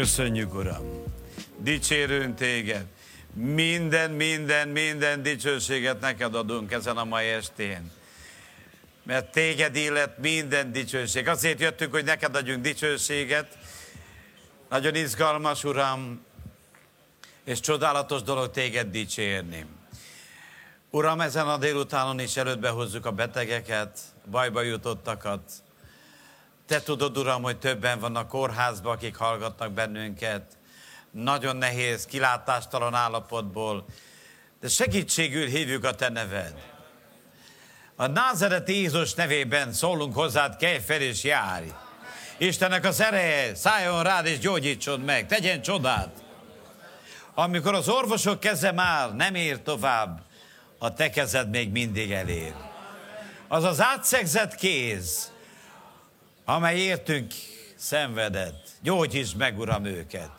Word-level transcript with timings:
Köszönjük, 0.00 0.54
Uram. 0.54 1.02
Dicsérünk 1.58 2.36
téged. 2.36 2.84
Minden, 3.34 4.10
minden, 4.10 4.68
minden 4.68 5.22
dicsőséget 5.22 6.00
neked 6.00 6.34
adunk 6.34 6.72
ezen 6.72 6.96
a 6.96 7.04
mai 7.04 7.26
estén. 7.26 7.90
Mert 9.02 9.32
téged 9.32 9.76
illet 9.76 10.18
minden 10.18 10.72
dicsőség. 10.72 11.28
Azért 11.28 11.60
jöttünk, 11.60 11.92
hogy 11.92 12.04
neked 12.04 12.36
adjunk 12.36 12.62
dicsőséget. 12.62 13.58
Nagyon 14.68 14.94
izgalmas, 14.94 15.64
Uram, 15.64 16.24
és 17.44 17.60
csodálatos 17.60 18.22
dolog 18.22 18.50
téged 18.50 18.90
dicsérni. 18.90 19.66
Uram, 20.90 21.20
ezen 21.20 21.48
a 21.48 21.56
délutánon 21.56 22.20
is 22.20 22.36
előtt 22.36 22.66
hozzuk 22.66 23.06
a 23.06 23.12
betegeket, 23.12 23.98
bajba 24.30 24.62
jutottakat. 24.62 25.40
Te 26.70 26.80
tudod, 26.80 27.18
Uram, 27.18 27.42
hogy 27.42 27.58
többen 27.58 27.98
vannak 27.98 28.28
kórházban, 28.28 28.92
akik 28.92 29.16
hallgatnak 29.16 29.72
bennünket. 29.72 30.42
Nagyon 31.10 31.56
nehéz, 31.56 32.06
kilátástalan 32.06 32.94
állapotból. 32.94 33.84
De 34.60 34.68
segítségül 34.68 35.46
hívjuk 35.46 35.84
a 35.84 35.94
Te 35.94 36.08
neved. 36.08 36.54
A 37.96 38.06
názereti 38.06 38.74
Jézus 38.74 39.14
nevében 39.14 39.72
szólunk 39.72 40.14
hozzád, 40.14 40.56
kelj 40.56 40.78
fel 40.78 41.00
és 41.00 41.24
járj. 41.24 41.68
Istennek 42.38 42.84
az 42.84 43.00
ereje 43.00 43.54
szálljon 43.54 44.02
rád 44.02 44.26
és 44.26 44.38
gyógyítson 44.38 45.00
meg, 45.00 45.26
tegyen 45.26 45.62
csodát. 45.62 46.24
Amikor 47.34 47.74
az 47.74 47.88
orvosok 47.88 48.40
keze 48.40 48.72
már 48.72 49.14
nem 49.14 49.34
ér 49.34 49.62
tovább, 49.62 50.20
a 50.78 50.94
te 50.94 51.10
kezed 51.10 51.50
még 51.50 51.70
mindig 51.70 52.12
elér. 52.12 52.54
Az 53.48 53.64
az 53.64 53.80
átszegzett 53.80 54.54
kéz, 54.54 55.32
amely 56.54 56.78
értünk 56.78 57.32
szenvedett, 57.76 58.68
gyógyítsd 58.82 59.36
meg, 59.36 59.58
Uram, 59.58 59.84
őket. 59.84 60.30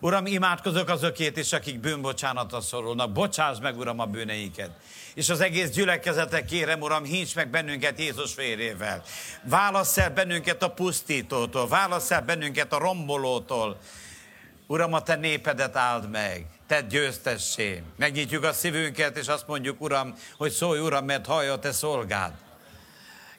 Uram, 0.00 0.26
imádkozok 0.26 0.88
azokért 0.88 1.36
is, 1.36 1.52
akik 1.52 1.80
bűnbocsánatra 1.80 2.60
szorulnak. 2.60 3.12
Bocsáss 3.12 3.58
meg, 3.60 3.78
Uram, 3.78 3.98
a 3.98 4.06
bűneiket. 4.06 4.70
És 5.14 5.28
az 5.28 5.40
egész 5.40 5.70
gyülekezetek 5.70 6.44
kérem, 6.44 6.80
Uram, 6.80 7.04
hints 7.04 7.34
meg 7.34 7.50
bennünket 7.50 7.98
Jézus 7.98 8.34
vérével. 8.34 9.02
Válasz 9.42 9.98
el 9.98 10.10
bennünket 10.10 10.62
a 10.62 10.70
pusztítótól, 10.70 11.68
válasz 11.68 12.10
el 12.10 12.22
bennünket 12.22 12.72
a 12.72 12.78
rombolótól. 12.78 13.78
Uram, 14.66 14.92
a 14.92 15.02
te 15.02 15.14
népedet 15.14 15.76
áld 15.76 16.10
meg, 16.10 16.46
te 16.66 16.80
győztessé. 16.80 17.82
Megnyitjuk 17.96 18.44
a 18.44 18.52
szívünket, 18.52 19.16
és 19.16 19.26
azt 19.26 19.46
mondjuk, 19.46 19.80
Uram, 19.80 20.14
hogy 20.36 20.50
szólj, 20.50 20.80
Uram, 20.80 21.04
mert 21.04 21.26
hallja 21.26 21.52
a 21.52 21.58
te 21.58 21.72
szolgád. 21.72 22.32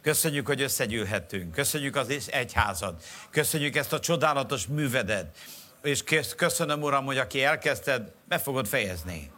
Köszönjük, 0.03 0.47
hogy 0.47 0.61
összegyűlhetünk. 0.61 1.51
Köszönjük 1.51 1.95
az 1.95 2.29
egyházad. 2.31 2.95
Köszönjük 3.29 3.75
ezt 3.75 3.93
a 3.93 3.99
csodálatos 3.99 4.67
művedet. 4.67 5.37
És 5.83 6.03
köszönöm, 6.35 6.81
Uram, 6.81 7.05
hogy 7.05 7.17
aki 7.17 7.43
elkezdted, 7.43 8.11
be 8.27 8.37
fogod 8.37 8.67
fejezni. 8.67 9.31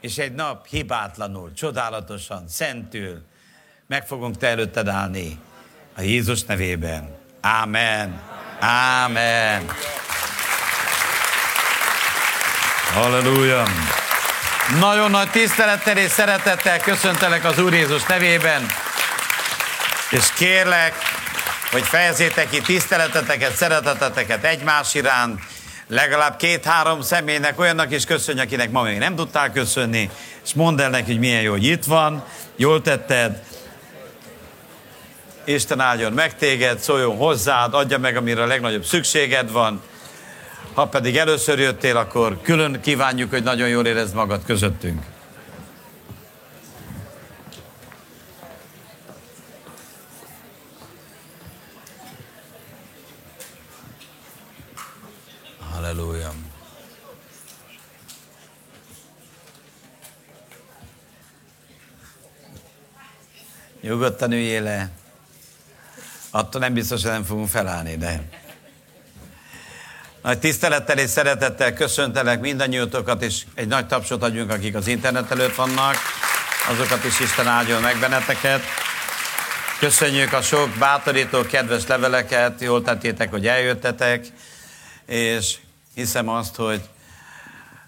És 0.00 0.18
egy 0.18 0.32
nap 0.32 0.66
hibátlanul, 0.66 1.52
csodálatosan, 1.52 2.48
szentül 2.48 3.22
meg 3.86 4.06
fogunk 4.06 4.36
te 4.36 4.46
előtted 4.46 4.88
állni. 4.88 5.38
A 5.96 6.00
Jézus 6.00 6.44
nevében. 6.44 7.16
Ámen. 7.40 8.22
Ámen. 8.60 9.66
Halleluja! 12.92 13.64
Nagyon 14.80 15.10
nagy 15.10 15.30
tisztelettel 15.30 15.96
és 15.96 16.10
szeretettel 16.10 16.80
köszöntelek 16.80 17.44
az 17.44 17.58
Úr 17.58 17.72
Jézus 17.72 18.06
nevében, 18.06 18.66
és 20.10 20.32
kérlek, 20.32 20.94
hogy 21.70 21.82
fejezzétek 21.82 22.50
ki 22.50 22.60
tiszteleteteket, 22.60 23.54
szereteteteket 23.54 24.44
egymás 24.44 24.94
iránt, 24.94 25.40
legalább 25.88 26.36
két-három 26.36 27.00
személynek, 27.00 27.58
olyannak 27.58 27.92
is 27.92 28.04
köszönj, 28.04 28.40
akinek 28.40 28.70
ma 28.70 28.82
még 28.82 28.98
nem 28.98 29.16
tudtál 29.16 29.52
köszönni, 29.52 30.10
és 30.44 30.54
mondd 30.54 30.80
el 30.80 30.90
neki, 30.90 31.10
hogy 31.10 31.18
milyen 31.18 31.42
jó, 31.42 31.50
hogy 31.50 31.64
itt 31.64 31.84
van, 31.84 32.24
jól 32.56 32.82
tetted, 32.82 33.42
Isten 35.44 35.80
áldjon 35.80 36.12
meg 36.12 36.36
téged, 36.36 36.78
szóljon 36.78 37.16
hozzád, 37.16 37.74
adja 37.74 37.98
meg, 37.98 38.16
amire 38.16 38.42
a 38.42 38.46
legnagyobb 38.46 38.84
szükséged 38.84 39.52
van, 39.52 39.82
ha 40.74 40.86
pedig 40.86 41.16
először 41.16 41.58
jöttél, 41.58 41.96
akkor 41.96 42.42
külön 42.42 42.80
kívánjuk, 42.80 43.30
hogy 43.30 43.42
nagyon 43.42 43.68
jól 43.68 43.86
érezd 43.86 44.14
magad 44.14 44.40
közöttünk. 44.46 45.02
Halleluja. 55.98 56.32
Nyugodtan 63.80 64.32
üljél 64.32 64.62
le. 64.62 64.90
Attól 66.30 66.60
nem 66.60 66.72
biztos, 66.72 67.02
hogy 67.02 67.10
nem 67.10 67.24
fogunk 67.24 67.48
felállni, 67.48 67.96
de 67.96 68.20
nagy 70.22 70.38
tisztelettel 70.38 70.98
és 70.98 71.10
szeretettel 71.10 71.72
köszöntelek 71.72 72.40
mindannyiótokat, 72.40 73.22
és 73.22 73.44
egy 73.54 73.68
nagy 73.68 73.86
tapsot 73.86 74.22
adjunk, 74.22 74.50
akik 74.50 74.74
az 74.74 74.86
internet 74.86 75.30
előtt 75.30 75.54
vannak. 75.54 75.96
Azokat 76.68 77.04
is 77.04 77.20
Isten 77.20 77.46
áldjon 77.46 77.82
meg 77.82 77.98
benneteket. 77.98 78.62
Köszönjük 79.78 80.32
a 80.32 80.42
sok 80.42 80.70
bátorító, 80.78 81.42
kedves 81.42 81.86
leveleket, 81.86 82.60
jól 82.60 82.82
tettétek, 82.82 83.30
hogy 83.30 83.46
eljöttetek, 83.46 84.26
és 85.06 85.56
hiszem 85.98 86.28
azt, 86.28 86.56
hogy 86.56 86.80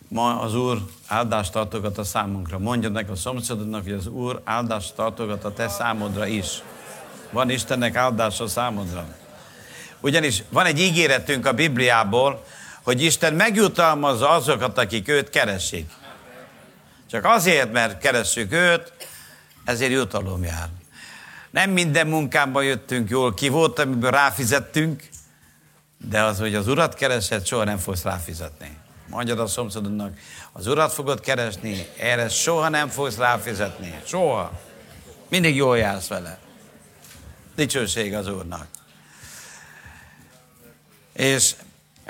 ma 0.08 0.40
az 0.40 0.54
Úr 0.54 0.78
áldást 1.06 1.52
tartogat 1.52 1.98
a 1.98 2.04
számunkra. 2.04 2.58
Mondjad 2.58 2.92
meg 2.92 3.10
a 3.10 3.16
szomszédodnak, 3.16 3.82
hogy 3.82 3.92
az 3.92 4.06
Úr 4.06 4.40
áldást 4.44 4.94
tartogat 4.94 5.44
a 5.44 5.52
te 5.52 5.68
számodra 5.68 6.26
is. 6.26 6.62
Van 7.30 7.50
Istennek 7.50 7.96
áldása 7.96 8.48
számodra. 8.48 9.06
Ugyanis 10.00 10.42
van 10.48 10.66
egy 10.66 10.80
ígéretünk 10.80 11.46
a 11.46 11.52
Bibliából, 11.52 12.44
hogy 12.82 13.02
Isten 13.02 13.34
megjutalmazza 13.34 14.30
azokat, 14.30 14.78
akik 14.78 15.08
őt 15.08 15.30
keresik. 15.30 15.90
Csak 17.10 17.24
azért, 17.24 17.72
mert 17.72 17.98
keressük 17.98 18.52
őt, 18.52 18.92
ezért 19.64 19.92
jutalom 19.92 20.42
jár. 20.42 20.68
Nem 21.50 21.70
minden 21.70 22.06
munkámban 22.06 22.64
jöttünk 22.64 23.10
jól 23.10 23.34
ki, 23.34 23.48
volt, 23.48 23.78
amiből 23.78 24.10
ráfizettünk, 24.10 25.08
de 26.08 26.22
az, 26.22 26.38
hogy 26.38 26.54
az 26.54 26.68
urat 26.68 26.94
keresed, 26.94 27.46
soha 27.46 27.64
nem 27.64 27.78
fogsz 27.78 28.02
ráfizetni. 28.02 28.78
Mondjad 29.06 29.38
a 29.38 29.46
szomszédodnak, 29.46 30.18
az 30.52 30.66
urat 30.66 30.92
fogod 30.92 31.20
keresni, 31.20 31.86
erre 31.98 32.28
soha 32.28 32.68
nem 32.68 32.88
fogsz 32.88 33.16
ráfizetni. 33.16 34.00
Soha. 34.04 34.60
Mindig 35.28 35.56
jól 35.56 35.78
jársz 35.78 36.08
vele. 36.08 36.38
Dicsőség 37.54 38.14
az 38.14 38.28
úrnak 38.28 38.66
és 41.20 41.54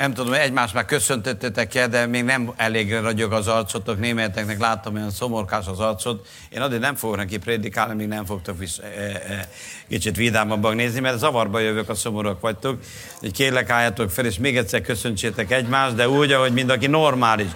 nem 0.01 0.15
tudom, 0.15 0.33
egymást 0.33 0.75
már 0.75 0.85
köszöntöttetek 0.85 1.75
el, 1.75 1.89
de 1.89 2.07
még 2.07 2.25
nem 2.25 2.53
elég 2.57 2.93
ragyog 2.93 3.33
az 3.33 3.49
arcotok. 3.49 3.99
Németeknek 3.99 4.61
láttam 4.61 4.95
olyan 4.95 5.11
szomorkás 5.11 5.67
az 5.67 5.81
arcot. 5.81 6.27
Én 6.49 6.61
addig 6.61 6.79
nem 6.79 6.95
fogok 6.95 7.17
neki 7.17 7.39
prédikálni, 7.39 7.95
még 7.95 8.09
nem 8.09 8.25
fogtok 8.25 8.59
vissza, 8.59 8.83
e, 8.83 9.01
e, 9.33 9.49
kicsit 9.89 10.17
vidámabban 10.17 10.77
nézni, 10.77 11.01
mert 11.01 11.19
zavarba 11.19 11.59
jövök, 11.59 11.89
a 11.89 11.95
szomorúak 11.95 12.41
vagytok. 12.41 12.79
Így 13.23 13.33
kérlek, 13.33 13.71
álljatok 13.71 14.11
fel, 14.11 14.25
és 14.25 14.39
még 14.39 14.57
egyszer 14.57 14.81
köszöntsétek 14.81 15.51
egymást, 15.51 15.95
de 15.95 16.09
úgy, 16.09 16.33
ahogy 16.33 16.53
mindenki 16.53 16.87
normális. 16.87 17.51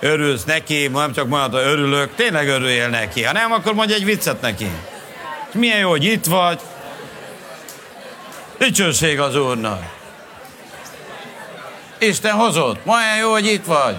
Örülsz 0.00 0.44
neki, 0.44 0.86
nem 0.86 1.12
csak 1.12 1.28
mondod, 1.28 1.52
hogy 1.52 1.72
örülök, 1.72 2.14
tényleg 2.14 2.48
örüljél 2.48 2.88
neki. 2.88 3.22
Ha 3.22 3.32
nem, 3.32 3.52
akkor 3.52 3.74
mondj 3.74 3.92
egy 3.92 4.04
viccet 4.04 4.40
neki. 4.40 4.70
És 5.48 5.54
milyen 5.54 5.78
jó, 5.78 5.88
hogy 5.88 6.04
itt 6.04 6.24
vagy. 6.24 6.60
Dicsőség 8.58 9.20
az 9.20 9.36
Úrnak. 9.36 9.95
Isten 11.98 12.32
hozott. 12.32 12.86
Olyan 12.86 13.16
jó, 13.16 13.30
hogy 13.30 13.46
itt 13.46 13.64
vagy. 13.64 13.96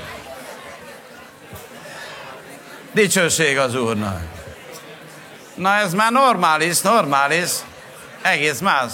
Dicsőség 2.91 3.57
az 3.57 3.75
Úrnak. 3.75 4.21
Na 5.55 5.75
ez 5.75 5.93
már 5.93 6.11
normális, 6.11 6.81
normális. 6.81 7.49
Egész 8.21 8.59
más. 8.59 8.91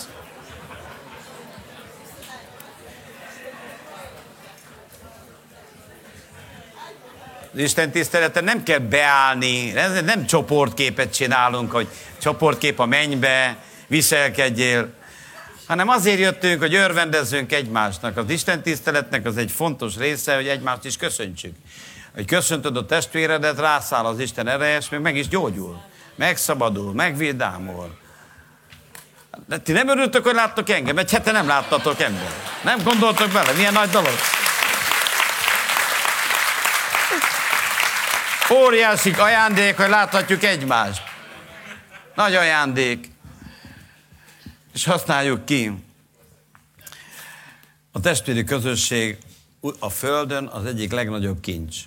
Az 7.54 7.60
Isten 7.60 7.92
tisztelete 7.92 8.42
nem 8.42 8.64
kell 8.64 8.78
beállni, 8.78 9.72
nem 10.06 10.26
csoportképet 10.26 11.14
csinálunk, 11.14 11.72
hogy 11.72 11.88
csoportkép 12.22 12.80
a 12.80 12.86
mennybe, 12.86 13.58
viselkedjél 13.88 14.94
hanem 15.74 15.90
azért 15.90 16.20
jöttünk, 16.20 16.62
hogy 16.62 16.76
örvendezzünk 16.76 17.52
egymásnak. 17.52 18.18
Az 18.18 18.30
Isten 18.30 18.62
tiszteletnek 18.62 19.26
az 19.26 19.38
egy 19.38 19.52
fontos 19.52 19.98
része, 19.98 20.36
hogy 20.36 20.48
egymást 20.48 20.86
is 20.86 20.98
köszöntsük. 20.98 21.56
Hogy 22.16 22.26
köszöntöd 22.26 22.78
a 22.78 22.86
testvéredet, 22.86 23.60
rászáll 23.60 24.06
az 24.06 24.20
Isten 24.20 24.48
ereje, 24.48 24.78
és 24.78 24.90
még 24.90 25.00
meg 25.00 25.16
is 25.16 25.28
gyógyul. 25.28 25.82
Megszabadul, 26.16 26.94
megvédámol. 26.94 27.98
De 29.48 29.58
ti 29.58 29.72
nem 29.72 29.88
örültök, 29.88 30.24
hogy 30.24 30.34
láttok 30.34 30.70
engem? 30.70 30.98
Egy 30.98 31.12
hete 31.12 31.32
nem 31.32 31.48
láttatok 31.48 32.00
engem. 32.00 32.34
Nem 32.64 32.84
gondoltok 32.84 33.32
bele, 33.32 33.52
milyen 33.52 33.74
nagy 33.74 33.90
dolog. 33.90 34.14
Óriási 38.52 39.14
ajándék, 39.18 39.78
hogy 39.78 39.90
láthatjuk 39.90 40.44
egymást. 40.44 41.02
Nagy 42.16 42.36
ajándék. 42.36 43.13
És 44.84 44.90
használjuk 44.90 45.46
ki. 45.46 45.72
A 47.92 48.00
testvéri 48.00 48.44
közösség 48.44 49.18
a 49.80 49.90
Földön 49.90 50.46
az 50.46 50.66
egyik 50.66 50.92
legnagyobb 50.92 51.40
kincs. 51.40 51.78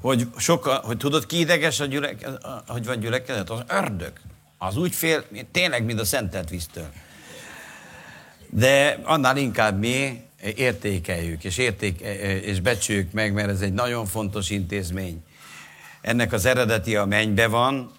Hogy, 0.00 0.26
soka, 0.36 0.74
hogy 0.74 0.96
tudod, 0.96 1.26
ki 1.26 1.38
ideges, 1.38 1.80
a 1.80 1.84
gyülek, 1.84 2.28
hogy 2.66 2.84
van 2.84 3.00
gyülekezet? 3.00 3.50
Az 3.50 3.62
ördög. 3.68 4.12
Az 4.58 4.76
úgy 4.76 4.94
fél, 4.94 5.24
tényleg, 5.52 5.84
mint 5.84 6.00
a 6.00 6.04
szentelt 6.04 6.50
víztől. 6.50 6.88
De 8.48 9.00
annál 9.02 9.36
inkább 9.36 9.78
mi 9.78 10.22
értékeljük, 10.54 11.44
és, 11.44 11.58
érték, 11.58 12.00
és 12.42 12.60
becsüljük 12.60 13.12
meg, 13.12 13.32
mert 13.32 13.48
ez 13.48 13.60
egy 13.60 13.72
nagyon 13.72 14.06
fontos 14.06 14.50
intézmény. 14.50 15.24
Ennek 16.00 16.32
az 16.32 16.44
eredeti 16.44 16.96
a 16.96 17.04
mennybe 17.04 17.46
van, 17.46 17.98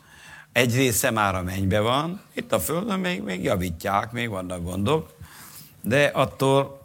egy 0.52 0.76
része 0.76 1.12
már 1.12 1.36
a 1.36 1.44
mennybe 1.44 1.80
van, 1.80 2.22
itt 2.34 2.52
a 2.52 2.60
Földön 2.60 3.00
még, 3.00 3.22
még 3.22 3.44
javítják, 3.44 4.12
még 4.12 4.30
vannak 4.30 4.64
gondok, 4.64 5.14
de 5.82 6.06
attól 6.06 6.82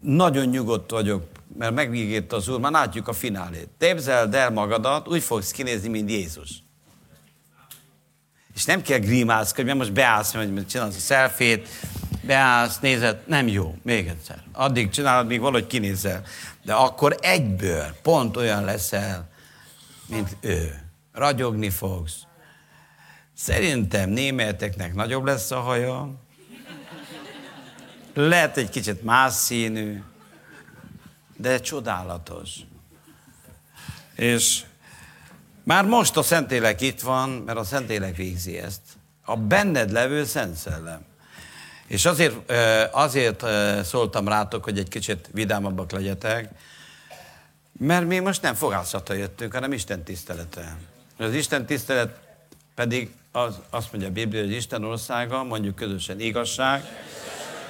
nagyon 0.00 0.46
nyugodt 0.46 0.90
vagyok, 0.90 1.26
mert 1.58 1.74
megígérte 1.74 2.36
az 2.36 2.48
Úr, 2.48 2.60
már 2.60 2.72
látjuk 2.72 3.08
a 3.08 3.12
finálét. 3.12 3.68
Képzeld 3.78 4.34
el 4.34 4.50
magadat, 4.50 5.08
úgy 5.08 5.22
fogsz 5.22 5.50
kinézni, 5.50 5.88
mint 5.88 6.10
Jézus. 6.10 6.62
És 8.54 8.64
nem 8.64 8.82
kell 8.82 8.98
grímászkodni, 8.98 9.64
mert 9.64 9.78
most 9.78 9.92
beállsz, 9.92 10.34
hogy 10.34 10.66
csinálsz 10.66 10.96
a 10.96 11.00
szelfét, 11.00 11.68
beállsz, 12.22 12.78
nézed, 12.78 13.22
nem 13.26 13.48
jó, 13.48 13.76
még 13.82 14.06
egyszer. 14.06 14.42
Addig 14.52 14.90
csinálod, 14.90 15.26
míg 15.26 15.40
valahogy 15.40 15.66
kinézel. 15.66 16.22
De 16.64 16.74
akkor 16.74 17.16
egyből 17.20 17.96
pont 18.02 18.36
olyan 18.36 18.64
leszel, 18.64 19.28
mint 20.06 20.36
ő. 20.40 20.87
Ragyogni 21.18 21.70
fogsz. 21.70 22.22
Szerintem 23.34 24.10
németeknek 24.10 24.94
nagyobb 24.94 25.24
lesz 25.24 25.50
a 25.50 25.60
haja, 25.60 26.14
lehet 28.14 28.56
egy 28.56 28.68
kicsit 28.68 29.02
más 29.02 29.32
színű, 29.32 30.02
de 31.36 31.60
csodálatos. 31.60 32.50
És 34.14 34.64
már 35.64 35.84
most 35.84 36.16
a 36.16 36.22
Szentélek 36.22 36.80
itt 36.80 37.00
van, 37.00 37.30
mert 37.30 37.58
a 37.58 37.64
Szentélek 37.64 38.16
végzi 38.16 38.58
ezt. 38.58 38.80
A 39.24 39.36
benned 39.36 39.90
levő 39.90 40.24
Szent 40.24 40.54
Szellem. 40.54 41.04
És 41.86 42.04
azért, 42.04 42.50
azért 42.92 43.44
szóltam 43.84 44.28
rátok, 44.28 44.64
hogy 44.64 44.78
egy 44.78 44.88
kicsit 44.88 45.28
vidámabbak 45.32 45.90
legyetek, 45.90 46.50
mert 47.72 48.06
mi 48.06 48.18
most 48.18 48.42
nem 48.42 48.54
fogászatra 48.54 49.14
jöttünk, 49.14 49.52
hanem 49.52 49.72
Isten 49.72 50.04
Az 51.18 51.34
Isten 51.34 51.66
tisztelet 51.66 52.18
pedig 52.74 53.10
az, 53.32 53.58
azt 53.70 53.92
mondja 53.92 54.08
a 54.08 54.12
Biblia, 54.12 54.40
hogy 54.40 54.52
Isten 54.52 54.84
országa, 54.84 55.44
mondjuk 55.44 55.74
közösen 55.74 56.20
igazság, 56.20 56.84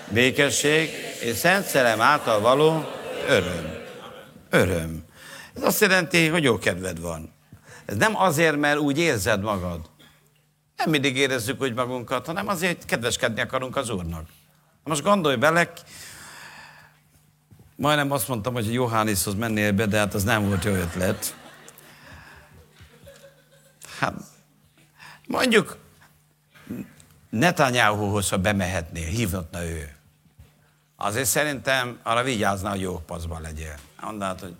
békesség 0.08 0.90
és 1.20 1.36
Szent 1.36 1.64
Szellem 1.64 2.00
által 2.00 2.40
való 2.40 2.84
öröm. 3.28 3.74
Öröm. 4.50 5.04
Ez 5.54 5.62
azt 5.62 5.80
jelenti, 5.80 6.26
hogy 6.26 6.42
jó 6.42 6.58
kedved 6.58 7.00
van. 7.00 7.32
Ez 7.84 7.96
nem 7.96 8.16
azért, 8.16 8.56
mert 8.56 8.78
úgy 8.78 8.98
érzed 8.98 9.42
magad. 9.42 9.80
Nem 10.76 10.90
mindig 10.90 11.16
érezzük 11.16 11.62
úgy 11.62 11.74
magunkat, 11.74 12.26
hanem 12.26 12.48
azért 12.48 12.84
kedveskedni 12.84 13.40
akarunk 13.40 13.76
az 13.76 13.90
Úrnak. 13.90 14.26
Most 14.84 15.02
gondolj 15.02 15.36
bele, 15.36 15.72
majdnem 17.76 18.10
azt 18.10 18.28
mondtam, 18.28 18.52
hogy 18.52 18.72
Johannishoz 18.72 19.34
mennél 19.34 19.72
be, 19.72 19.86
de 19.86 19.98
hát 19.98 20.14
az 20.14 20.24
nem 20.24 20.46
volt 20.46 20.64
jó 20.64 20.72
ötlet. 20.72 21.34
Hát, 23.98 24.14
mondjuk 25.26 25.76
Netanyahuhoz, 27.30 28.28
ha 28.28 28.36
bemehetnél, 28.36 29.06
hívnatna 29.06 29.64
ő. 29.64 29.92
Azért 30.96 31.26
szerintem 31.26 31.98
arra 32.02 32.22
vigyázna, 32.22 32.70
hogy 32.70 32.80
jó 32.80 32.98
paszban 32.98 33.40
legyél. 33.40 33.74
Mondanád, 34.00 34.40
hogy 34.40 34.54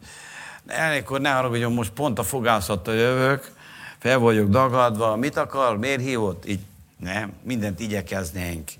elnékor 0.66 1.20
ne 1.20 1.30
haragudjon, 1.30 1.72
most 1.72 1.90
pont 1.90 2.18
a 2.18 2.22
fogászattal 2.22 2.94
jövök, 2.94 3.52
fel 3.98 4.18
vagyok 4.18 4.48
dagadva, 4.48 5.16
mit 5.16 5.36
akar, 5.36 5.78
miért 5.78 6.00
hívott? 6.00 6.46
Így, 6.46 6.60
nem, 6.96 7.32
mindent 7.42 7.80
igyekeznénk, 7.80 8.70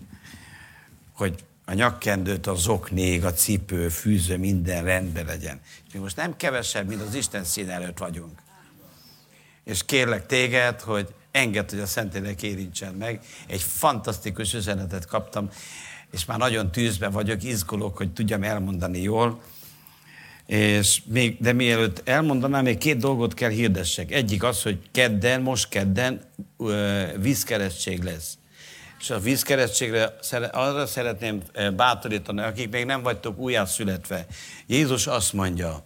hogy 1.12 1.44
a 1.64 1.72
nyakkendőt, 1.72 2.46
a 2.46 2.54
zoknég, 2.54 3.24
a 3.24 3.32
cipő, 3.32 3.88
fűző, 3.88 4.38
minden 4.38 4.84
rendben 4.84 5.24
legyen. 5.24 5.60
És 5.86 5.92
mi 5.92 5.98
most 5.98 6.16
nem 6.16 6.36
kevesebb, 6.36 6.88
mint 6.88 7.02
az 7.02 7.14
Isten 7.14 7.44
szín 7.44 7.70
előtt 7.70 7.98
vagyunk. 7.98 8.38
És 9.68 9.84
kérlek 9.84 10.26
téged, 10.26 10.80
hogy 10.80 11.08
engedd, 11.30 11.70
hogy 11.70 11.80
a 11.80 11.86
Szentlélek 11.86 12.42
érintsen 12.42 12.94
meg. 12.94 13.20
Egy 13.46 13.62
fantasztikus 13.62 14.54
üzenetet 14.54 15.06
kaptam 15.06 15.50
és 16.12 16.24
már 16.24 16.38
nagyon 16.38 16.70
tűzben 16.70 17.10
vagyok, 17.10 17.42
izgulok, 17.42 17.96
hogy 17.96 18.12
tudjam 18.12 18.42
elmondani 18.42 19.02
jól. 19.02 19.40
És 20.46 21.02
még, 21.06 21.36
de 21.40 21.52
mielőtt 21.52 22.08
elmondanám, 22.08 22.64
még 22.64 22.78
két 22.78 22.96
dolgot 22.96 23.34
kell 23.34 23.50
hirdessek. 23.50 24.12
Egyik 24.12 24.42
az, 24.42 24.62
hogy 24.62 24.78
kedden, 24.92 25.40
most 25.40 25.68
kedden 25.68 26.20
vízkeresztség 27.16 28.02
lesz. 28.02 28.38
És 29.00 29.10
a 29.10 29.20
vízkeresztségre 29.20 30.14
arra 30.52 30.86
szeretném 30.86 31.42
bátorítani, 31.76 32.40
akik 32.40 32.70
még 32.70 32.84
nem 32.84 33.02
vagytok 33.02 33.38
újjászületve. 33.38 34.26
Jézus 34.66 35.06
azt 35.06 35.32
mondja, 35.32 35.84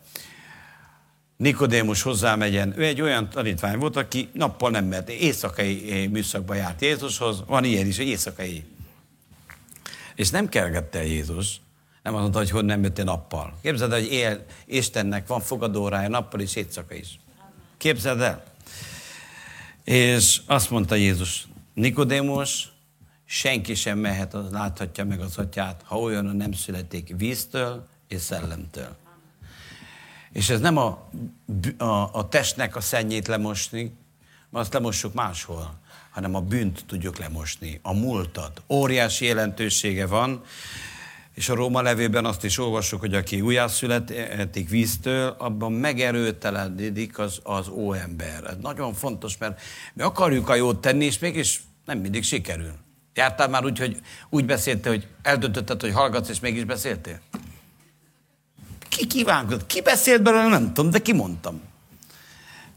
Nikodémus 1.42 2.02
hozzámegyen, 2.02 2.74
ő 2.78 2.84
egy 2.84 3.00
olyan 3.00 3.30
tanítvány 3.30 3.78
volt, 3.78 3.96
aki 3.96 4.28
nappal 4.32 4.70
nem 4.70 4.84
mert, 4.84 5.08
éjszakai 5.08 6.06
műszakba 6.06 6.54
járt 6.54 6.80
Jézushoz, 6.80 7.42
van 7.46 7.64
ilyen 7.64 7.86
is, 7.86 7.96
hogy 7.96 8.06
éjszakai 8.06 8.64
és 10.14 10.30
nem 10.30 10.48
kergette 10.48 11.06
Jézus, 11.06 11.60
nem 12.02 12.12
azt 12.12 12.22
mondta, 12.22 12.38
hogy 12.38 12.50
hogy 12.50 12.64
nem 12.64 12.82
jöttél 12.82 13.04
nappal. 13.04 13.58
Képzeld 13.62 13.92
el, 13.92 13.98
hogy 13.98 14.12
él, 14.12 14.44
Istennek 14.66 15.26
van 15.26 15.40
fogadórája 15.40 16.08
nappal 16.08 16.40
és 16.40 16.56
éjszaka 16.56 16.94
is. 16.94 17.20
Képzeld 17.76 18.20
el. 18.20 18.44
És 19.84 20.40
azt 20.46 20.70
mondta 20.70 20.94
Jézus, 20.94 21.46
Nikodémus, 21.74 22.72
senki 23.24 23.74
sem 23.74 23.98
mehet, 23.98 24.34
az 24.34 24.50
láthatja 24.50 25.04
meg 25.04 25.20
az 25.20 25.38
atyát, 25.38 25.82
ha 25.84 25.98
olyan 25.98 26.24
nem 26.24 26.52
születik 26.52 27.14
víztől 27.16 27.86
és 28.08 28.20
szellemtől. 28.20 28.96
És 30.32 30.50
ez 30.50 30.60
nem 30.60 30.76
a, 30.76 31.10
a, 31.78 31.84
a 32.12 32.28
testnek 32.28 32.76
a 32.76 32.80
szennyét 32.80 33.26
lemosni, 33.26 33.82
mert 34.50 34.64
azt 34.64 34.72
lemossuk 34.72 35.14
máshol 35.14 35.80
hanem 36.12 36.34
a 36.34 36.40
bűnt 36.40 36.84
tudjuk 36.86 37.18
lemosni, 37.18 37.80
a 37.82 37.92
múltat. 37.92 38.62
Óriási 38.68 39.24
jelentősége 39.24 40.06
van, 40.06 40.42
és 41.34 41.48
a 41.48 41.54
Róma 41.54 41.82
levében 41.82 42.24
azt 42.24 42.44
is 42.44 42.58
olvassuk, 42.58 43.00
hogy 43.00 43.14
aki 43.14 43.40
újjászületik 43.40 44.68
víztől, 44.68 45.34
abban 45.38 45.72
megerőtelenik 45.72 47.18
az, 47.18 47.40
az 47.42 47.68
óember. 47.68 48.44
Ez 48.44 48.56
nagyon 48.60 48.94
fontos, 48.94 49.38
mert 49.38 49.60
mi 49.94 50.02
akarjuk 50.02 50.48
a 50.48 50.54
jót 50.54 50.80
tenni, 50.80 51.04
és 51.04 51.18
mégis 51.18 51.62
nem 51.84 51.98
mindig 51.98 52.22
sikerül. 52.22 52.72
Jártál 53.14 53.48
már 53.48 53.64
úgy, 53.64 53.78
hogy 53.78 54.00
úgy 54.30 54.44
beszéltél, 54.44 54.92
hogy 54.92 55.06
eldöntötted, 55.22 55.80
hogy 55.80 55.92
hallgatsz, 55.92 56.28
és 56.28 56.40
mégis 56.40 56.64
beszéltél? 56.64 57.20
Ki 58.96 59.06
kívánkozott? 59.06 59.66
Ki 59.66 59.82
beszélt 59.82 60.22
belőle? 60.22 60.48
Nem 60.48 60.72
tudom, 60.72 60.90
de 60.90 60.98
ki 60.98 61.12
mondtam 61.12 61.60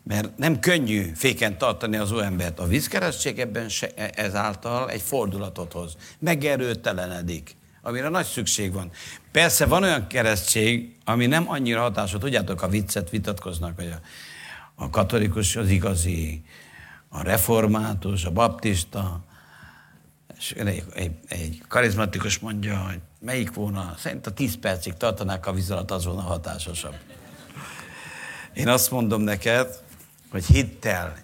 mert 0.08 0.38
nem 0.38 0.60
könnyű 0.60 1.12
féken 1.16 1.58
tartani 1.58 1.98
az 1.98 2.12
embert. 2.12 2.60
A 2.60 2.68
vízkeresztség 2.68 3.40
ebben 3.40 3.70
se, 3.70 3.88
ezáltal 4.14 4.90
egy 4.90 5.02
fordulatot 5.02 5.74
hoz. 5.74 5.96
Megerőtelenedik, 6.20 7.56
amire 7.82 8.10
nagy 8.10 8.26
szükség 8.26 8.74
van. 8.74 8.92
Persze 9.32 9.66
van 9.66 9.84
olyan 9.84 10.08
keresztség, 10.08 10.96
ami 11.06 11.26
nem 11.26 11.50
annyira 11.50 11.82
hatásos. 11.82 12.20
Tudjátok, 12.20 12.62
a 12.62 12.68
viccet 12.68 13.10
vitatkoznak, 13.10 13.76
hogy 13.76 13.94
a, 13.96 14.00
a 14.84 14.90
katolikus 14.90 15.56
az 15.56 15.70
igazi, 15.70 16.44
a 17.10 17.24
református, 17.24 18.26
a 18.26 18.32
baptista, 18.32 19.24
és 20.38 20.52
egy, 20.52 20.84
egy, 20.94 21.12
egy 21.28 21.62
karizmatikus 21.68 22.40
mondja, 22.40 22.78
hogy 22.78 23.00
melyik 23.26 23.54
volna, 23.54 23.96
szerint 23.98 24.28
a 24.28 24.32
10 24.32 24.58
percig 24.60 24.94
tartanák 24.94 25.48
a 25.48 25.54
víz 25.54 25.72
alatt, 25.72 25.92
az 25.92 26.06
volna 26.06 26.22
hatásosabb. 26.22 26.96
Én 28.54 28.68
azt 28.68 28.92
mondom 28.92 29.22
neked, 29.22 29.80
hogy 30.32 30.46
hittel, 30.46 31.18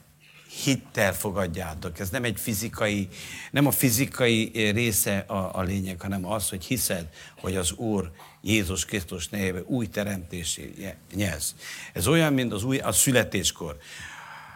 hittel 0.63 1.13
fogadjátok. 1.13 1.99
Ez 1.99 2.09
nem 2.09 2.23
egy 2.23 2.39
fizikai, 2.39 3.07
nem 3.51 3.65
a 3.65 3.71
fizikai 3.71 4.51
része 4.53 5.17
a, 5.17 5.49
a 5.53 5.61
lényeg, 5.61 6.01
hanem 6.01 6.25
az, 6.25 6.49
hogy 6.49 6.65
hiszed, 6.65 7.07
hogy 7.39 7.55
az 7.55 7.71
Úr 7.71 8.11
Jézus 8.41 8.85
Krisztus 8.85 9.29
néve 9.29 9.61
új 9.65 9.87
teremtésé 9.87 10.95
nyersz. 11.15 11.55
Ez 11.93 12.07
olyan, 12.07 12.33
mint 12.33 12.53
az 12.53 12.63
új, 12.63 12.77
a 12.77 12.91
születéskor. 12.91 13.77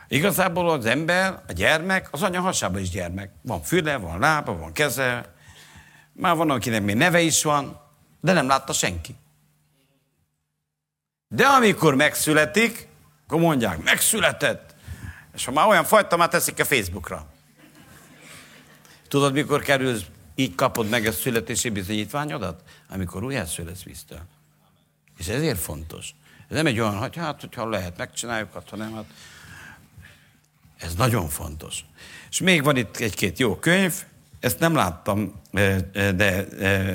Igazából 0.07 0.69
az 0.69 0.85
ember, 0.85 1.41
a 1.47 1.51
gyermek, 1.51 2.07
az 2.11 2.23
anya 2.23 2.41
hasában 2.41 2.81
is 2.81 2.89
gyermek. 2.89 3.31
Van 3.41 3.61
füle, 3.61 3.97
van 3.97 4.19
lába, 4.19 4.57
van 4.57 4.71
keze, 4.71 5.34
már 6.15 6.35
van, 6.35 6.49
akinek 6.49 6.83
még 6.83 6.95
neve 6.95 7.21
is 7.21 7.43
van, 7.43 7.81
de 8.21 8.33
nem 8.33 8.47
látta 8.47 8.73
senki. 8.73 9.15
De 11.27 11.45
amikor 11.45 11.95
megszületik, 11.95 12.87
akkor 13.25 13.39
mondják, 13.39 13.83
megszületett. 13.83 14.75
És 15.33 15.45
ha 15.45 15.51
már 15.51 15.67
olyan 15.67 15.83
fajta, 15.83 16.17
már 16.17 16.29
teszik 16.29 16.59
a 16.59 16.65
Facebookra. 16.65 17.27
Tudod, 19.07 19.33
mikor 19.33 19.61
kerülsz, 19.61 20.01
így 20.35 20.55
kapod 20.55 20.89
meg 20.89 21.05
a 21.05 21.11
születési 21.11 21.69
bizonyítványodat? 21.69 22.61
Amikor 22.89 23.23
újjászületsz 23.23 23.83
vissza. 23.83 24.25
És 25.17 25.27
ezért 25.27 25.59
fontos. 25.59 26.15
Ez 26.49 26.55
nem 26.55 26.65
egy 26.65 26.79
olyan, 26.79 26.97
hogy 26.97 27.15
hát, 27.15 27.39
hogyha 27.39 27.69
lehet, 27.69 27.97
megcsináljuk, 27.97 28.53
hát, 28.53 28.69
ha 28.69 28.75
nem, 28.75 28.93
hát 28.93 29.05
ez 30.77 30.95
nagyon 30.95 31.29
fontos. 31.29 31.85
És 32.29 32.39
még 32.39 32.63
van 32.63 32.77
itt 32.77 32.97
egy-két 32.97 33.39
jó 33.39 33.55
könyv, 33.55 34.03
ezt 34.39 34.59
nem 34.59 34.75
láttam 34.75 35.41
de, 36.15 36.45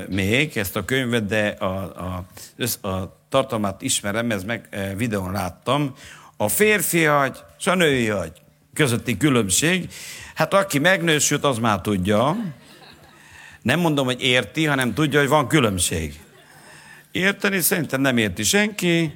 még, 0.08 0.56
ezt 0.56 0.76
a 0.76 0.84
könyvet, 0.84 1.26
de 1.26 1.48
a, 1.48 1.64
a, 2.82 2.88
a 2.88 3.18
tartalmát 3.28 3.82
ismerem, 3.82 4.30
ez 4.30 4.44
meg 4.44 4.68
videón 4.96 5.32
láttam. 5.32 5.94
A 6.36 6.48
férfi 6.48 7.06
agy 7.06 7.38
és 7.58 7.66
a 7.66 7.74
női 7.74 8.10
agy 8.10 8.32
közötti 8.74 9.16
különbség. 9.16 9.88
Hát 10.34 10.54
aki 10.54 10.78
megnősült, 10.78 11.44
az 11.44 11.58
már 11.58 11.80
tudja. 11.80 12.36
Nem 13.62 13.80
mondom, 13.80 14.04
hogy 14.04 14.22
érti, 14.22 14.64
hanem 14.64 14.94
tudja, 14.94 15.18
hogy 15.18 15.28
van 15.28 15.48
különbség. 15.48 16.20
Érteni 17.10 17.60
szerintem 17.60 18.00
nem 18.00 18.16
érti 18.16 18.42
senki, 18.42 19.14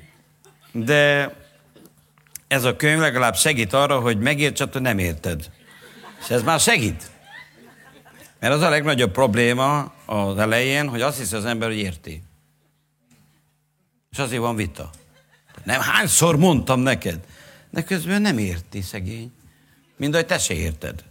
de 0.73 1.35
ez 2.49 2.65
a 2.65 2.77
könyv 2.77 2.99
legalább 2.99 3.37
segít 3.37 3.73
arra, 3.73 4.01
hogy 4.01 4.19
megértsed, 4.19 4.73
hogy 4.73 4.83
nem 4.83 4.99
érted. 4.99 5.51
És 6.21 6.31
ez 6.31 6.43
már 6.43 6.61
segít. 6.61 7.11
Mert 8.45 8.57
az 8.57 8.63
a 8.63 8.69
legnagyobb 8.69 9.13
probléma 9.13 9.93
az 10.07 10.39
elején, 10.39 10.89
hogy 10.89 11.01
azt 11.01 11.19
hiszi 11.19 11.37
az 11.37 11.45
ember, 11.45 11.69
hogy 11.69 11.79
érti. 11.79 12.23
És 14.11 14.19
azért 14.19 14.41
van 14.41 14.57
vita. 14.57 14.91
Nem 15.63 15.81
hányszor 15.81 16.37
mondtam 16.37 16.81
neked. 16.81 17.21
De 17.71 17.83
közben 17.83 18.23
nem 18.23 18.39
érti, 18.39 18.81
szegény. 18.81 19.33
Mind 19.97 20.15
ahogy 20.15 20.27
te 20.27 20.39
se 20.39 20.55
érted. 20.55 21.05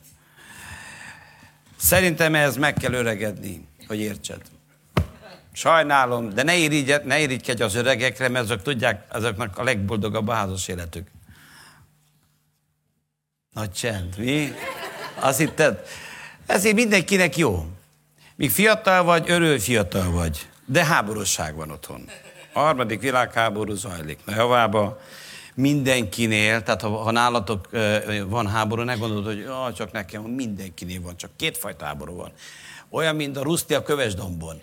Szerintem 1.76 2.36
ez 2.36 2.58
meg 2.58 2.74
kell 2.74 2.94
öregedni, 2.94 3.68
hogy 3.88 4.00
értsed. 4.00 4.42
Sajnálom, 5.52 6.30
de 6.30 6.44
ne, 6.44 6.56
irigy, 6.56 6.96
ne 7.04 7.22
irigykedj 7.22 7.64
az 7.64 7.76
öregekre, 7.76 8.28
mert 8.28 8.46
azok 8.46 8.62
tudják, 8.62 9.06
azoknak 9.10 9.58
a 9.58 9.64
legboldogabb 9.64 10.28
a 10.28 10.34
házas 10.34 10.68
életük. 10.68 11.08
Nagy 13.54 13.72
csend, 13.72 14.18
mi? 14.18 14.54
Azt 15.20 15.38
hitted? 15.38 15.86
Ezért 16.46 16.76
mindenkinek 16.76 17.38
jó. 17.38 17.66
Míg 18.36 18.52
fiatal 18.52 19.04
vagy, 19.04 19.30
örül 19.30 19.60
fiatal 19.60 20.12
vagy. 20.12 20.48
De 20.66 20.86
háborúság 20.86 21.56
van 21.56 21.72
otthon. 21.72 22.10
A 22.54 22.60
harmadik 22.60 23.02
világháború 23.02 23.74
zajlik. 23.74 24.20
Na 24.26 24.36
javába 24.36 25.00
mindenkinél, 25.56 26.64
tehát 26.64 26.82
ha, 26.82 26.90
ha 26.90 27.12
nálatok 27.12 27.70
van 28.28 28.48
háború, 28.48 28.82
ne 28.82 28.94
gondolod, 28.94 29.26
hogy 29.26 29.46
ah, 29.50 29.74
csak 29.74 29.92
nekem 29.92 30.22
mindenkinél 30.22 31.02
van, 31.02 31.18
csak 31.18 31.32
kétfajta 31.36 31.86
háború 31.86 32.16
van. 32.16 32.32
Olyan, 32.90 33.16
mint 33.16 33.38
a 33.38 33.44
ruszti 33.44 33.74
a 33.74 33.84
kövesdombon. 33.84 34.62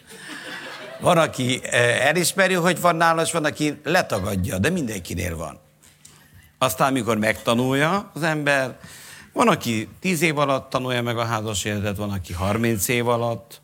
Van, 1.00 1.18
aki 1.18 1.60
elismeri, 2.00 2.54
hogy 2.54 2.80
van 2.80 2.96
nála, 2.96 3.22
és 3.22 3.32
van, 3.32 3.44
aki 3.44 3.80
letagadja, 3.84 4.58
de 4.58 4.70
mindenkinél 4.70 5.36
van. 5.36 5.58
Aztán, 6.58 6.88
amikor 6.88 7.18
megtanulja 7.18 8.10
az 8.14 8.22
ember, 8.22 8.78
van, 9.32 9.48
aki 9.48 9.88
tíz 10.00 10.22
év 10.22 10.38
alatt 10.38 10.70
tanulja 10.70 11.02
meg 11.02 11.18
a 11.18 11.24
házas 11.24 11.64
életet, 11.64 11.96
van, 11.96 12.10
aki 12.10 12.32
30 12.32 12.88
év 12.88 13.08
alatt. 13.08 13.60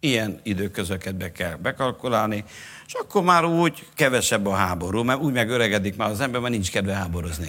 Ilyen 0.00 0.40
időközöket 0.42 1.14
be 1.14 1.32
kell 1.32 1.56
bekalkulálni, 1.56 2.44
és 2.86 2.94
akkor 2.94 3.22
már 3.22 3.44
úgy 3.44 3.86
kevesebb 3.94 4.46
a 4.46 4.54
háború, 4.54 5.02
mert 5.02 5.20
úgy 5.20 5.32
megöregedik 5.32 5.96
már 5.96 6.10
az 6.10 6.20
ember, 6.20 6.40
mert 6.40 6.52
nincs 6.52 6.70
kedve 6.70 6.94
háborozni. 6.94 7.48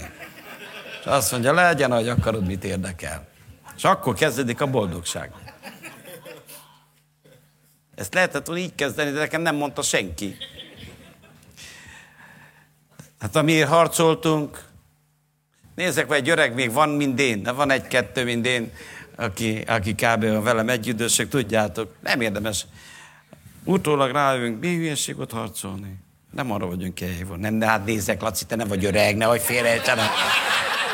És 0.99 1.05
azt 1.05 1.31
mondja, 1.31 1.53
legyen, 1.53 1.91
hogy 1.91 2.09
akarod, 2.09 2.45
mit 2.45 2.63
érdekel. 2.63 3.27
És 3.75 3.83
akkor 3.83 4.13
kezdődik 4.13 4.61
a 4.61 4.67
boldogság. 4.67 5.31
Ezt 7.95 8.13
lehetett 8.13 8.45
volna 8.45 8.61
így 8.61 8.75
kezdeni, 8.75 9.11
de 9.11 9.19
nekem 9.19 9.41
nem 9.41 9.55
mondta 9.55 9.81
senki. 9.81 10.37
Hát 13.19 13.35
amiért 13.35 13.69
harcoltunk, 13.69 14.70
Nézzek, 15.81 16.07
vagy 16.07 16.17
egy 16.17 16.29
öreg 16.29 16.53
még 16.53 16.71
van, 16.71 16.89
mint 16.89 17.19
én, 17.19 17.47
van 17.55 17.71
egy-kettő, 17.71 18.23
mint 18.23 18.45
én, 18.45 18.71
aki, 19.15 19.63
aki 19.67 19.93
kb. 19.93 20.43
velem 20.43 20.69
együttősök, 20.69 21.29
tudjátok, 21.29 21.95
nem 22.01 22.21
érdemes. 22.21 22.65
Utólag 23.63 24.11
rájövünk, 24.11 24.59
mi 24.59 24.75
hülyeség 24.75 25.19
ott 25.19 25.31
harcolni. 25.31 25.97
Nem 26.31 26.51
arra 26.51 26.65
vagyunk 26.65 27.01
eljövő. 27.01 27.35
Nem, 27.35 27.59
de 27.59 27.65
hát 27.65 27.85
nézzek, 27.85 28.21
Laci, 28.21 28.45
te 28.45 28.55
nem 28.55 28.67
vagy 28.67 28.85
öreg, 28.85 29.17
nehogy 29.17 29.41
félrejtsenek. 29.41 30.09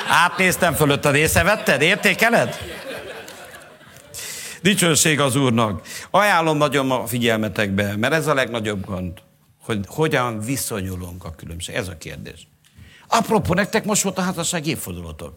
Átnéztem 0.10 0.74
fölött, 0.74 1.06
észrevetted? 1.06 1.82
Értékeled? 1.82 2.58
Dicsőség 4.62 5.20
az 5.20 5.36
Úrnak. 5.36 5.88
Ajánlom 6.12 6.58
nagyon 6.58 6.91
a 6.91 7.08
figyelmetekbe, 7.08 7.96
mert 7.96 8.13
ez 8.13 8.27
a 8.27 8.34
legnagyobb 8.34 8.86
gond, 8.86 9.12
hogy 9.62 9.86
hogyan 9.88 10.39
viszonyulunk 10.39 11.25
a 11.25 11.32
különbség. 11.36 11.75
Ez 11.75 11.88
a 11.88 11.98
kérdés. 11.98 12.48
Apropó, 13.07 13.53
nektek 13.53 13.83
most 13.83 14.01
volt 14.01 14.17
a 14.17 14.21
házasság 14.21 14.67
évfordulótok. 14.67 15.33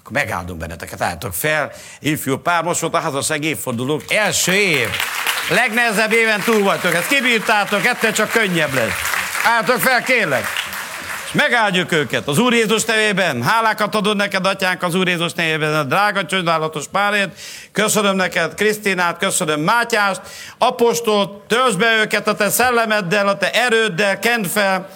Akkor 0.00 0.12
megáldunk 0.12 0.58
benneteket, 0.58 1.00
álltok 1.00 1.34
fel. 1.34 1.72
Ifjú 2.00 2.36
pár, 2.36 2.62
most 2.62 2.80
volt 2.80 2.94
a 2.94 2.98
házasság 2.98 3.44
évfordulók. 3.44 4.02
Első 4.08 4.52
év. 4.52 4.88
Legnehezebb 5.50 6.12
éven 6.12 6.40
túl 6.40 6.62
vagytok. 6.62 6.94
Ezt 6.94 7.08
kibírtátok, 7.08 7.86
ettől 7.86 8.12
csak 8.12 8.30
könnyebb 8.30 8.74
lesz. 8.74 8.92
Álltok 9.44 9.78
fel, 9.78 10.02
kérlek. 10.02 10.46
És 11.24 11.34
megáldjuk 11.34 11.92
őket 11.92 12.28
az 12.28 12.38
Úr 12.38 12.52
Jézus 12.52 12.84
nevében. 12.84 13.42
Hálákat 13.42 13.94
adod 13.94 14.16
neked, 14.16 14.46
atyánk, 14.46 14.82
az 14.82 14.94
Úr 14.94 15.08
Jézus 15.08 15.32
nevében, 15.32 15.74
a 15.74 15.82
drága 15.82 16.24
csodálatos 16.24 16.84
párért. 16.92 17.38
Köszönöm 17.72 18.16
neked 18.16 18.54
Krisztinát, 18.54 19.18
köszönöm 19.18 19.60
Mátyást, 19.60 20.20
apostolt, 20.58 21.30
töltsd 21.30 21.78
be 21.78 21.96
őket 22.00 22.28
a 22.28 22.34
te 22.34 22.50
szellemeddel, 22.50 23.28
a 23.28 23.36
te 23.36 23.50
erőddel, 23.50 24.18
kend 24.18 24.46
fel, 24.46 24.88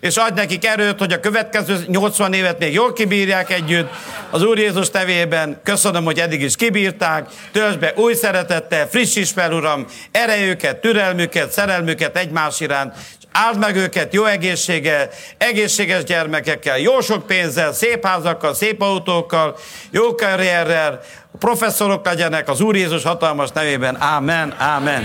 és 0.00 0.16
adj 0.16 0.34
nekik 0.34 0.66
erőt, 0.66 0.98
hogy 0.98 1.12
a 1.12 1.20
következő 1.20 1.84
80 1.86 2.32
évet 2.32 2.58
még 2.58 2.72
jól 2.72 2.92
kibírják 2.92 3.50
együtt. 3.50 3.88
Az 4.30 4.42
Úr 4.42 4.58
Jézus 4.58 4.90
tevében 4.90 5.60
köszönöm, 5.64 6.04
hogy 6.04 6.18
eddig 6.18 6.42
is 6.42 6.56
kibírták. 6.56 7.28
Töltsd 7.52 7.78
be 7.78 7.92
új 7.96 8.14
szeretettel, 8.14 8.88
frissíts 8.88 9.32
fel, 9.32 9.52
Uram, 9.52 9.86
erejüket, 10.10 10.80
türelmüket, 10.80 11.52
szerelmüket 11.52 12.16
egymás 12.16 12.60
iránt, 12.60 12.94
áld 13.32 13.58
meg 13.58 13.76
őket 13.76 14.14
jó 14.14 14.24
egészséggel, 14.24 15.08
egészséges 15.38 16.04
gyermekekkel, 16.04 16.78
jó 16.78 17.00
sok 17.00 17.26
pénzzel, 17.26 17.72
szép 17.72 18.06
házakkal, 18.06 18.54
szép 18.54 18.82
autókkal, 18.82 19.56
jó 19.90 20.14
karrierrel, 20.14 21.00
professzorok 21.38 22.04
legyenek 22.04 22.48
az 22.48 22.60
Úr 22.60 22.76
Jézus 22.76 23.02
hatalmas 23.02 23.50
nevében. 23.54 23.96
Ámen, 24.00 24.54
ámen. 24.58 25.04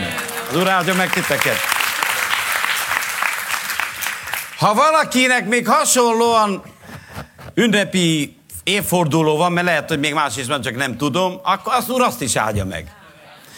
Az 0.50 0.58
Úr 0.58 0.68
áldja 0.68 0.94
meg 0.94 1.10
titeket. 1.10 1.58
Ha 4.58 4.74
valakinek 4.74 5.48
még 5.48 5.68
hasonlóan 5.68 6.64
ünnepi 7.54 8.38
évforduló 8.64 9.38
van, 9.38 9.52
mert 9.52 9.66
lehet, 9.66 9.90
hogy 9.90 10.00
még 10.00 10.14
más 10.14 10.38
is 10.38 10.46
van, 10.46 10.62
csak 10.62 10.76
nem 10.76 10.98
tudom, 10.98 11.40
akkor 11.44 11.74
azt 11.74 11.90
úr 11.90 12.02
azt 12.02 12.22
is 12.22 12.36
áldja 12.36 12.66
meg. 12.66 12.96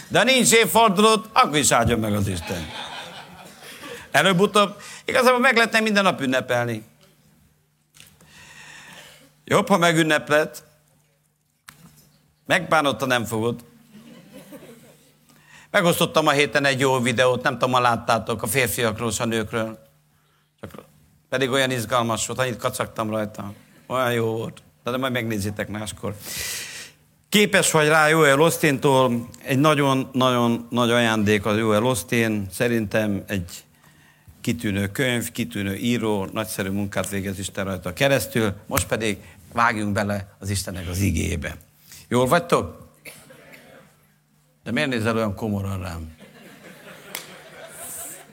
De 0.08 0.18
ha 0.18 0.24
nincs 0.24 0.54
évfordulót, 0.54 1.30
akkor 1.34 1.58
is 1.58 1.72
áldja 1.72 1.98
meg 1.98 2.13
az 2.13 2.27
Isten. 2.27 2.70
Előbb-utóbb 4.12 4.82
igazából 5.06 5.39
meg 5.39 5.56
lehetne 5.56 5.80
minden 5.80 6.04
nap 6.04 6.22
ünnepelni. 6.22 6.84
Jobb, 9.46 9.68
ha 9.68 9.77
megünneplet. 9.77 10.63
Megbánotta 12.46 13.06
nem 13.06 13.25
fogod. 13.25 13.66
Megosztottam 15.72 16.27
a 16.27 16.32
héten 16.32 16.66
egy 16.66 16.80
jó 16.80 17.00
videót, 17.00 17.44
nem 17.44 17.54
tudom, 17.54 17.72
ha 17.72 17.80
láttátok, 17.80 18.42
a 18.42 18.48
férfiakról 18.48 19.10
és 19.10 19.20
a 19.20 19.25
nőkről. 19.25 19.87
Csak 20.62 20.84
pedig 21.30 21.50
olyan 21.50 21.72
izgalmas 21.72 22.28
volt, 22.28 22.40
annyit 22.40 22.58
kacagtam 22.58 23.10
rajta. 23.10 23.54
Olyan 23.88 24.14
jó 24.14 24.26
volt. 24.26 24.62
De 24.84 24.98
majd 24.98 25.14
megnézitek 25.14 25.68
máskor. 25.68 26.16
Képes 27.30 27.72
vagy 27.72 27.88
rá 27.88 28.08
Joel 28.08 28.42
Ostintól, 28.42 29.28
egy 29.44 29.60
nagyon-nagyon 29.60 30.68
nagy 30.70 30.92
ajándék 30.92 31.46
az 31.46 31.58
Joel 31.58 31.86
Ostin. 31.86 32.48
Szerintem 32.52 33.24
egy 33.28 33.64
kitűnő 34.42 34.88
könyv, 34.88 35.32
kitűnő 35.32 35.76
író, 35.76 36.26
nagyszerű 36.26 36.70
munkát 36.70 37.10
végez 37.10 37.40
Isten 37.40 37.66
rajta 37.66 37.94
keresztül. 37.94 38.54
Most 38.66 38.88
pedig 38.88 39.18
vágjunk 39.54 39.94
bele 39.94 40.36
az 40.40 40.50
Istennek 40.50 40.88
az 40.88 41.00
igébe. 41.00 41.58
Jól 42.08 42.26
vagytok? 42.26 42.88
De 44.64 44.72
miért 44.72 44.90
nézel 44.90 45.16
olyan 45.16 45.36
komoran 45.36 45.82
rám? 45.82 46.17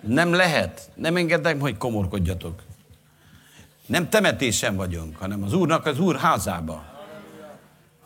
Nem 0.07 0.33
lehet. 0.33 0.91
Nem 0.95 1.17
engedem, 1.17 1.61
hogy 1.61 1.77
komorkodjatok. 1.77 2.63
Nem 3.87 4.09
temetésen 4.09 4.77
vagyunk, 4.77 5.17
hanem 5.17 5.43
az 5.43 5.53
Úrnak 5.53 5.87
az 5.87 5.99
Úr 5.99 6.17
házába. 6.17 6.85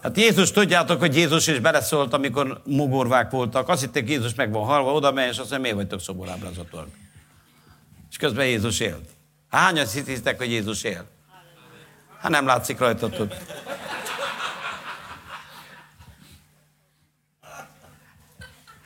Hát 0.02 0.16
Jézus, 0.16 0.50
tudjátok, 0.50 1.00
hogy 1.00 1.16
Jézus 1.16 1.46
is 1.46 1.58
beleszólt, 1.58 2.12
amikor 2.12 2.60
mugorvák 2.64 3.30
voltak. 3.30 3.68
Azt 3.68 3.80
hitték, 3.80 4.08
Jézus 4.08 4.34
meg 4.34 4.52
van 4.52 4.64
halva, 4.64 4.92
oda 4.92 5.12
megy, 5.12 5.28
és 5.28 5.38
azt 5.38 5.38
mondja, 5.38 5.58
miért 5.58 5.76
vagytok 5.76 6.00
szoborábrázatok? 6.00 6.86
És 8.10 8.16
közben 8.16 8.46
Jézus 8.46 8.80
élt. 8.80 9.08
Hányan 9.50 9.86
hisztek, 10.06 10.38
hogy 10.38 10.50
Jézus 10.50 10.82
él? 10.82 11.04
Hát 12.18 12.30
nem 12.30 12.46
látszik 12.46 12.78
rajtatok. 12.78 13.34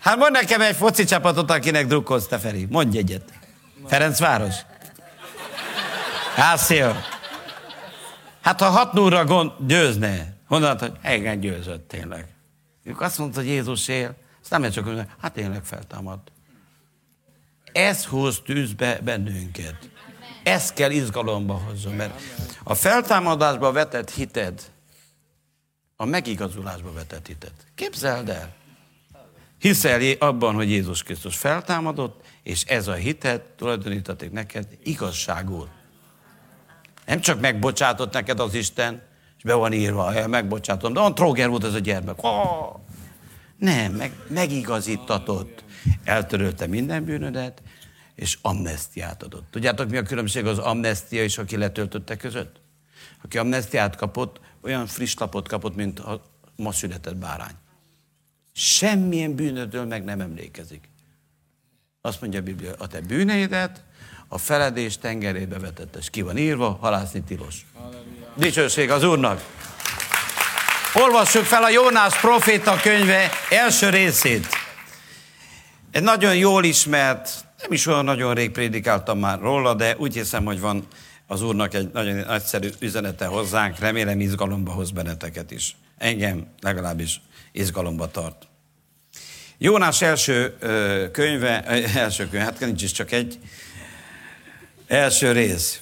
Hát 0.03 0.17
mondj 0.17 0.39
nekem 0.39 0.61
egy 0.61 0.77
foci 0.77 1.05
csapatot, 1.05 1.51
akinek 1.51 1.87
drukkolsz, 1.87 2.27
te 2.27 2.39
Feri. 2.39 2.67
Mondj 2.71 2.99
egyet. 2.99 3.33
Ferencváros? 3.87 4.55
Ászél. 6.37 7.05
Hát 8.41 8.61
ha 8.61 8.69
hat 8.69 8.93
núra 8.93 9.25
gond, 9.25 9.53
győzne, 9.67 10.37
mondanád, 10.49 10.81
hogy 10.81 10.93
engem 11.03 11.41
győzött 11.41 11.89
tényleg. 11.89 12.27
Ők 12.85 13.01
azt 13.01 13.19
mondta, 13.19 13.39
hogy 13.39 13.49
Jézus 13.49 13.89
él, 13.89 14.15
azt 14.41 14.51
nem 14.51 14.71
csak 14.71 14.85
hogy 14.85 15.01
hát 15.21 15.33
tényleg 15.33 15.65
feltámadt. 15.65 16.33
Ez 17.73 18.05
hoz 18.05 18.41
tűzbe 18.45 18.99
bennünket. 19.03 19.91
Ez 20.43 20.73
kell 20.73 20.91
izgalomba 20.91 21.55
hozzon, 21.55 21.95
mert 21.95 22.21
a 22.65 22.75
feltámadásba 22.75 23.73
vetett 23.73 24.11
hited, 24.11 24.63
a 25.97 26.05
megigazulásba 26.05 26.93
vetett 26.93 27.27
hited. 27.27 27.53
Képzeld 27.75 28.29
el. 28.29 28.61
Hiszel 29.63 30.01
abban, 30.19 30.55
hogy 30.55 30.71
Jézus 30.71 31.03
Krisztus 31.03 31.37
feltámadott, 31.37 32.21
és 32.43 32.65
ez 32.65 32.89
a 32.89 32.93
hitet 32.93 33.43
tulajdonítatik 33.43 34.31
neked 34.31 34.67
igazságul. 34.83 35.69
Nem 37.07 37.21
csak 37.21 37.41
megbocsátott 37.41 38.13
neked 38.13 38.41
az 38.41 38.55
Isten, 38.55 39.03
és 39.37 39.43
be 39.43 39.55
van 39.55 39.73
írva, 39.73 40.29
megbocsátom, 40.29 40.93
de 40.93 41.01
olyan 41.01 41.15
tróger 41.15 41.49
volt 41.49 41.65
ez 41.65 41.75
a 41.75 41.79
gyermek. 41.79 42.23
Oh! 42.23 42.75
Nem, 43.57 43.93
meg, 43.93 44.13
megigazítatott. 44.29 45.65
Eltörölte 46.05 46.67
minden 46.67 47.05
bűnödet, 47.05 47.63
és 48.15 48.39
amnestiát 48.43 49.23
adott. 49.23 49.51
Tudjátok, 49.51 49.91
mi 49.91 49.97
a 49.97 50.03
különbség 50.03 50.47
az 50.47 50.59
amnestia 50.59 51.23
és 51.23 51.39
aki 51.39 51.57
letöltötte 51.57 52.17
között? 52.17 52.61
Aki 53.25 53.39
amnestiát 53.39 53.97
kapott, 53.97 54.41
olyan 54.63 54.87
friss 54.87 55.15
lapot 55.15 55.49
kapott, 55.49 55.75
mint 55.75 55.99
a 55.99 56.23
ma 56.57 56.73
született 56.73 57.17
bárány. 57.17 57.55
Semmilyen 58.53 59.35
bűnödől 59.35 59.85
meg 59.85 60.05
nem 60.05 60.21
emlékezik. 60.21 60.89
Azt 62.01 62.21
mondja 62.21 62.41
a 62.41 62.43
Biblia, 62.43 62.75
a 62.79 62.87
te 62.87 63.01
bűneidet 63.01 63.85
a 64.29 64.39
feledés 64.39 64.99
tengerébe 64.99 65.59
vetette, 65.59 65.99
és 65.99 66.11
ki 66.11 66.23
van 66.23 66.37
írva, 66.37 66.79
halászni 66.81 67.23
tilos. 67.23 67.67
Dicsőség 68.37 68.91
az 68.91 69.05
Úrnak! 69.05 69.45
Olvassuk 70.95 71.45
fel 71.45 71.63
a 71.63 71.71
Jónás 71.71 72.21
proféta 72.21 72.77
könyve 72.83 73.31
első 73.51 73.89
részét. 73.89 74.47
Egy 75.91 76.03
nagyon 76.03 76.37
jól 76.37 76.65
ismert, 76.65 77.45
nem 77.61 77.73
is 77.73 77.87
olyan 77.87 78.05
nagyon 78.05 78.35
rég 78.35 78.51
prédikáltam 78.51 79.19
már 79.19 79.41
róla, 79.41 79.75
de 79.75 79.97
úgy 79.97 80.15
hiszem, 80.15 80.45
hogy 80.45 80.61
van 80.61 80.87
az 81.27 81.43
Úrnak 81.43 81.75
egy 81.75 81.91
nagyon 81.93 82.17
nagyszerű 82.17 82.69
üzenete 82.79 83.27
hozzánk, 83.27 83.79
remélem 83.79 84.21
izgalomba 84.21 84.73
hoz 84.73 84.91
benneteket 84.91 85.51
is. 85.51 85.77
Engem 85.99 86.47
legalábbis 86.61 87.21
izgalomba 87.53 88.11
tart. 88.11 88.47
Jónás 89.59 90.03
első 90.03 90.57
könyve, 91.13 91.65
első 91.97 92.29
könyve, 92.29 92.45
hát 92.45 92.61
nincs 92.61 92.83
is 92.83 92.93
csak 92.93 93.13
egy, 93.13 93.39
első 94.87 95.33
rész. 95.33 95.81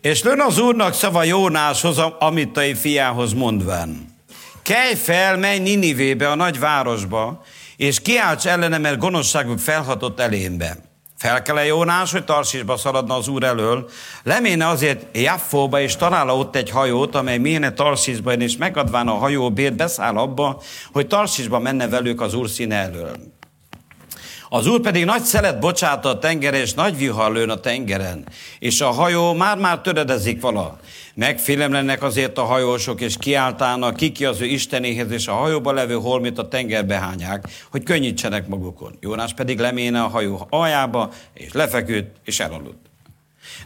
És 0.00 0.22
lön 0.22 0.40
az 0.40 0.58
Úrnak 0.58 0.94
szava 0.94 1.22
Jónáshoz, 1.22 1.98
Amittai 2.18 2.74
fiához 2.74 3.32
mondván. 3.32 4.14
Kelj 4.62 4.94
fel, 4.94 5.36
menj 5.36 5.58
Ninivébe, 5.58 6.30
a 6.30 6.34
nagy 6.34 6.58
városba, 6.58 7.44
és 7.76 8.00
kiálts 8.00 8.46
ellene, 8.46 8.78
mert 8.78 8.98
gonoszságuk 8.98 9.58
felhatott 9.58 10.20
elémbe. 10.20 10.91
Fel 11.22 11.42
kell 11.42 11.58
-e 11.58 11.64
Jónás, 11.64 12.12
hogy 12.12 12.24
Tarsisba 12.24 12.76
szaladna 12.76 13.14
az 13.14 13.28
úr 13.28 13.42
elől, 13.42 13.88
leméne 14.22 14.68
azért 14.68 15.16
Jaffóba, 15.16 15.80
és 15.80 15.96
talál 15.96 16.30
ott 16.30 16.56
egy 16.56 16.70
hajót, 16.70 17.14
amely 17.14 17.38
méne 17.38 17.72
Tarsisba, 17.72 18.32
és 18.32 18.56
megadván 18.56 19.08
a 19.08 19.12
hajóbért 19.12 19.76
beszáll 19.76 20.16
abba, 20.16 20.62
hogy 20.92 21.06
Tarsisba 21.06 21.58
menne 21.58 21.88
velük 21.88 22.20
az 22.20 22.34
úr 22.34 22.48
színe 22.48 22.76
elől. 22.76 23.16
Az 24.54 24.66
úr 24.66 24.80
pedig 24.80 25.04
nagy 25.04 25.22
szelet 25.22 25.58
bocsát 25.58 26.04
a 26.04 26.18
tenger, 26.18 26.54
és 26.54 26.74
nagy 26.74 26.96
vihar 26.96 27.32
lőn 27.32 27.50
a 27.50 27.60
tengeren, 27.60 28.24
és 28.58 28.80
a 28.80 28.90
hajó 28.90 29.32
már-már 29.32 29.80
töredezik 29.80 30.40
vala. 30.40 30.78
Megfélemlenek 31.14 32.02
azért 32.02 32.38
a 32.38 32.44
hajósok, 32.44 33.00
és 33.00 33.16
kiáltának 33.18 33.96
kiki 33.96 34.24
az 34.24 34.40
ő 34.40 34.44
istenéhez, 34.44 35.10
és 35.10 35.26
a 35.26 35.32
hajóba 35.32 35.72
levő 35.72 35.94
holmit 35.94 36.38
a 36.38 36.48
tengerbe 36.48 36.98
hányák, 36.98 37.48
hogy 37.70 37.82
könnyítsenek 37.82 38.48
magukon. 38.48 38.96
Jónás 39.00 39.34
pedig 39.34 39.58
leméne 39.58 40.02
a 40.02 40.08
hajó 40.08 40.46
aljába, 40.50 41.10
és 41.34 41.52
lefeküdt, 41.52 42.16
és 42.24 42.40
elaludt. 42.40 42.86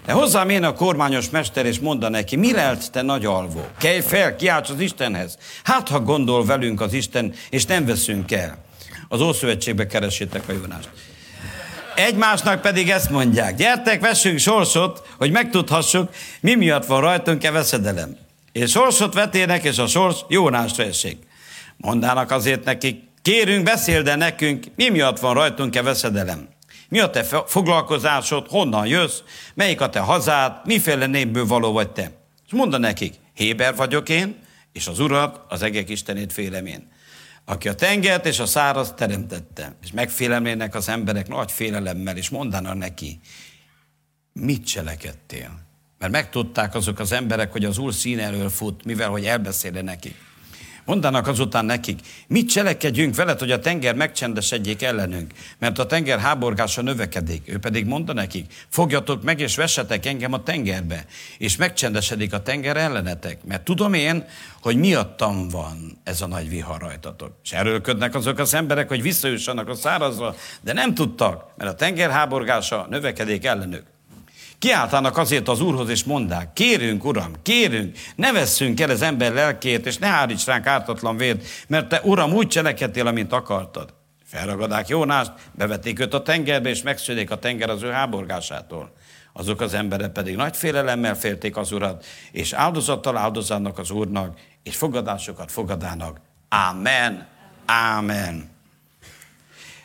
De 0.05 0.13
hozzám 0.13 0.49
én 0.49 0.65
a 0.65 0.75
kormányos 0.75 1.31
mester, 1.31 1.67
és 1.67 1.79
mondta 1.79 2.09
neki, 2.09 2.37
mi 2.37 2.53
lelt 2.53 2.93
te 2.93 3.03
nagy 3.03 3.25
alvó? 3.25 3.61
Kelj 3.79 4.01
fel, 4.01 4.37
kiálts 4.37 4.71
az 4.71 4.81
Istenhez. 4.81 5.39
Hát, 5.65 5.89
ha 5.89 6.01
gondol 6.01 6.45
velünk 6.45 6.81
az 6.81 6.93
Isten, 6.93 7.35
és 7.51 7.65
nem 7.65 7.87
veszünk 7.87 8.33
el. 8.33 8.65
Az 9.09 9.21
Ószövetségbe 9.21 9.87
keresétek 9.87 10.49
a 10.49 10.53
Jónást. 10.53 10.89
Egymásnak 11.95 12.61
pedig 12.61 12.91
ezt 12.91 13.11
mondják, 13.11 13.57
gyertek, 13.57 14.01
vessünk 14.01 14.39
sorsot, 14.39 15.09
hogy 15.17 15.31
megtudhassuk, 15.31 16.11
mi 16.41 16.55
miatt 16.55 16.87
van 16.87 17.01
rajtunk-e 17.01 17.51
veszedelem. 17.51 18.17
És 18.53 18.71
sorsot 18.71 19.15
vetének, 19.15 19.65
és 19.65 19.79
a 19.79 19.87
sors 19.87 20.17
Jónást 20.29 20.77
vessék. 20.77 21.19
Mondának 21.77 22.31
azért 22.31 22.65
nekik, 22.65 23.03
kérünk, 23.23 23.65
beszél 23.65 24.03
de 24.03 24.15
nekünk, 24.15 24.65
mi 24.77 24.89
miatt 24.89 25.19
van 25.19 25.35
rajtunk-e 25.35 25.83
veszedelem. 25.83 26.49
Mi 26.89 27.01
a 27.01 27.11
te 27.11 27.25
foglalkozásod, 27.47 28.47
honnan 28.49 28.87
jössz, 28.87 29.21
melyik 29.55 29.81
a 29.81 29.89
te 29.89 29.99
hazád, 29.99 30.53
miféle 30.65 31.07
népből 31.07 31.47
való 31.47 31.73
vagy 31.73 31.91
te. 31.91 32.11
És 32.47 32.53
mondd 32.53 32.81
nekik, 32.81 33.15
Héber 33.35 33.77
vagyok 33.77 34.09
én, 34.09 34.37
és 34.73 34.87
az 34.87 34.99
Urat, 35.01 35.41
az 35.49 35.63
egek 35.63 35.89
Istenét 35.89 36.33
félem 36.33 36.67
én 36.67 36.95
aki 37.49 37.69
a 37.69 37.75
tengert 37.75 38.27
és 38.27 38.39
a 38.39 38.47
száraz 38.47 38.93
teremtette, 38.97 39.77
és 39.83 39.93
megfélemlének 39.93 40.75
az 40.75 40.89
emberek 40.89 41.29
nagy 41.29 41.53
félelemmel, 41.53 42.17
és 42.17 42.29
mondanak 42.29 42.75
neki, 42.75 43.21
mit 44.33 44.67
cselekedtél? 44.67 45.65
Mert 45.99 46.13
megtudták 46.13 46.75
azok 46.75 46.99
az 46.99 47.13
emberek, 47.13 47.53
hogy 47.53 47.65
az 47.65 47.79
Úr 47.79 47.95
szín 47.95 48.19
elől 48.19 48.49
fut, 48.49 48.85
mivel 48.85 49.09
hogy 49.09 49.25
elbeszéle 49.25 49.83
nekik. 49.83 50.15
Mondanak 50.87 51.27
azután 51.27 51.65
nekik, 51.65 52.01
mit 52.27 52.51
cselekedjünk 52.51 53.15
veled, 53.15 53.39
hogy 53.39 53.51
a 53.51 53.59
tenger 53.59 53.95
megcsendesedjék 53.95 54.83
ellenünk, 54.83 55.33
mert 55.59 55.79
a 55.79 55.87
tenger 55.87 56.19
háborgása 56.19 56.83
növekedik. 56.83 57.43
Ő 57.47 57.59
pedig 57.59 57.87
mondta 57.87 58.13
nekik, 58.13 58.53
fogjatok 58.69 59.23
meg 59.23 59.41
és 59.41 59.57
vessetek 59.57 60.07
engem 60.07 60.33
a 60.33 60.43
tengerbe, 60.43 61.05
és 61.39 61.57
megcsendesedik 61.57 62.33
a 62.33 62.43
tenger 62.43 62.77
ellenetek, 62.77 63.45
mert 63.45 63.63
tudom 63.63 63.95
én, 63.95 64.25
hogy 64.61 64.77
miattam 64.77 65.49
van 65.49 65.99
ez 66.05 66.21
a 66.21 66.27
nagy 66.27 66.49
vihar 66.49 66.81
rajtatok. 66.81 67.33
És 67.45 67.53
erőlködnek 67.53 68.15
azok 68.15 68.39
az 68.39 68.55
emberek, 68.55 68.89
hogy 68.89 69.03
visszajussanak 69.03 69.69
a 69.69 69.75
szárazra, 69.75 70.35
de 70.61 70.73
nem 70.73 70.95
tudtak, 70.95 71.53
mert 71.57 71.71
a 71.71 71.75
tenger 71.75 72.11
háborgása 72.11 72.87
növekedik 72.91 73.45
ellenük. 73.45 73.96
Kiáltanak 74.59 75.17
azért 75.17 75.49
az 75.49 75.61
Úrhoz, 75.61 75.89
és 75.89 76.05
mondták, 76.05 76.53
kérünk, 76.53 77.05
Uram, 77.05 77.33
kérünk, 77.43 77.97
ne 78.17 78.33
vesszünk 78.33 78.81
el 78.81 78.91
az 78.91 79.03
ember 79.03 79.33
lelkét, 79.33 79.87
és 79.87 79.99
ne 79.99 80.07
háríts 80.07 80.45
ránk 80.45 80.67
ártatlan 80.67 81.17
vért, 81.17 81.47
mert 81.69 81.89
te, 81.89 82.01
Uram, 82.05 82.33
úgy 82.33 82.49
cselekedtél, 82.49 83.07
amint 83.07 83.33
akartad. 83.33 83.95
Felragadák 84.25 84.89
Jónást, 84.89 85.33
bevették 85.53 86.01
őt 86.01 86.15
a 86.15 86.23
tengerbe, 86.23 86.69
és 86.69 86.83
megszűnik 86.83 87.31
a 87.31 87.39
tenger 87.39 87.71
az 87.71 87.83
ő 87.83 87.91
háborgásától. 87.91 88.93
Azok 89.33 89.61
az 89.61 89.75
emberek 89.75 90.13
pedig 90.13 90.37
nagy 90.37 90.57
félelemmel 90.57 91.17
félték 91.17 91.57
az 91.57 91.73
Urat, 91.73 92.05
és 92.33 92.53
áldozattal 92.53 93.17
áldozatnak 93.17 93.79
az 93.79 93.91
Úrnak, 93.91 94.39
és 94.63 94.77
fogadásokat 94.77 95.53
fogadának. 95.53 96.21
Ámen, 96.49 97.27
ámen. 97.67 98.51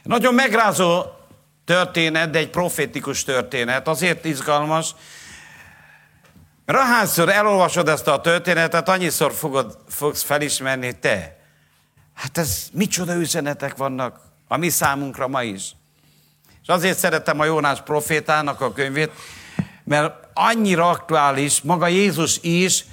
Nagyon 0.03 0.33
megrázó 0.33 1.03
történet, 1.65 2.29
de 2.29 2.39
egy 2.39 2.49
profétikus 2.49 3.23
történet. 3.23 3.87
Azért 3.87 4.25
izgalmas, 4.25 4.95
mert 6.65 6.79
ahányszor 6.79 7.29
elolvasod 7.29 7.87
ezt 7.87 8.07
a 8.07 8.21
történetet, 8.21 8.89
annyiszor 8.89 9.33
fogod, 9.33 9.77
fogsz 9.87 10.21
felismerni 10.21 10.99
te. 10.99 11.39
Hát 12.13 12.37
ez 12.37 12.67
micsoda 12.73 13.15
üzenetek 13.15 13.77
vannak 13.77 14.19
a 14.47 14.57
mi 14.57 14.69
számunkra 14.69 15.27
ma 15.27 15.43
is. 15.43 15.75
És 16.61 16.67
azért 16.67 16.97
szeretem 16.97 17.39
a 17.39 17.45
Jónás 17.45 17.81
profétának 17.81 18.61
a 18.61 18.73
könyvét, 18.73 19.11
mert 19.83 20.13
annyira 20.33 20.89
aktuális, 20.89 21.61
maga 21.61 21.87
Jézus 21.87 22.37
is, 22.41 22.85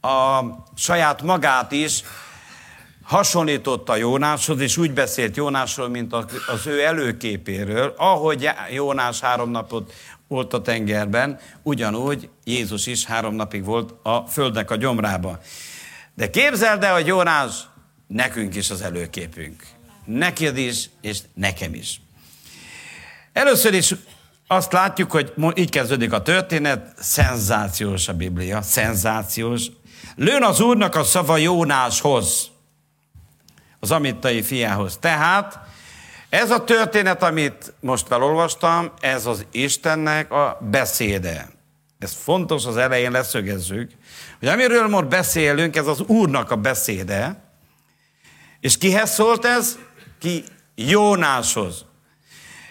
a 0.00 0.40
saját 0.74 1.22
magát 1.22 1.72
is 1.72 2.02
hasonlította 3.02 3.96
Jónáshoz, 3.96 4.60
és 4.60 4.76
úgy 4.76 4.92
beszélt 4.92 5.36
Jónásról, 5.36 5.88
mint 5.88 6.12
az 6.46 6.66
ő 6.66 6.82
előképéről, 6.82 7.94
ahogy 7.96 8.48
Jónás 8.70 9.20
három 9.20 9.50
napot 9.50 9.92
volt 10.28 10.52
a 10.52 10.62
tengerben, 10.62 11.38
ugyanúgy 11.62 12.28
Jézus 12.44 12.86
is 12.86 13.04
három 13.04 13.34
napig 13.34 13.64
volt 13.64 13.94
a 14.02 14.26
földnek 14.26 14.70
a 14.70 14.76
gyomrába. 14.76 15.38
De 16.14 16.30
képzeld 16.30 16.82
el, 16.82 16.92
hogy 16.94 17.06
Jónás 17.06 17.54
nekünk 18.06 18.54
is 18.54 18.70
az 18.70 18.82
előképünk. 18.82 19.62
Neked 20.04 20.56
is, 20.56 20.90
és 21.00 21.18
nekem 21.34 21.74
is. 21.74 22.00
Először 23.32 23.74
is 23.74 23.94
azt 24.46 24.72
látjuk, 24.72 25.10
hogy 25.10 25.32
így 25.54 25.70
kezdődik 25.70 26.12
a 26.12 26.22
történet, 26.22 26.94
szenzációs 26.98 28.08
a 28.08 28.12
Biblia, 28.12 28.62
szenzációs. 28.62 29.66
Lőn 30.16 30.42
az 30.42 30.60
Úrnak 30.60 30.94
a 30.94 31.04
szava 31.04 31.36
Jónáshoz, 31.36 32.50
az 33.82 33.90
amittai 33.90 34.42
fiához. 34.42 34.96
Tehát 34.96 35.58
ez 36.28 36.50
a 36.50 36.64
történet, 36.64 37.22
amit 37.22 37.74
most 37.80 38.06
felolvastam, 38.06 38.92
ez 39.00 39.26
az 39.26 39.46
Istennek 39.50 40.32
a 40.32 40.58
beszéde. 40.70 41.48
Ez 41.98 42.12
fontos, 42.22 42.66
az 42.66 42.76
elején 42.76 43.10
leszögezzük, 43.10 43.90
hogy 44.38 44.48
amiről 44.48 44.88
most 44.88 45.08
beszélünk, 45.08 45.76
ez 45.76 45.86
az 45.86 46.00
Úrnak 46.00 46.50
a 46.50 46.56
beszéde, 46.56 47.42
és 48.60 48.78
kihez 48.78 49.10
szólt 49.10 49.44
ez? 49.44 49.78
Ki 50.18 50.44
Jónáshoz. 50.74 51.84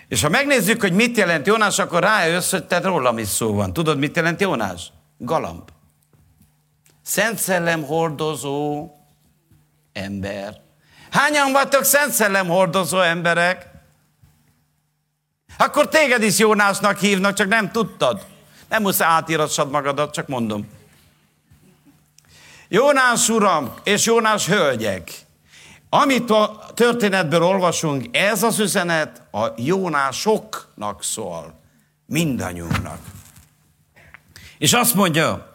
És 0.07 0.21
ha 0.21 0.29
megnézzük, 0.29 0.81
hogy 0.81 0.93
mit 0.93 1.17
jelent 1.17 1.47
Jónás, 1.47 1.79
akkor 1.79 2.01
rájössz, 2.01 2.51
hogy 2.51 2.65
te 2.65 2.79
rólam 2.79 3.17
is 3.17 3.27
szó 3.27 3.53
van. 3.53 3.73
Tudod, 3.73 3.97
mit 3.97 4.15
jelent 4.15 4.41
Jónás? 4.41 4.91
Galamb. 5.17 5.69
Szent 7.01 7.37
szellem 7.37 7.83
hordozó 7.83 8.89
ember. 9.93 10.61
Hányan 11.11 11.51
vagytok 11.51 11.83
szent 11.83 12.11
szellem 12.11 12.47
hordozó 12.47 12.99
emberek? 12.99 13.67
Akkor 15.57 15.87
téged 15.87 16.23
is 16.23 16.37
Jónásnak 16.37 16.99
hívnak, 16.99 17.33
csak 17.33 17.47
nem 17.47 17.71
tudtad. 17.71 18.25
Nem 18.69 18.81
muszáj 18.81 19.07
átírassad 19.07 19.69
magadat, 19.69 20.13
csak 20.13 20.27
mondom. 20.27 20.69
Jónás 22.67 23.29
uram 23.29 23.73
és 23.83 24.05
Jónás 24.05 24.47
hölgyek, 24.47 25.11
amit 25.89 26.29
a 26.29 26.65
történetből 26.73 27.43
olvasunk, 27.43 28.17
ez 28.17 28.43
az 28.43 28.59
üzenet 28.59 29.21
a 29.31 29.47
Jónásoknak 29.55 31.03
szól, 31.03 31.59
mindannyiunknak. 32.05 32.99
És 34.57 34.73
azt 34.73 34.93
mondja, 34.93 35.53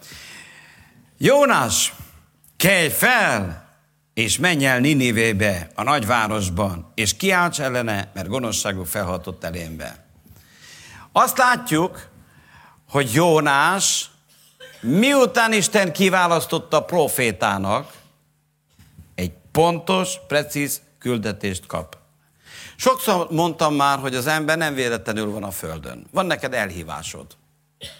Jónás, 1.18 1.94
kelj 2.56 2.88
fel, 2.88 3.65
és 4.16 4.38
menj 4.38 4.66
el 4.66 4.80
Ninivébe, 4.80 5.70
a 5.74 5.82
nagyvárosban, 5.82 6.92
és 6.94 7.16
kiálts 7.16 7.60
ellene, 7.60 8.10
mert 8.14 8.28
gonoszságuk 8.28 8.86
felhatott 8.86 9.44
elémbe. 9.44 10.04
Azt 11.12 11.38
látjuk, 11.38 12.08
hogy 12.88 13.12
Jónás, 13.12 14.10
miután 14.80 15.52
Isten 15.52 15.92
kiválasztotta 15.92 16.82
profétának, 16.82 17.92
egy 19.14 19.32
pontos, 19.52 20.14
precíz 20.26 20.80
küldetést 20.98 21.66
kap. 21.66 21.96
Sokszor 22.76 23.30
mondtam 23.30 23.74
már, 23.74 23.98
hogy 23.98 24.14
az 24.14 24.26
ember 24.26 24.58
nem 24.58 24.74
véletlenül 24.74 25.30
van 25.30 25.42
a 25.42 25.50
Földön. 25.50 26.06
Van 26.10 26.26
neked 26.26 26.54
elhívásod. 26.54 27.26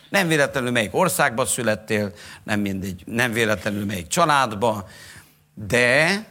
Nem 0.08 0.28
véletlenül 0.28 0.70
melyik 0.70 0.94
országba 0.94 1.46
születtél, 1.46 2.12
nem 2.44 2.60
mindegy, 2.60 3.02
nem 3.06 3.32
véletlenül 3.32 3.84
melyik 3.84 4.06
családba, 4.06 4.88
de 5.56 6.26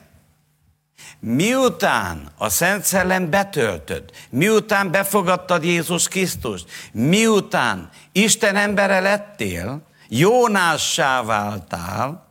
miután 1.19 2.31
a 2.37 2.49
Szent 2.49 2.83
Szellem 2.83 3.29
betöltöd, 3.29 4.03
miután 4.29 4.91
befogadtad 4.91 5.63
Jézus 5.63 6.07
Krisztust, 6.07 6.65
miután 6.91 7.89
Isten 8.11 8.55
embere 8.55 8.99
lettél, 8.99 9.81
Jónássá 10.09 11.23
váltál, 11.23 12.27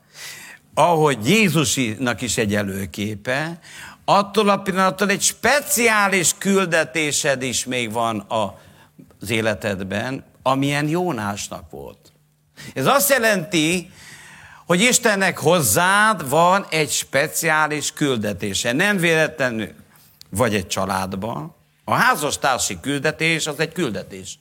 ahogy 0.75 1.29
Jézusnak 1.29 2.21
is 2.21 2.37
egy 2.37 2.55
előképe, 2.55 3.59
attól 4.05 4.49
a 4.49 4.59
pillanattól 4.59 5.09
egy 5.11 5.23
speciális 5.23 6.35
küldetésed 6.39 7.43
is 7.43 7.65
még 7.65 7.93
van 7.93 8.25
az 8.29 9.31
életedben, 9.31 10.25
amilyen 10.43 10.89
Jónásnak 10.89 11.71
volt. 11.71 12.13
Ez 12.75 12.87
azt 12.87 13.11
jelenti, 13.11 13.91
hogy 14.67 14.81
Istennek 14.81 15.39
hozzád 15.39 16.29
van 16.29 16.67
egy 16.71 16.91
speciális 16.91 17.93
küldetése. 17.93 18.73
Nem 18.73 18.97
véletlenül 18.97 19.69
vagy 20.31 20.55
egy 20.55 20.67
családban. 20.67 21.55
A 21.85 21.95
házastársi 21.95 22.81
küldetés 22.81 23.47
az 23.47 23.61
egy 23.61 23.73
küldetés. 23.73 24.39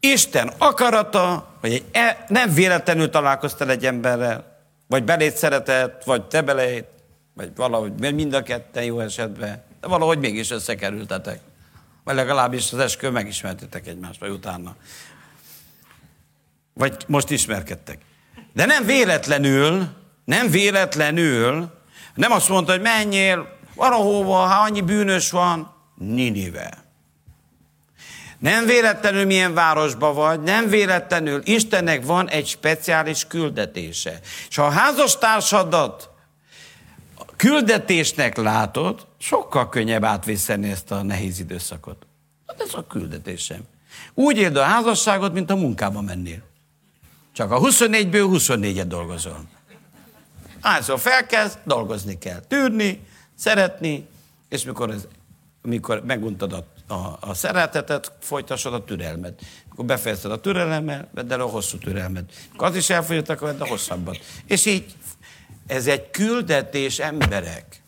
Isten 0.00 0.52
akarata, 0.58 1.56
hogy 1.60 1.72
egy, 1.72 1.84
e, 1.92 2.24
nem 2.28 2.54
véletlenül 2.54 3.10
találkoztál 3.10 3.70
egy 3.70 3.86
emberrel, 3.86 4.60
vagy 4.86 5.04
belét 5.04 5.36
szeretett, 5.36 6.04
vagy 6.04 6.22
te 6.24 6.42
belét, 6.42 6.86
vagy 7.34 7.52
valahogy, 7.56 8.14
mind 8.14 8.34
a 8.34 8.42
ketten 8.42 8.84
jó 8.84 9.00
esetben, 9.00 9.62
de 9.80 9.86
valahogy 9.86 10.18
mégis 10.18 10.50
összekerültetek. 10.50 11.40
Vagy 12.04 12.14
legalábbis 12.14 12.72
az 12.72 12.78
eskő 12.78 13.10
megismertetek 13.10 13.86
egymást, 13.86 14.20
vagy 14.20 14.30
utána. 14.30 14.76
Vagy 16.74 17.04
most 17.06 17.30
ismerkedtek. 17.30 17.98
De 18.52 18.66
nem 18.66 18.84
véletlenül, 18.84 19.88
nem 20.24 20.50
véletlenül, 20.50 21.70
nem 22.14 22.32
azt 22.32 22.48
mondta, 22.48 22.72
hogy 22.72 22.80
menjél 22.80 23.58
valahova, 23.74 24.36
ha 24.36 24.62
annyi 24.62 24.80
bűnös 24.80 25.30
van, 25.30 25.74
Ninive. 25.94 26.82
Nem 28.38 28.66
véletlenül 28.66 29.24
milyen 29.24 29.54
városba 29.54 30.12
vagy, 30.12 30.40
nem 30.40 30.68
véletlenül 30.68 31.40
Istennek 31.44 32.04
van 32.04 32.28
egy 32.28 32.46
speciális 32.46 33.26
küldetése. 33.26 34.20
És 34.48 34.56
ha 34.56 34.64
a 34.64 34.70
házastársadat 34.70 36.10
küldetésnek 37.36 38.36
látod, 38.36 39.06
sokkal 39.18 39.68
könnyebb 39.68 40.04
átviszeni 40.04 40.70
ezt 40.70 40.90
a 40.90 41.02
nehéz 41.02 41.38
időszakot. 41.38 42.06
Hát 42.46 42.60
ez 42.60 42.74
a 42.74 42.86
küldetésem. 42.86 43.60
Úgy 44.14 44.36
éld 44.36 44.56
a 44.56 44.62
házasságot, 44.62 45.32
mint 45.32 45.50
a 45.50 45.56
munkába 45.56 46.00
mennél. 46.00 46.42
Csak 47.32 47.50
a 47.50 47.60
24-ből 47.60 48.28
24-et 48.32 48.84
dolgozol. 48.88 49.44
Hányszor 50.60 50.98
felkezd, 50.98 51.58
dolgozni 51.64 52.18
kell. 52.18 52.40
Tűrni, 52.40 53.00
szeretni, 53.34 54.06
és 54.48 54.64
mikor, 54.64 54.90
ez, 54.90 55.06
mikor 55.62 56.04
meguntad 56.04 56.52
a, 56.52 56.94
a, 56.94 57.16
a 57.20 57.34
szeretetet, 57.34 58.12
folytassad 58.20 58.74
a 58.74 58.84
türelmet. 58.84 59.40
Akkor 59.70 59.84
befejezted 59.84 60.30
a 60.30 60.40
türelemmel, 60.40 61.08
vedd 61.14 61.32
el 61.32 61.40
a 61.40 61.46
hosszú 61.46 61.78
türelmet. 61.78 62.32
Akkor 62.52 62.68
az 62.68 62.76
is 62.76 62.90
elfogyott, 62.90 63.28
akkor 63.28 63.48
vedd 63.48 63.60
a 63.60 63.66
hosszabbat. 63.66 64.18
És 64.46 64.66
így, 64.66 64.94
ez 65.66 65.86
egy 65.86 66.10
küldetés 66.10 66.98
emberek 66.98 67.81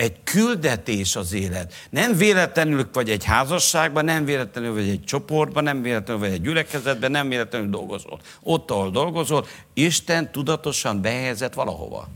egy 0.00 0.22
küldetés 0.24 1.16
az 1.16 1.32
élet. 1.32 1.74
Nem 1.90 2.16
véletlenül 2.16 2.88
vagy 2.92 3.10
egy 3.10 3.24
házasságban, 3.24 4.04
nem 4.04 4.24
véletlenül 4.24 4.74
vagy 4.74 4.88
egy 4.88 5.04
csoportban, 5.04 5.62
nem 5.62 5.82
véletlenül 5.82 6.22
vagy 6.22 6.32
egy 6.32 6.42
gyülekezetben, 6.42 7.10
nem 7.10 7.28
véletlenül 7.28 7.70
dolgozol. 7.70 8.20
Ott, 8.42 8.70
ahol 8.70 8.90
dolgozol, 8.90 9.46
Isten 9.74 10.32
tudatosan 10.32 11.00
behelyezett 11.00 11.54
valahova. 11.54 12.08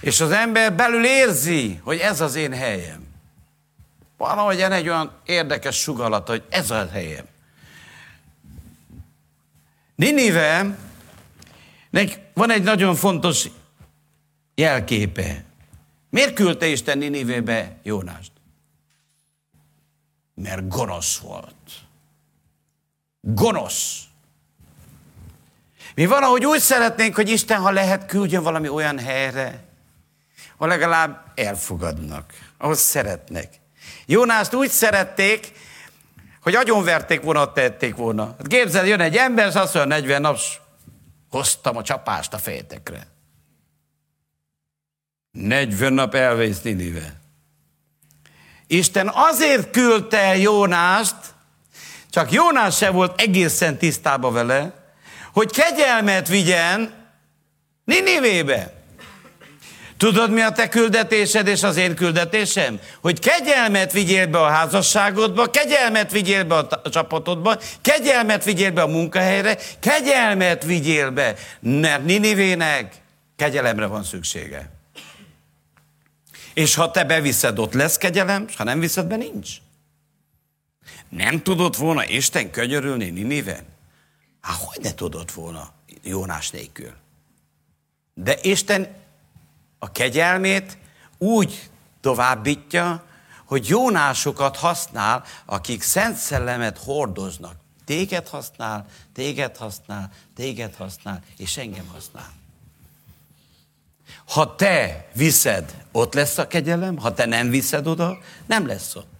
És 0.00 0.20
az 0.20 0.30
ember 0.30 0.74
belül 0.74 1.04
érzi, 1.04 1.80
hogy 1.82 1.98
ez 1.98 2.20
az 2.20 2.34
én 2.34 2.52
helyem. 2.52 3.06
Valahogy 4.16 4.60
egy 4.60 4.88
olyan 4.88 5.12
érdekes 5.24 5.76
sugalata, 5.76 6.32
hogy 6.32 6.44
ez 6.48 6.70
a 6.70 6.88
helyem. 6.92 7.24
Ninive, 9.94 10.76
van 12.34 12.50
egy 12.50 12.62
nagyon 12.62 12.94
fontos 12.94 13.48
jelképe. 14.56 15.44
Miért 16.10 16.34
küldte 16.34 16.66
Isten 16.66 16.98
Ninivébe 16.98 17.76
Jónást? 17.82 18.32
Mert 20.34 20.68
gonosz 20.68 21.18
volt. 21.18 21.54
Gonosz. 23.20 24.00
Mi 25.94 26.06
valahogy 26.06 26.44
úgy 26.44 26.60
szeretnénk, 26.60 27.14
hogy 27.14 27.28
Isten, 27.28 27.60
ha 27.60 27.70
lehet, 27.70 28.06
küldjön 28.06 28.42
valami 28.42 28.68
olyan 28.68 28.98
helyre, 28.98 29.64
ha 30.56 30.66
legalább 30.66 31.32
elfogadnak, 31.34 32.32
ahhoz 32.58 32.78
szeretnek. 32.78 33.54
Jónást 34.06 34.54
úgy 34.54 34.70
szerették, 34.70 35.52
hogy 36.40 36.54
agyonverték 36.54 37.22
volna, 37.22 37.52
tették 37.52 37.96
volna. 37.96 38.24
Hát 38.24 38.46
képzeld, 38.46 38.86
jön 38.86 39.00
egy 39.00 39.16
ember, 39.16 39.48
és 39.48 39.54
azt 39.54 39.74
mondja, 39.74 39.96
40 39.96 40.20
nap 40.20 40.38
hoztam 41.30 41.76
a 41.76 41.82
csapást 41.82 42.34
a 42.34 42.38
fejtekre. 42.38 43.15
40 45.36 45.92
nap 45.92 46.14
elvész 46.14 46.60
Ninive. 46.62 47.14
Isten 48.66 49.10
azért 49.14 49.70
küldte 49.70 50.36
Jónást, 50.36 51.16
csak 52.10 52.32
Jónás 52.32 52.76
se 52.76 52.90
volt 52.90 53.20
egészen 53.20 53.76
tisztába 53.78 54.30
vele, 54.30 54.74
hogy 55.32 55.50
kegyelmet 55.50 56.28
vigyen 56.28 56.94
Ninivébe. 57.84 58.72
Tudod, 59.96 60.30
mi 60.30 60.40
a 60.40 60.50
te 60.50 60.68
küldetésed 60.68 61.46
és 61.46 61.62
az 61.62 61.76
én 61.76 61.94
küldetésem? 61.94 62.80
Hogy 63.00 63.18
kegyelmet 63.18 63.92
vigyél 63.92 64.26
be 64.26 64.40
a 64.40 64.48
házasságodba, 64.48 65.50
kegyelmet 65.50 66.10
vigyél 66.10 66.44
be 66.44 66.54
a 66.54 66.88
csapatodba, 66.90 67.58
kegyelmet 67.80 68.44
vigyél 68.44 68.70
be 68.70 68.82
a 68.82 68.86
munkahelyre, 68.86 69.58
kegyelmet 69.80 70.64
vigyél 70.64 71.10
be, 71.10 71.34
mert 71.60 72.04
Ninivének 72.04 72.94
kegyelemre 73.36 73.86
van 73.86 74.02
szüksége. 74.02 74.75
És 76.56 76.74
ha 76.74 76.90
te 76.90 77.04
beviszed, 77.04 77.58
ott 77.58 77.72
lesz 77.72 77.96
kegyelem, 77.96 78.44
és 78.48 78.56
ha 78.56 78.64
nem 78.64 78.80
viszed 78.80 79.06
be, 79.06 79.16
nincs. 79.16 79.50
Nem 81.08 81.42
tudott 81.42 81.76
volna 81.76 82.06
Isten 82.06 82.50
könyörülni 82.50 83.10
Niniven? 83.10 83.66
Hát 84.40 84.56
hogy 84.56 84.82
ne 84.82 84.94
tudott 84.94 85.30
volna 85.30 85.72
Jónás 86.02 86.50
nélkül? 86.50 86.92
De 88.14 88.38
Isten 88.42 88.96
a 89.78 89.92
kegyelmét 89.92 90.78
úgy 91.18 91.70
továbbítja, 92.00 93.04
hogy 93.44 93.68
Jónásokat 93.68 94.56
használ, 94.56 95.24
akik 95.44 95.82
szent 95.82 96.16
szellemet 96.16 96.78
hordoznak. 96.78 97.54
Téged 97.84 98.28
használ, 98.28 98.86
téged 99.12 99.56
használ, 99.56 100.12
téged 100.34 100.74
használ, 100.74 101.22
és 101.36 101.56
engem 101.56 101.86
használ. 101.86 102.32
Ha 104.26 104.54
te 104.54 105.08
viszed, 105.12 105.74
ott 105.92 106.14
lesz 106.14 106.38
a 106.38 106.46
kegyelem, 106.46 106.98
ha 106.98 107.14
te 107.14 107.26
nem 107.26 107.50
viszed 107.50 107.86
oda, 107.86 108.18
nem 108.46 108.66
lesz 108.66 108.94
ott. 108.94 109.14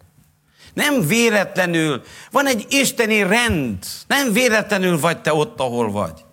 Nem 0.75 1.07
véletlenül, 1.07 2.03
van 2.31 2.47
egy 2.47 2.67
isteni 2.69 3.23
rend, 3.23 3.85
nem 4.07 4.33
véletlenül 4.33 5.01
vagy 5.01 5.21
te 5.21 5.33
ott, 5.33 5.61
ahol 5.61 5.91
vagy. 5.91 6.25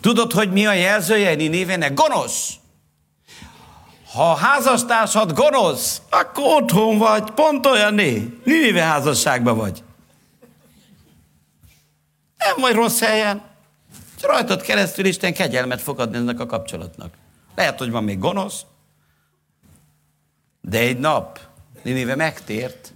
Tudod, 0.00 0.32
hogy 0.32 0.52
mi 0.52 0.66
a 0.66 0.72
jelzője 0.72 1.34
Ninévének? 1.34 1.94
Gonosz! 1.94 2.52
Ha 4.12 4.30
a 4.30 4.36
házastársad 4.36 5.32
gonosz, 5.32 6.02
akkor 6.10 6.44
otthon 6.62 6.98
vagy, 6.98 7.30
pont 7.30 7.66
olyan 7.66 7.94
né. 7.94 8.38
Ninive 8.44 8.82
házasságban 8.82 9.56
vagy. 9.56 9.82
Nem 12.38 12.54
vagy 12.60 12.74
rossz 12.74 13.00
helyen. 13.00 13.42
Rajtad 14.22 14.62
keresztül 14.62 15.04
Isten 15.04 15.34
kegyelmet 15.34 15.82
fog 15.82 16.00
adni 16.00 16.16
ennek 16.16 16.40
a 16.40 16.46
kapcsolatnak. 16.46 17.14
Lehet, 17.54 17.78
hogy 17.78 17.90
van 17.90 18.04
még 18.04 18.18
gonosz, 18.18 18.64
de 20.60 20.78
egy 20.78 20.98
nap 20.98 21.40
Ninive 21.82 22.14
megtért, 22.14 22.92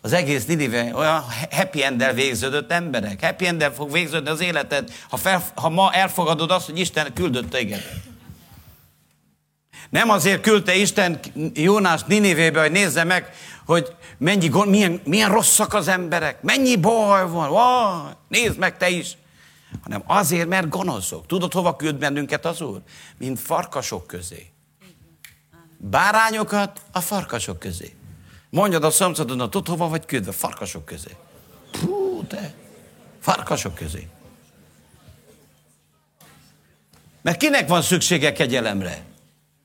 az 0.00 0.12
egész 0.12 0.46
Ninive 0.46 0.94
olyan 0.94 1.24
happy 1.50 1.84
end 1.84 2.14
végződött 2.14 2.72
emberek. 2.72 3.24
Happy 3.24 3.46
end 3.46 3.72
fog 3.74 3.92
végződni 3.92 4.28
az 4.28 4.40
életed, 4.40 4.92
ha, 5.08 5.16
fel, 5.16 5.44
ha 5.54 5.68
ma 5.68 5.92
elfogadod 5.92 6.50
azt, 6.50 6.66
hogy 6.66 6.78
Isten 6.78 7.12
küldött 7.14 7.50
téged. 7.50 7.82
Nem 9.90 10.10
azért 10.10 10.40
küldte 10.40 10.74
Isten 10.74 11.20
Jónás 11.54 12.02
Ninivébe, 12.06 12.60
hogy 12.60 12.70
nézze 12.70 13.04
meg, 13.04 13.32
hogy 13.66 13.94
mennyi, 14.18 14.50
milyen, 14.66 15.00
milyen 15.04 15.30
rosszak 15.30 15.74
az 15.74 15.88
emberek, 15.88 16.42
mennyi 16.42 16.76
baj 16.76 17.28
van, 17.28 17.50
Vaj, 17.50 18.12
nézd 18.28 18.58
meg 18.58 18.76
te 18.76 18.88
is. 18.88 19.16
Hanem 19.82 20.02
azért, 20.06 20.48
mert 20.48 20.68
gonoszok. 20.68 21.26
Tudod, 21.26 21.52
hova 21.52 21.76
küld 21.76 21.96
bennünket 21.96 22.44
az 22.44 22.60
Úr? 22.60 22.82
Mint 23.18 23.40
farkasok 23.40 24.06
közé. 24.06 24.50
Bárányokat 25.76 26.80
a 26.92 27.00
farkasok 27.00 27.58
közé. 27.58 27.96
Mondjad 28.50 28.84
a 28.84 28.90
szomszédodnak, 28.90 29.50
tudod, 29.50 29.68
hova 29.68 29.88
vagy 29.88 30.06
küldve? 30.06 30.32
Farkasok 30.32 30.84
közé. 30.84 31.16
Pú, 31.70 32.24
te. 32.26 32.54
Farkasok 33.20 33.74
közé. 33.74 34.08
Mert 37.22 37.36
kinek 37.36 37.68
van 37.68 37.82
szüksége 37.82 38.32
kegyelemre? 38.32 39.02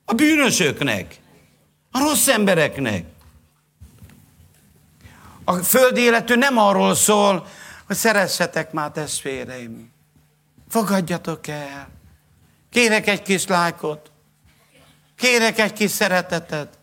A 0.05 0.13
bűnösöknek. 0.13 1.19
A 1.91 1.99
rossz 1.99 2.27
embereknek. 2.27 3.05
A 5.43 5.53
földi 5.55 6.01
életű 6.01 6.35
nem 6.35 6.57
arról 6.57 6.95
szól, 6.95 7.47
hogy 7.87 7.95
szeressetek 7.95 8.71
már 8.71 8.91
testvéreim. 8.91 9.92
Fogadjatok 10.73 11.47
el. 11.47 11.87
Kérek 12.69 13.07
egy 13.07 13.21
kis 13.21 13.47
lájkot. 13.47 14.11
Kérek 15.15 15.59
egy 15.59 15.73
kis 15.73 15.91
szeretetet 15.91 16.77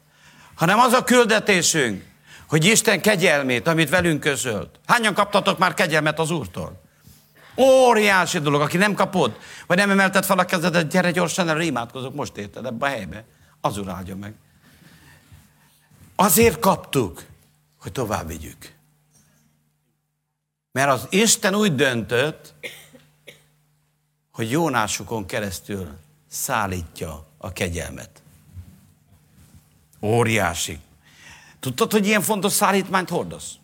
hanem 0.61 0.79
az 0.79 0.93
a 0.93 1.05
küldetésünk, 1.05 2.05
hogy 2.49 2.65
Isten 2.65 3.01
kegyelmét, 3.01 3.67
amit 3.67 3.89
velünk 3.89 4.21
közölt. 4.21 4.81
Hányan 4.87 5.15
kaptatok 5.15 5.59
már 5.59 5.75
kegyelmet 5.75 6.19
az 6.19 6.31
Úrtól? 6.31 6.81
Óriási 7.57 8.39
dolog, 8.39 8.61
aki 8.61 8.77
nem 8.77 8.95
kapod, 8.95 9.39
vagy 9.67 9.77
nem 9.77 9.91
emelted 9.91 10.25
fel 10.25 10.39
a 10.39 10.45
kezedet, 10.45 10.89
gyere 10.89 11.11
gyorsan 11.11 11.49
el, 11.49 11.61
imádkozok, 11.61 12.15
most 12.15 12.37
érted 12.37 12.67
ebbe 12.67 12.87
a 12.87 12.89
helybe. 12.89 13.25
Az 13.61 13.79
Úr 13.79 13.89
áldja 13.89 14.17
meg. 14.17 14.35
Azért 16.17 16.59
kaptuk, 16.59 17.23
hogy 17.81 17.93
tovább 17.93 18.27
vigyük. 18.27 18.75
Mert 20.73 20.91
az 20.91 21.07
Isten 21.09 21.55
úgy 21.55 21.75
döntött, 21.75 22.55
hogy 24.33 24.51
Jónásukon 24.51 25.27
keresztül 25.27 25.99
szállítja 26.29 27.27
a 27.39 27.53
kegyelmet. 27.53 28.23
Óriási. 30.03 30.81
Tudtad, 31.61 31.93
hogy 31.93 32.07
ilyen 32.07 32.23
fontos 32.23 32.53
szállítmányt 32.53 33.09
hordasz? 33.09 33.55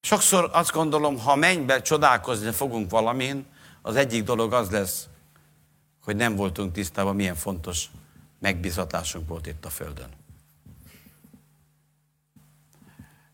Sokszor 0.00 0.50
azt 0.52 0.72
gondolom, 0.72 1.18
ha 1.18 1.34
mennybe 1.34 1.82
csodálkozni 1.82 2.50
fogunk 2.50 2.90
valamin, 2.90 3.46
az 3.82 3.96
egyik 3.96 4.24
dolog 4.24 4.52
az 4.52 4.70
lesz, 4.70 5.08
hogy 6.02 6.16
nem 6.16 6.36
voltunk 6.36 6.72
tisztában, 6.72 7.14
milyen 7.14 7.34
fontos 7.34 7.90
megbizatásunk 8.38 9.28
volt 9.28 9.46
itt 9.46 9.64
a 9.64 9.70
Földön. 9.70 10.08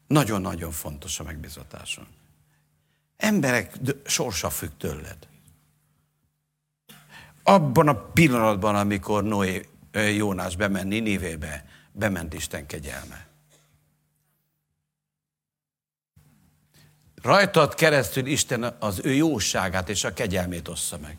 Nagyon-nagyon 0.06 0.70
fontos 0.70 1.20
a 1.20 1.22
megbizatásunk. 1.22 2.08
Emberek 3.16 3.72
sorsa 4.04 4.50
függ 4.50 4.70
tőled. 4.78 5.18
Abban 7.42 7.88
a 7.88 7.94
pillanatban, 7.94 8.74
amikor 8.74 9.24
Noé, 9.24 9.68
Jónás 10.16 10.56
bement 10.56 10.88
Ninivébe, 10.88 11.64
bement 11.92 12.34
Isten 12.34 12.66
kegyelme. 12.66 13.26
Rajtad 17.22 17.74
keresztül 17.74 18.26
Isten 18.26 18.62
az 18.62 19.00
ő 19.04 19.14
jóságát 19.14 19.88
és 19.88 20.04
a 20.04 20.12
kegyelmét 20.12 20.68
ossza 20.68 20.98
meg. 20.98 21.18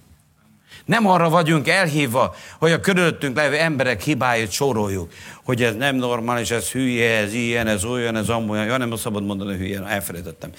Nem 0.86 1.08
arra 1.08 1.30
vagyunk 1.30 1.68
elhívva, 1.68 2.36
hogy 2.60 2.72
a 2.72 2.80
körülöttünk 2.80 3.36
levő 3.36 3.58
emberek 3.58 4.02
hibáit 4.02 4.52
soroljuk, 4.52 5.12
hogy 5.44 5.64
ez 5.64 5.76
nem 5.76 5.96
normális, 5.96 6.52
ez 6.52 6.72
hülye, 6.72 7.18
ez 7.18 7.34
ilyen, 7.34 7.68
ez 7.68 7.84
olyan, 7.84 8.16
ez 8.16 8.30
amolyan. 8.30 8.66
Ja, 8.66 8.78
nem 8.78 8.96
szabad 8.96 9.26
mondani 9.26 9.58
hülye, 9.58 9.84
elfelejtettem. 9.84 10.50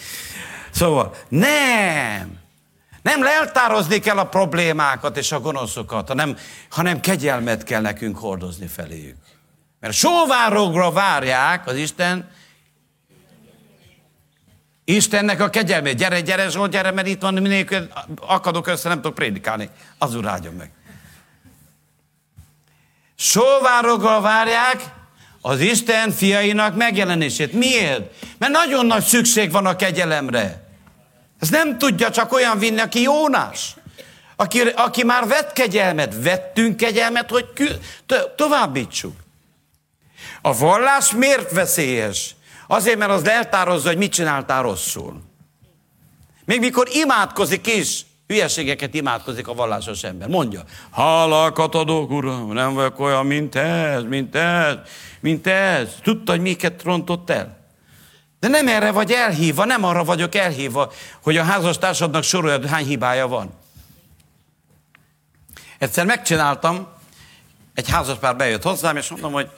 Szóval 0.70 1.14
nem! 1.28 2.44
Nem 3.02 3.22
leltározni 3.22 3.98
kell 3.98 4.18
a 4.18 4.26
problémákat 4.26 5.16
és 5.16 5.32
a 5.32 5.40
gonoszokat, 5.40 6.08
hanem, 6.08 6.36
hanem 6.70 7.00
kegyelmet 7.00 7.64
kell 7.64 7.80
nekünk 7.80 8.18
hordozni 8.18 8.66
feléjük. 8.66 9.16
Mert 9.80 9.94
sóvárogra 9.94 10.90
várják 10.90 11.66
az 11.66 11.76
Isten, 11.76 12.30
Istennek 14.88 15.40
a 15.40 15.50
kegyelmét. 15.50 15.96
Gyere, 15.96 16.20
gyere, 16.20 16.48
Zsolt, 16.48 16.70
gyere, 16.70 16.90
mert 16.90 17.06
itt 17.06 17.20
van, 17.20 17.34
minél 17.34 17.88
akadok 18.20 18.66
össze, 18.66 18.88
nem 18.88 19.00
tudok 19.00 19.14
prédikálni. 19.14 19.70
Az 19.98 20.14
úr 20.14 20.26
áldjon 20.26 20.54
meg. 20.54 20.70
Sóvárogra 23.16 24.20
várják 24.20 24.82
az 25.40 25.60
Isten 25.60 26.10
fiainak 26.10 26.76
megjelenését. 26.76 27.52
Miért? 27.52 28.14
Mert 28.38 28.52
nagyon 28.52 28.86
nagy 28.86 29.04
szükség 29.04 29.50
van 29.50 29.66
a 29.66 29.76
kegyelemre. 29.76 30.68
Ez 31.40 31.48
nem 31.48 31.78
tudja 31.78 32.10
csak 32.10 32.32
olyan 32.32 32.58
vinni, 32.58 32.80
aki 32.80 33.02
Jónás. 33.02 33.74
Aki, 34.36 34.60
aki 34.60 35.04
már 35.04 35.26
vett 35.26 35.52
kegyelmet, 35.52 36.22
vettünk 36.22 36.76
kegyelmet, 36.76 37.30
hogy 37.30 37.52
kü- 37.54 37.80
to- 38.06 38.30
továbbítsuk. 38.36 39.16
A 40.42 40.56
vallás 40.58 41.12
miért 41.12 41.52
veszélyes? 41.52 42.35
Azért, 42.66 42.98
mert 42.98 43.10
az 43.10 43.28
eltározza, 43.28 43.88
hogy 43.88 43.96
mit 43.96 44.12
csináltál 44.12 44.62
rosszul. 44.62 45.22
Még 46.44 46.60
mikor 46.60 46.88
imádkozik 46.92 47.66
is, 47.66 48.06
hülyeségeket 48.26 48.94
imádkozik 48.94 49.48
a 49.48 49.54
vallásos 49.54 50.02
ember. 50.02 50.28
Mondja, 50.28 50.62
hálákat 50.90 51.74
adok, 51.74 52.10
uram, 52.10 52.52
nem 52.52 52.74
vagyok 52.74 53.00
olyan, 53.00 53.26
mint 53.26 53.54
ez, 53.54 54.02
mint 54.02 54.34
ez, 54.34 54.76
mint 55.20 55.46
ez. 55.46 55.88
Tudta, 56.02 56.32
hogy 56.32 56.40
miket 56.40 56.82
rontott 56.82 57.30
el? 57.30 57.64
De 58.40 58.48
nem 58.48 58.68
erre 58.68 58.90
vagy 58.90 59.10
elhívva, 59.10 59.64
nem 59.64 59.84
arra 59.84 60.04
vagyok 60.04 60.34
elhívva, 60.34 60.92
hogy 61.22 61.36
a 61.36 61.42
házastársadnak 61.42 62.22
soroljad, 62.22 62.66
hány 62.66 62.84
hibája 62.84 63.28
van. 63.28 63.52
Egyszer 65.78 66.06
megcsináltam, 66.06 66.86
egy 67.74 67.90
házaspár 67.90 68.36
bejött 68.36 68.62
hozzám, 68.62 68.96
és 68.96 69.08
mondom, 69.08 69.32
hogy 69.32 69.50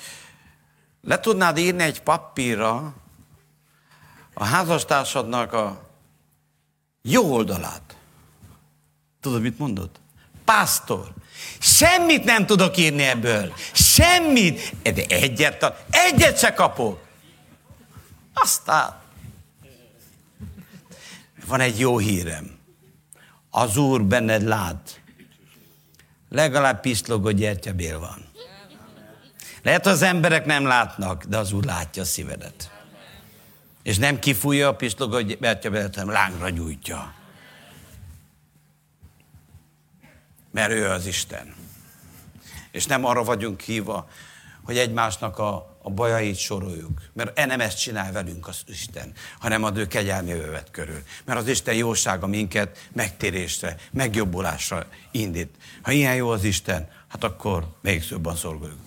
le 1.02 1.20
tudnád 1.20 1.58
írni 1.58 1.82
egy 1.82 2.02
papírra 2.02 2.94
a 4.38 4.44
házastársadnak 4.44 5.52
a 5.52 5.88
jó 7.02 7.32
oldalát. 7.32 7.96
Tudod, 9.20 9.42
mit 9.42 9.58
mondott? 9.58 10.00
Pásztor. 10.44 11.12
Semmit 11.58 12.24
nem 12.24 12.46
tudok 12.46 12.76
írni 12.76 13.02
ebből. 13.02 13.52
Semmit. 13.72 14.74
De 14.82 15.04
egyet, 15.08 15.86
egyet 15.90 16.38
se 16.38 16.54
kapok. 16.54 17.06
Aztán 18.34 19.00
van 21.46 21.60
egy 21.60 21.78
jó 21.78 21.98
hírem. 21.98 22.58
Az 23.50 23.76
Úr 23.76 24.04
benned 24.04 24.42
lát. 24.42 25.00
Legalább 26.28 26.80
piszlogó 26.80 27.30
gyertyabél 27.30 27.98
van. 27.98 28.26
Lehet, 29.62 29.86
az 29.86 30.02
emberek 30.02 30.44
nem 30.44 30.66
látnak, 30.66 31.24
de 31.24 31.36
az 31.36 31.52
Úr 31.52 31.64
látja 31.64 32.02
a 32.02 32.04
szívedet. 32.04 32.77
És 33.88 33.98
nem 33.98 34.18
kifújja 34.18 34.68
a 34.68 34.74
piszlogó 34.74 35.20
gyertyabélet, 35.20 35.94
hanem 35.94 36.10
lángra 36.10 36.48
gyújtja. 36.48 37.14
Mert 40.50 40.70
ő 40.70 40.90
az 40.90 41.06
Isten. 41.06 41.54
És 42.70 42.86
nem 42.86 43.04
arra 43.04 43.24
vagyunk 43.24 43.60
hívva, 43.60 44.08
hogy 44.62 44.78
egymásnak 44.78 45.38
a, 45.38 45.78
a 45.82 45.90
bajait 45.90 46.36
soroljuk. 46.36 47.02
Mert 47.12 47.38
e 47.38 47.46
nem 47.46 47.60
ezt 47.60 47.80
csinál 47.80 48.12
velünk 48.12 48.48
az 48.48 48.62
Isten, 48.66 49.12
hanem 49.38 49.64
ad 49.64 49.76
ő 49.76 49.86
kegyelmi 49.86 50.32
övet 50.32 50.70
körül. 50.70 51.02
Mert 51.24 51.38
az 51.38 51.48
Isten 51.48 51.74
jósága 51.74 52.26
minket 52.26 52.88
megtérésre, 52.92 53.76
megjobbulásra 53.90 54.86
indít. 55.10 55.54
Ha 55.82 55.90
ilyen 55.90 56.14
jó 56.14 56.28
az 56.30 56.44
Isten, 56.44 56.88
hát 57.08 57.24
akkor 57.24 57.66
még 57.82 58.04
jobban 58.10 58.36
szolgáljuk. 58.36 58.78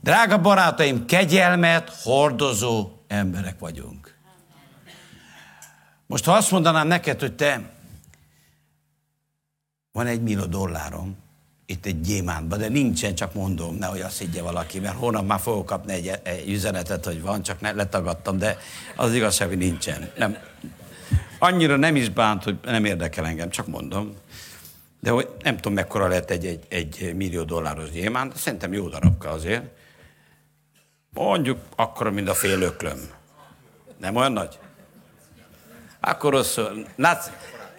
Drága 0.00 0.40
barátaim, 0.40 1.06
kegyelmet 1.06 1.90
hordozó 2.02 2.94
emberek 3.14 3.58
vagyunk. 3.58 4.14
Most 6.06 6.24
ha 6.24 6.32
azt 6.32 6.50
mondanám 6.50 6.86
neked, 6.86 7.20
hogy 7.20 7.32
te 7.34 7.70
van 9.92 10.06
egy 10.06 10.22
millió 10.22 10.44
dollárom, 10.44 11.16
itt 11.66 11.86
egy 11.86 12.00
gyémántban, 12.00 12.58
de 12.58 12.68
nincsen, 12.68 13.14
csak 13.14 13.34
mondom, 13.34 13.76
nehogy 13.76 14.00
azt 14.00 14.18
higgye 14.18 14.42
valaki, 14.42 14.78
mert 14.78 14.96
hónap 14.96 15.26
már 15.26 15.40
fogok 15.40 15.66
kapni 15.66 15.92
egy, 15.92 16.20
egy 16.22 16.48
üzenetet, 16.50 17.04
hogy 17.04 17.22
van, 17.22 17.42
csak 17.42 17.60
ne, 17.60 17.72
letagadtam, 17.72 18.38
de 18.38 18.58
az 18.96 19.14
igazság, 19.14 19.48
hogy 19.48 19.58
nincsen. 19.58 20.10
Nem, 20.16 20.36
annyira 21.38 21.76
nem 21.76 21.96
is 21.96 22.08
bánt, 22.08 22.42
hogy 22.44 22.58
nem 22.64 22.84
érdekel 22.84 23.26
engem, 23.26 23.50
csak 23.50 23.66
mondom. 23.66 24.14
De 25.00 25.10
hogy 25.10 25.28
nem 25.42 25.56
tudom, 25.56 25.72
mekkora 25.72 26.08
lehet 26.08 26.30
egy, 26.30 26.46
egy, 26.46 26.66
egy 26.68 27.14
millió 27.14 27.42
dolláros 27.42 27.90
gyémánt, 27.90 28.36
szerintem 28.36 28.72
jó 28.72 28.88
darabka 28.88 29.30
azért. 29.30 29.64
Mondjuk 31.14 31.58
akkor, 31.76 32.10
mint 32.10 32.28
a 32.28 32.34
fél. 32.34 32.76
Nem 33.98 34.16
olyan 34.16 34.32
nagy? 34.32 34.58
Akkor 36.00 36.32
rosszul. 36.32 36.86
Látsz, 36.96 37.30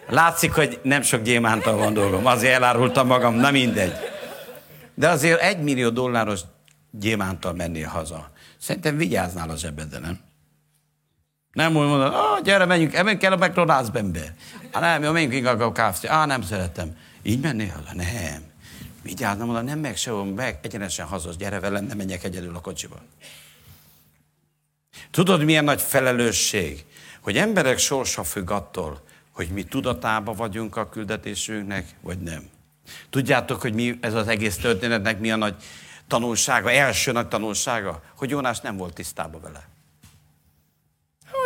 Látszik, 0.08 0.52
hogy 0.52 0.80
nem 0.82 1.02
sok 1.02 1.22
gyémántal 1.22 1.76
van 1.76 1.92
dolgom. 1.92 2.26
Azért 2.26 2.54
elárultam 2.54 3.06
magam, 3.06 3.34
na 3.34 3.50
mindegy. 3.50 3.92
De 4.94 5.08
azért 5.08 5.40
egy 5.40 5.58
millió 5.58 5.88
dolláros 5.88 6.40
gyémántal 6.90 7.52
mennél 7.52 7.88
haza. 7.88 8.30
Szerintem 8.58 8.96
vigyáznál 8.96 9.50
az 9.50 9.60
zsebedre, 9.60 9.98
nem? 9.98 10.18
Nem 11.52 11.76
úgy 11.76 11.86
mondod, 11.86 12.14
ah, 12.14 12.40
gyere, 12.42 12.64
menjünk, 12.64 12.92
menjünk 12.92 13.18
kell 13.18 13.32
a 13.32 13.38
McDonald's-ben 13.38 14.12
be. 14.12 14.34
Ah, 14.72 14.80
nem, 14.80 15.02
jó, 15.02 15.12
menjünk 15.12 15.34
inkább 15.34 15.60
a 15.60 15.72
KFC. 15.72 16.04
Ah, 16.04 16.26
nem 16.26 16.42
szeretem. 16.42 16.96
Így 17.22 17.40
mennél 17.40 17.72
haza? 17.74 17.94
Nem. 17.94 18.42
Vigyázz, 19.06 19.38
nem 19.38 19.64
nem 19.64 19.78
meg 19.78 19.96
sehol, 19.96 20.24
meg 20.24 20.58
egyenesen 20.62 21.06
haza, 21.06 21.30
gyere 21.38 21.60
velem, 21.60 21.84
nem 21.84 21.96
menjek 21.96 22.24
egyedül 22.24 22.56
a 22.56 22.60
kocsiba. 22.60 23.02
Tudod, 25.10 25.44
milyen 25.44 25.64
nagy 25.64 25.80
felelősség, 25.80 26.84
hogy 27.20 27.36
emberek 27.36 27.78
sorsa 27.78 28.24
függ 28.24 28.50
attól, 28.50 29.02
hogy 29.32 29.48
mi 29.48 29.64
tudatában 29.64 30.36
vagyunk 30.36 30.76
a 30.76 30.88
küldetésünknek, 30.88 31.94
vagy 32.00 32.18
nem. 32.18 32.48
Tudjátok, 33.10 33.60
hogy 33.60 33.74
mi 33.74 33.98
ez 34.00 34.14
az 34.14 34.28
egész 34.28 34.56
történetnek 34.56 35.18
mi 35.18 35.30
a 35.30 35.36
nagy 35.36 35.54
tanulsága, 36.06 36.70
első 36.70 37.12
nagy 37.12 37.28
tanulsága? 37.28 38.02
Hogy 38.16 38.30
Jónás 38.30 38.60
nem 38.60 38.76
volt 38.76 38.94
tisztában 38.94 39.40
vele. 39.40 39.68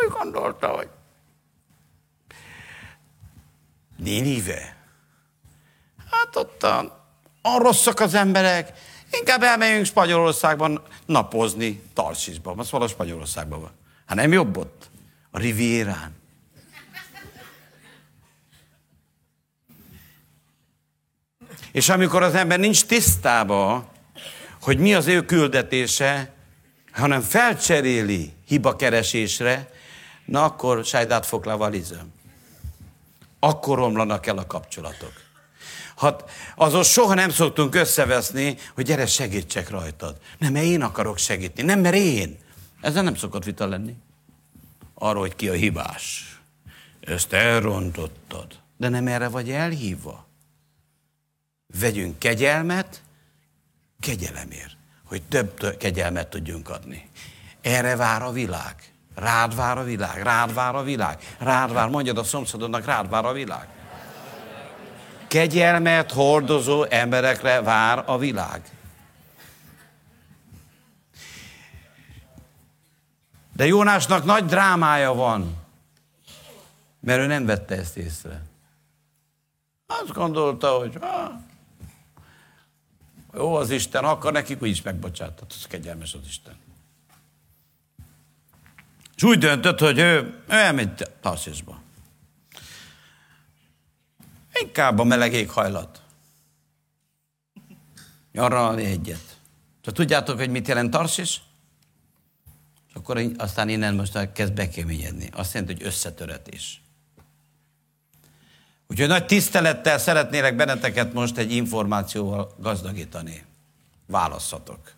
Úgy 0.05 0.11
gondolta, 0.11 0.67
hogy 0.67 0.89
Nénive. 3.97 4.77
Hát 6.11 6.35
ott 6.35 6.63
a, 7.41 7.57
rosszak 7.57 7.99
az 7.99 8.13
emberek, 8.13 8.71
inkább 9.11 9.43
elmegyünk 9.43 9.85
Spanyolországban 9.85 10.81
napozni, 11.05 11.81
Tarsisban, 11.93 12.59
az 12.59 12.71
valahol 12.71 12.93
Spanyolországban 12.93 13.61
van. 13.61 13.71
Hát 14.05 14.17
nem 14.17 14.31
jobb 14.31 14.57
ott? 14.57 14.89
A 15.31 15.39
Rivierán. 15.39 16.19
És 21.71 21.89
amikor 21.89 22.23
az 22.23 22.35
ember 22.35 22.59
nincs 22.59 22.85
tisztába, 22.85 23.91
hogy 24.61 24.77
mi 24.77 24.93
az 24.93 25.07
ő 25.07 25.25
küldetése, 25.25 26.33
hanem 26.91 27.21
felcseréli 27.21 28.33
hibakeresésre, 28.45 29.69
na 30.25 30.43
akkor 30.43 30.85
sajdát 30.85 31.25
fog 31.25 31.43
valizem. 31.45 32.13
Akkor 33.39 33.77
romlanak 33.77 34.27
el 34.27 34.37
a 34.37 34.47
kapcsolatok. 34.47 35.13
Hát 36.01 36.29
azon 36.55 36.83
soha 36.83 37.13
nem 37.13 37.29
szoktunk 37.29 37.75
összeveszni, 37.75 38.57
hogy 38.73 38.85
gyere 38.85 39.05
segítsek 39.05 39.69
rajtad. 39.69 40.15
Nem, 40.37 40.51
mert 40.51 40.65
én 40.65 40.81
akarok 40.81 41.17
segíteni. 41.17 41.67
Nem, 41.67 41.79
mert 41.79 41.95
én. 41.95 42.37
Ezzel 42.81 43.03
nem 43.03 43.15
szokott 43.15 43.43
vita 43.43 43.67
lenni. 43.67 43.95
Arról, 44.93 45.21
hogy 45.21 45.35
ki 45.35 45.49
a 45.49 45.53
hibás. 45.53 46.35
Ezt 46.99 47.33
elrontottad. 47.33 48.47
De 48.77 48.89
nem 48.89 49.07
erre 49.07 49.27
vagy 49.27 49.49
elhívva 49.49 50.29
vegyünk 51.79 52.19
kegyelmet, 52.19 53.01
kegyelemért, 53.99 54.77
hogy 55.05 55.21
több 55.23 55.77
kegyelmet 55.77 56.29
tudjunk 56.29 56.69
adni. 56.69 57.09
Erre 57.61 57.95
vár 57.95 58.21
a 58.21 58.31
világ. 58.31 58.75
Rád 59.15 59.55
vár 59.55 59.77
a 59.77 59.83
világ, 59.83 60.23
rád 60.23 60.53
vár 60.53 60.75
a 60.75 60.83
világ, 60.83 61.35
rád 61.37 61.73
vár, 61.73 61.89
mondjad 61.89 62.17
a 62.17 62.23
szomszédodnak, 62.23 62.85
rád 62.85 63.09
vár 63.09 63.25
a 63.25 63.33
világ. 63.33 63.67
Kegyelmet 65.31 66.11
hordozó 66.11 66.83
emberekre 66.83 67.61
vár 67.61 68.03
a 68.05 68.17
világ. 68.17 68.61
De 73.55 73.65
Jónásnak 73.65 74.23
nagy 74.23 74.45
drámája 74.45 75.13
van, 75.13 75.55
mert 76.99 77.19
ő 77.19 77.25
nem 77.25 77.45
vette 77.45 77.75
ezt 77.75 77.97
észre. 77.97 78.41
Azt 79.87 80.13
gondolta, 80.13 80.69
hogy 80.69 80.97
ah, 80.99 81.31
jó 83.33 83.55
az 83.55 83.69
Isten, 83.69 84.03
akkor 84.03 84.31
nekik 84.31 84.61
úgy 84.61 84.69
is 84.69 84.81
megbocsátott. 84.81 85.51
Az 85.51 85.67
kegyelmes 85.67 86.13
az 86.13 86.27
Isten. 86.27 86.55
És 89.15 89.23
úgy 89.23 89.37
döntött, 89.37 89.79
hogy 89.79 89.97
ő, 89.97 90.03
ő 90.03 90.43
elmegy 90.47 91.07
Tarszisba. 91.21 91.81
Inkább 94.61 94.99
a 94.99 95.03
meleg 95.03 95.33
éghajlat. 95.33 96.01
Nyaralni 98.31 98.83
egyet. 98.83 99.39
Tehát 99.81 99.93
tudjátok, 99.93 100.37
hogy 100.37 100.49
mit 100.49 100.67
jelent 100.67 100.91
Tarsis? 100.91 101.41
És 102.87 102.93
akkor 102.93 103.21
aztán 103.37 103.69
innen 103.69 103.95
most 103.95 104.31
kezd 104.31 104.53
bekeményedni. 104.53 105.29
Azt 105.33 105.53
jelenti, 105.53 105.73
hogy 105.73 105.85
összetöretés. 105.85 106.81
Úgyhogy 108.87 109.07
nagy 109.07 109.25
tisztelettel 109.25 109.97
szeretnélek 109.97 110.55
benneteket 110.55 111.13
most 111.13 111.37
egy 111.37 111.51
információval 111.51 112.55
gazdagítani. 112.57 113.45
Válasszatok. 114.05 114.91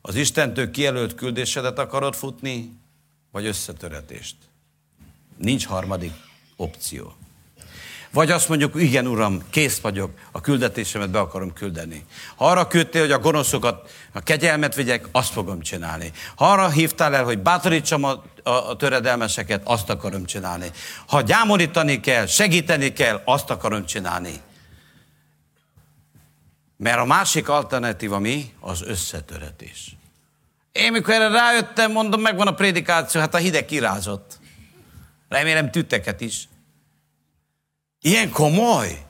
Az 0.00 0.14
Istentől 0.14 0.70
kijelölt 0.70 1.14
küldésedet 1.14 1.78
akarod 1.78 2.14
futni, 2.14 2.78
vagy 3.30 3.46
összetöretést? 3.46 4.36
Nincs 5.36 5.66
harmadik 5.66 6.12
opció. 6.56 7.14
Vagy 8.16 8.30
azt 8.30 8.48
mondjuk, 8.48 8.74
igen, 8.74 9.06
uram, 9.06 9.42
kész 9.50 9.78
vagyok, 9.78 10.10
a 10.32 10.40
küldetésemet 10.40 11.10
be 11.10 11.18
akarom 11.18 11.52
küldeni. 11.52 12.04
Ha 12.36 12.46
arra 12.46 12.66
küldtél, 12.66 13.00
hogy 13.00 13.10
a 13.10 13.18
gonoszokat, 13.18 13.90
a 14.12 14.20
kegyelmet 14.20 14.74
vigyek, 14.74 15.08
azt 15.12 15.32
fogom 15.32 15.60
csinálni. 15.60 16.12
Ha 16.36 16.50
arra 16.52 16.68
hívtál 16.68 17.14
el, 17.14 17.24
hogy 17.24 17.38
bátorítsam 17.38 18.04
a, 18.04 18.22
a, 18.42 18.50
a 18.50 18.76
töredelmeseket, 18.76 19.60
azt 19.64 19.90
akarom 19.90 20.24
csinálni. 20.24 20.70
Ha 21.06 21.20
gyámolítani 21.20 22.00
kell, 22.00 22.26
segíteni 22.26 22.92
kell, 22.92 23.22
azt 23.24 23.50
akarom 23.50 23.86
csinálni. 23.86 24.40
Mert 26.76 26.98
a 26.98 27.04
másik 27.04 27.48
alternatíva 27.48 28.18
mi? 28.18 28.52
Az 28.60 28.82
összetöretés. 28.82 29.96
Én 30.72 30.92
mikor 30.92 31.14
erre 31.14 31.28
rájöttem, 31.28 31.92
mondom, 31.92 32.20
megvan 32.20 32.46
a 32.46 32.54
prédikáció, 32.54 33.20
hát 33.20 33.34
a 33.34 33.38
hideg 33.38 33.64
kirázott. 33.64 34.38
Remélem 35.28 35.70
tütteket 35.70 36.20
is. 36.20 36.48
Ilyen 38.00 38.30
komoly. 38.30 39.04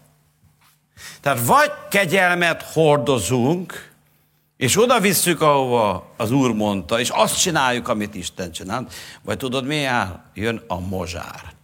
Tehát 1.20 1.46
vagy 1.46 1.72
kegyelmet 1.90 2.62
hordozunk, 2.62 3.92
és 4.56 4.78
oda 4.78 5.00
visszük, 5.00 5.40
ahova 5.40 6.14
az 6.16 6.30
Úr 6.30 6.52
mondta, 6.54 7.00
és 7.00 7.08
azt 7.08 7.40
csináljuk, 7.40 7.88
amit 7.88 8.14
Isten 8.14 8.52
csinált, 8.52 8.94
vagy 9.22 9.36
tudod, 9.36 9.66
mi 9.66 9.76
jár? 9.76 10.22
Jön 10.34 10.62
a 10.66 10.80
mozsár. 10.80 11.54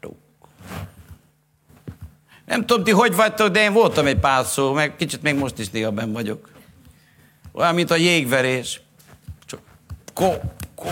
Nem 2.46 2.66
tudom, 2.66 2.84
ti 2.84 2.90
hogy 2.90 3.14
vagytok, 3.14 3.48
de 3.48 3.62
én 3.62 3.72
voltam 3.72 4.06
egy 4.06 4.18
pár 4.18 4.44
szó, 4.44 4.72
meg 4.72 4.96
kicsit 4.96 5.22
még 5.22 5.34
most 5.34 5.58
is 5.58 5.70
néha 5.70 5.90
ben 5.90 6.12
vagyok. 6.12 6.50
Olyan, 7.52 7.74
mint 7.74 7.90
a 7.90 7.96
jégverés. 7.96 8.80
Csak 9.46 9.60
ko, 10.14 10.32
ko. 10.74 10.88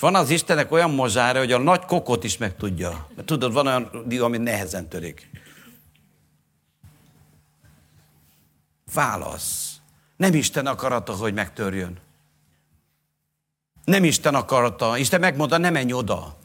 És 0.00 0.06
van 0.06 0.14
az 0.14 0.30
Istenek 0.30 0.72
olyan 0.72 0.90
mozsára, 0.90 1.38
hogy 1.38 1.52
a 1.52 1.58
nagy 1.58 1.84
kokot 1.84 2.24
is 2.24 2.36
meg 2.36 2.56
tudja. 2.56 3.08
Mert 3.14 3.26
tudod, 3.26 3.52
van 3.52 3.66
olyan 3.66 4.04
dió, 4.06 4.24
ami 4.24 4.38
nehezen 4.38 4.88
törik. 4.88 5.30
Válasz. 8.94 9.76
Nem 10.16 10.34
Isten 10.34 10.66
akarata, 10.66 11.12
hogy 11.12 11.34
megtörjön. 11.34 11.98
Nem 13.84 14.04
Isten 14.04 14.34
akarata. 14.34 14.96
Isten 14.96 15.20
megmondta, 15.20 15.58
ne 15.58 15.70
menj 15.70 15.92
oda. 15.92 16.38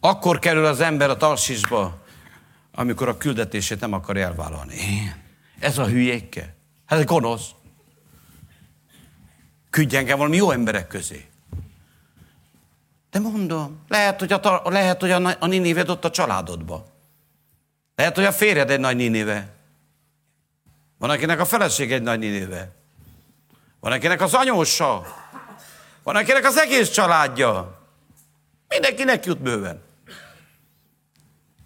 Akkor 0.00 0.38
kerül 0.38 0.64
az 0.64 0.80
ember 0.80 1.10
a 1.10 1.16
tarsisba, 1.16 2.04
amikor 2.72 3.08
a 3.08 3.16
küldetését 3.16 3.80
nem 3.80 3.92
akar 3.92 4.16
elvállalni. 4.16 5.12
Ez 5.58 5.78
a 5.78 5.86
hülyékke? 5.86 6.54
Hát 6.86 6.98
ez 6.98 7.04
gonosz. 7.04 7.50
Küldj 9.70 9.96
engem 9.96 10.18
valami 10.18 10.36
jó 10.36 10.50
emberek 10.50 10.86
közé. 10.86 11.27
De 13.10 13.18
mondom, 13.18 13.84
lehet, 13.88 14.18
hogy 14.18 14.32
a, 14.32 14.62
lehet, 14.64 15.00
hogy 15.00 15.10
a, 15.10 15.36
a 15.38 15.46
Ninived 15.46 15.88
ott 15.88 16.04
a 16.04 16.10
családodba. 16.10 16.86
Lehet, 17.94 18.14
hogy 18.14 18.24
a 18.24 18.32
férjed 18.32 18.70
egy 18.70 18.80
nagy 18.80 18.96
Ninive. 18.96 19.54
Van, 20.98 21.10
akinek 21.10 21.40
a 21.40 21.44
feleség 21.44 21.92
egy 21.92 22.02
nagy 22.02 22.18
Ninive. 22.18 22.70
Van, 23.80 23.92
akinek 23.92 24.20
az 24.20 24.34
anyósa. 24.34 25.06
Van, 26.02 26.16
akinek 26.16 26.44
az 26.44 26.56
egész 26.56 26.90
családja. 26.90 27.82
Mindenkinek 28.68 29.24
jut 29.24 29.38
bőven. 29.40 29.82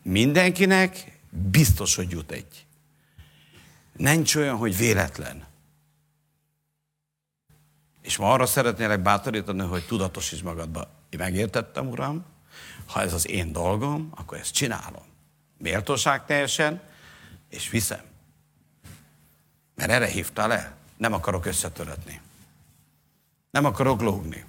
Mindenkinek 0.02 1.20
biztos, 1.30 1.94
hogy 1.94 2.10
jut 2.10 2.30
egy. 2.30 2.66
Nincs 3.92 4.34
olyan, 4.34 4.56
hogy 4.56 4.76
véletlen. 4.76 5.44
És 8.02 8.16
ma 8.16 8.32
arra 8.32 8.46
szeretnélek 8.46 9.00
bátorítani, 9.00 9.60
hogy 9.60 9.86
tudatosíts 9.86 10.42
magadba. 10.42 11.01
Én 11.12 11.18
megértettem, 11.18 11.88
Uram, 11.88 12.24
ha 12.86 13.00
ez 13.00 13.12
az 13.12 13.28
én 13.28 13.52
dolgom, 13.52 14.12
akkor 14.14 14.38
ezt 14.38 14.52
csinálom. 14.52 15.02
Méltóság 15.58 16.26
teljesen, 16.26 16.80
és 17.48 17.70
viszem. 17.70 18.00
Mert 19.74 19.90
erre 19.90 20.06
hívtál 20.06 20.52
el. 20.52 20.74
Nem 20.96 21.12
akarok 21.12 21.46
összetörötni. 21.46 22.20
Nem 23.50 23.64
akarok 23.64 24.00
lógni. 24.00 24.44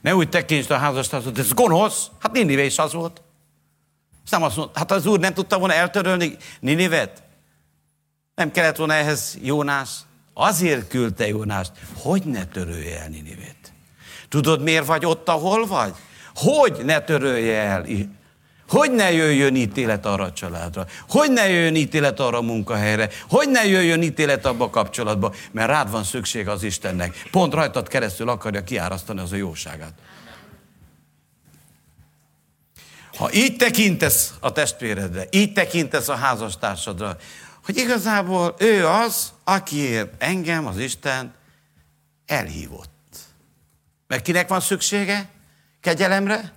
Ne 0.00 0.14
úgy 0.14 0.28
tekintsd 0.28 0.70
a 0.70 0.76
házastársat, 0.76 1.38
ez 1.38 1.52
gonosz. 1.52 2.10
Hát 2.18 2.32
Ninive 2.32 2.64
is 2.64 2.78
az 2.78 2.92
volt. 2.92 3.22
És 4.24 4.30
nem 4.30 4.42
azt 4.42 4.56
mondta, 4.56 4.78
hát 4.78 4.90
az 4.90 5.06
úr 5.06 5.18
nem 5.18 5.34
tudta 5.34 5.58
volna 5.58 5.74
eltörölni 5.74 6.36
Ninivet? 6.60 7.22
Nem 8.34 8.50
kellett 8.50 8.76
volna 8.76 8.94
ehhez 8.94 9.38
Jónás? 9.42 9.90
Azért 10.32 10.88
küldte 10.88 11.26
Jónást, 11.26 11.72
hogy 11.94 12.22
ne 12.22 12.44
törölje 12.46 13.00
el 13.00 13.08
Ninivet. 13.08 13.55
Tudod, 14.28 14.62
miért 14.62 14.86
vagy 14.86 15.06
ott, 15.06 15.28
ahol 15.28 15.66
vagy? 15.66 15.92
Hogy 16.34 16.84
ne 16.84 17.00
törölje 17.00 17.60
el? 17.60 17.86
Hogy 18.68 18.90
ne 18.90 19.12
jöjjön 19.12 19.56
ítélet 19.56 20.06
arra 20.06 20.24
a 20.24 20.32
családra? 20.32 20.86
Hogy 21.08 21.30
ne 21.30 21.48
jöjjön 21.48 21.74
ítélet 21.74 22.20
arra 22.20 22.38
a 22.38 22.42
munkahelyre? 22.42 23.08
Hogy 23.28 23.48
ne 23.48 23.66
jöjjön 23.66 24.02
ítélet 24.02 24.46
abba 24.46 24.64
a 24.64 24.70
kapcsolatba? 24.70 25.34
Mert 25.52 25.68
rád 25.68 25.90
van 25.90 26.04
szükség 26.04 26.48
az 26.48 26.62
Istennek. 26.62 27.28
Pont 27.30 27.54
rajtad 27.54 27.88
keresztül 27.88 28.28
akarja 28.28 28.64
kiárasztani 28.64 29.20
az 29.20 29.32
a 29.32 29.36
jóságát. 29.36 29.92
Ha 33.16 33.32
így 33.32 33.56
tekintesz 33.56 34.34
a 34.40 34.52
testvéredre, 34.52 35.26
így 35.30 35.52
tekintesz 35.52 36.08
a 36.08 36.14
házastársadra, 36.14 37.16
hogy 37.64 37.76
igazából 37.76 38.54
ő 38.58 38.86
az, 38.86 39.32
akiért 39.44 40.12
engem 40.18 40.66
az 40.66 40.78
Isten 40.78 41.34
elhívott. 42.26 42.90
Mert 44.06 44.22
kinek 44.22 44.48
van 44.48 44.60
szüksége 44.60 45.28
kegyelemre? 45.80 46.52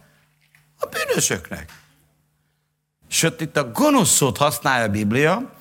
A 0.80 0.86
bűnösöknek. 0.86 1.72
Sőt, 3.08 3.42
itt 3.42 3.58
a 3.58 3.72
gonosz 3.72 4.10
szót 4.10 4.38
használja 4.38 4.86
a 4.86 4.90
Biblia, 4.90 5.54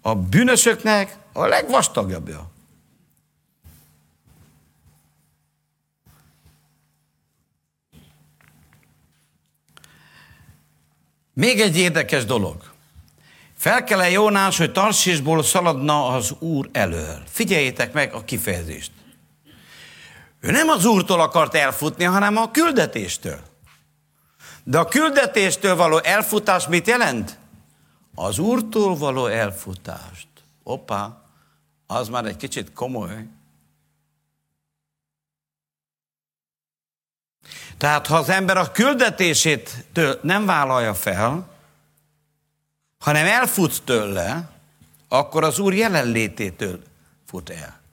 a 0.00 0.14
bűnösöknek 0.14 1.16
a 1.32 1.46
legvastagabbja. 1.46 2.52
Még 11.32 11.60
egy 11.60 11.76
érdekes 11.76 12.24
dolog. 12.24 12.72
Fel 13.56 13.84
kell 13.84 14.00
-e 14.00 14.10
Jónás, 14.10 14.58
hogy 14.58 14.72
Tarsisból 14.72 15.42
szaladna 15.42 16.06
az 16.06 16.34
Úr 16.38 16.68
elől. 16.72 17.22
Figyeljétek 17.26 17.92
meg 17.92 18.12
a 18.12 18.24
kifejezést. 18.24 18.90
Ő 20.44 20.50
nem 20.50 20.68
az 20.68 20.84
Úrtól 20.84 21.20
akart 21.20 21.54
elfutni, 21.54 22.04
hanem 22.04 22.36
a 22.36 22.50
küldetéstől. 22.50 23.40
De 24.64 24.78
a 24.78 24.84
küldetéstől 24.84 25.76
való 25.76 25.98
elfutás 25.98 26.66
mit 26.66 26.86
jelent? 26.86 27.38
Az 28.14 28.38
Úrtól 28.38 28.96
való 28.96 29.26
elfutást. 29.26 30.28
Opa, 30.62 31.24
az 31.86 32.08
már 32.08 32.24
egy 32.24 32.36
kicsit 32.36 32.72
komoly. 32.72 33.26
Tehát 37.76 38.06
ha 38.06 38.16
az 38.16 38.28
ember 38.28 38.56
a 38.56 38.70
küldetését 38.70 39.84
nem 40.22 40.46
vállalja 40.46 40.94
fel, 40.94 41.48
hanem 42.98 43.26
elfut 43.26 43.82
tőle, 43.82 44.50
akkor 45.08 45.44
az 45.44 45.58
Úr 45.58 45.74
jelenlététől 45.74 46.82
fut 47.26 47.50
el. 47.50 47.83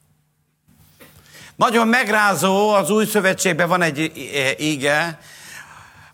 Nagyon 1.55 1.87
megrázó, 1.87 2.69
az 2.69 2.89
új 2.89 3.05
szövetségben 3.05 3.67
van 3.67 3.81
egy 3.81 4.11
ige, 4.57 5.19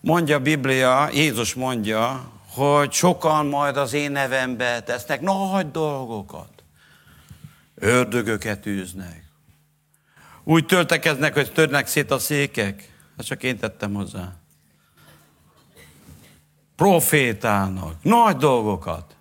mondja 0.02 0.36
a 0.36 0.40
Biblia, 0.40 1.10
Jézus 1.14 1.54
mondja, 1.54 2.32
hogy 2.48 2.92
sokan 2.92 3.46
majd 3.46 3.78
az 3.78 3.94
én 3.94 4.12
nevembe 4.12 4.82
tesznek 4.82 5.22
nagy 5.22 5.72
dolgokat. 5.72 6.64
Ördögöket 7.76 8.66
űznek. 8.66 9.24
Úgy 10.44 10.66
töltekeznek, 10.66 11.34
hogy 11.34 11.52
törnek 11.52 11.88
szét 11.88 12.12
a 12.12 12.20
székek. 12.20 12.92
Ezt 13.18 13.28
csak 13.28 13.44
én 13.44 13.60
tettem 13.60 13.94
hozzá. 13.94 14.34
Profétának, 16.76 18.04
nagy 18.04 18.38
dolgokat. 18.38 19.16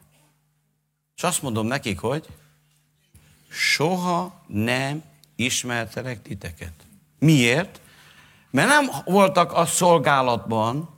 És 1.17 1.23
azt 1.23 1.43
mondom 1.43 1.67
nekik, 1.67 1.99
hogy 1.99 2.27
soha 3.49 4.45
nem 4.47 5.03
ismertelek 5.37 6.23
titeket. 6.23 6.73
Miért? 7.19 7.81
Mert 8.51 8.69
nem 8.69 8.91
voltak 9.05 9.53
a 9.53 9.67
szolgálatban, 9.67 10.89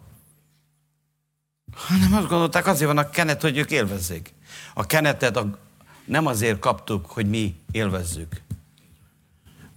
hanem 1.74 2.14
azt 2.14 2.28
gondolták, 2.28 2.66
azért 2.66 2.92
van 2.92 2.98
a 2.98 3.10
kenet, 3.10 3.42
hogy 3.42 3.56
ők 3.56 3.70
élvezzék. 3.70 4.34
A 4.74 4.86
kenetet 4.86 5.36
a, 5.36 5.58
nem 6.04 6.26
azért 6.26 6.58
kaptuk, 6.58 7.06
hogy 7.06 7.28
mi 7.28 7.54
élvezzük. 7.70 8.42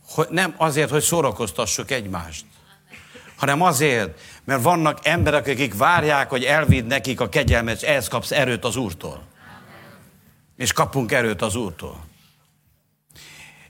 Hogy, 0.07 0.27
nem 0.29 0.53
azért, 0.57 0.89
hogy 0.89 1.01
szórakoztassuk 1.01 1.91
egymást 1.91 2.45
hanem 3.41 3.61
azért, 3.61 4.19
mert 4.43 4.61
vannak 4.61 4.99
emberek, 5.03 5.47
akik 5.47 5.77
várják, 5.77 6.29
hogy 6.29 6.43
elvidd 6.43 6.85
nekik 6.85 7.19
a 7.19 7.29
kegyelmet, 7.29 7.81
és 7.81 7.87
ehhez 7.87 8.07
kapsz 8.07 8.31
erőt 8.31 8.65
az 8.65 8.75
Úrtól. 8.75 9.23
És 10.57 10.73
kapunk 10.73 11.11
erőt 11.11 11.41
az 11.41 11.55
Úrtól. 11.55 12.03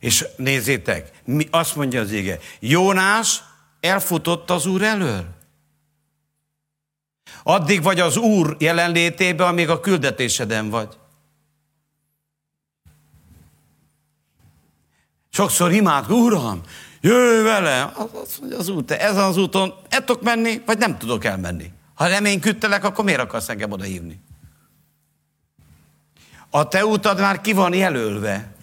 És 0.01 0.25
nézzétek, 0.35 1.11
mi, 1.25 1.47
azt 1.51 1.75
mondja 1.75 2.01
az 2.01 2.11
ége, 2.11 2.39
Jónás 2.59 3.43
elfutott 3.79 4.49
az 4.49 4.65
Úr 4.65 4.81
elől. 4.81 5.25
Addig 7.43 7.83
vagy 7.83 7.99
az 7.99 8.17
Úr 8.17 8.55
jelenlétében, 8.59 9.47
amíg 9.47 9.69
a 9.69 9.79
küldetéseden 9.79 10.69
vagy. 10.69 10.97
Sokszor 15.29 15.71
imád, 15.71 16.11
Uram, 16.11 16.61
jöjj 17.01 17.43
vele, 17.43 17.91
az, 17.95 18.09
az, 18.21 18.41
az 18.57 18.69
út, 18.69 18.91
ez 18.91 19.17
az 19.17 19.37
úton, 19.37 19.73
el 19.89 20.03
tudok 20.03 20.23
menni, 20.23 20.61
vagy 20.65 20.77
nem 20.77 20.97
tudok 20.97 21.25
elmenni. 21.25 21.71
Ha 21.93 22.07
reményküdtelek, 22.07 22.83
akkor 22.83 23.05
miért 23.05 23.19
akarsz 23.19 23.49
engem 23.49 23.71
oda 23.71 23.83
hívni? 23.83 24.21
A 26.49 26.67
te 26.67 26.85
utad 26.85 27.19
már 27.19 27.41
ki 27.41 27.53
van 27.53 27.73
jelölve. 27.73 28.55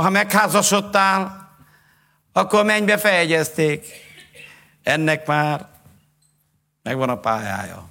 Ha 0.00 0.10
megházasodtál, 0.10 1.50
akkor 2.32 2.64
mennybe 2.64 2.98
fejegyezték. 2.98 3.86
Ennek 4.82 5.26
már 5.26 5.68
megvan 6.82 7.08
a 7.08 7.16
pályája. 7.16 7.86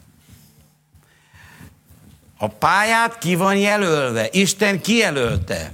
A 2.37 2.47
pályát 2.47 3.17
ki 3.17 3.35
van 3.35 3.57
jelölve. 3.57 4.27
Isten 4.31 4.81
kijelölte. 4.81 5.71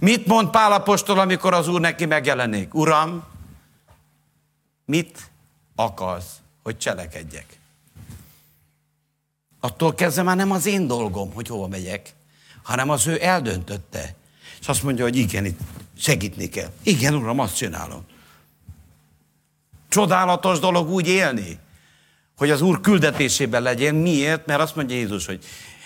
Mit 0.00 0.26
mond 0.26 0.50
Pál 0.50 0.72
apostol, 0.72 1.18
amikor 1.18 1.54
az 1.54 1.68
Úr 1.68 1.80
neki 1.80 2.04
megjelenik? 2.04 2.74
Uram, 2.74 3.24
mit 4.84 5.30
akarsz, 5.74 6.34
hogy 6.62 6.78
cselekedjek? 6.78 7.58
Attól 9.60 9.94
kezdve 9.94 10.22
már 10.22 10.36
nem 10.36 10.50
az 10.50 10.66
én 10.66 10.86
dolgom, 10.86 11.32
hogy 11.32 11.48
hova 11.48 11.66
megyek, 11.66 12.14
hanem 12.62 12.90
az 12.90 13.06
ő 13.06 13.22
eldöntötte. 13.22 14.14
És 14.66 14.72
azt 14.72 14.82
mondja, 14.82 15.04
hogy 15.04 15.16
igen, 15.16 15.44
itt 15.44 15.58
segítni 15.98 16.48
kell. 16.48 16.70
Igen, 16.82 17.14
uram, 17.14 17.38
azt 17.38 17.56
csinálom. 17.56 18.04
Csodálatos 19.88 20.58
dolog 20.58 20.90
úgy 20.90 21.08
élni, 21.08 21.58
hogy 22.36 22.50
az 22.50 22.60
Úr 22.60 22.80
küldetésében 22.80 23.62
legyen. 23.62 23.94
Miért? 23.94 24.46
Mert 24.46 24.60
azt 24.60 24.76
mondja 24.76 24.96
Jézus, 24.96 25.26
hogy 25.26 25.44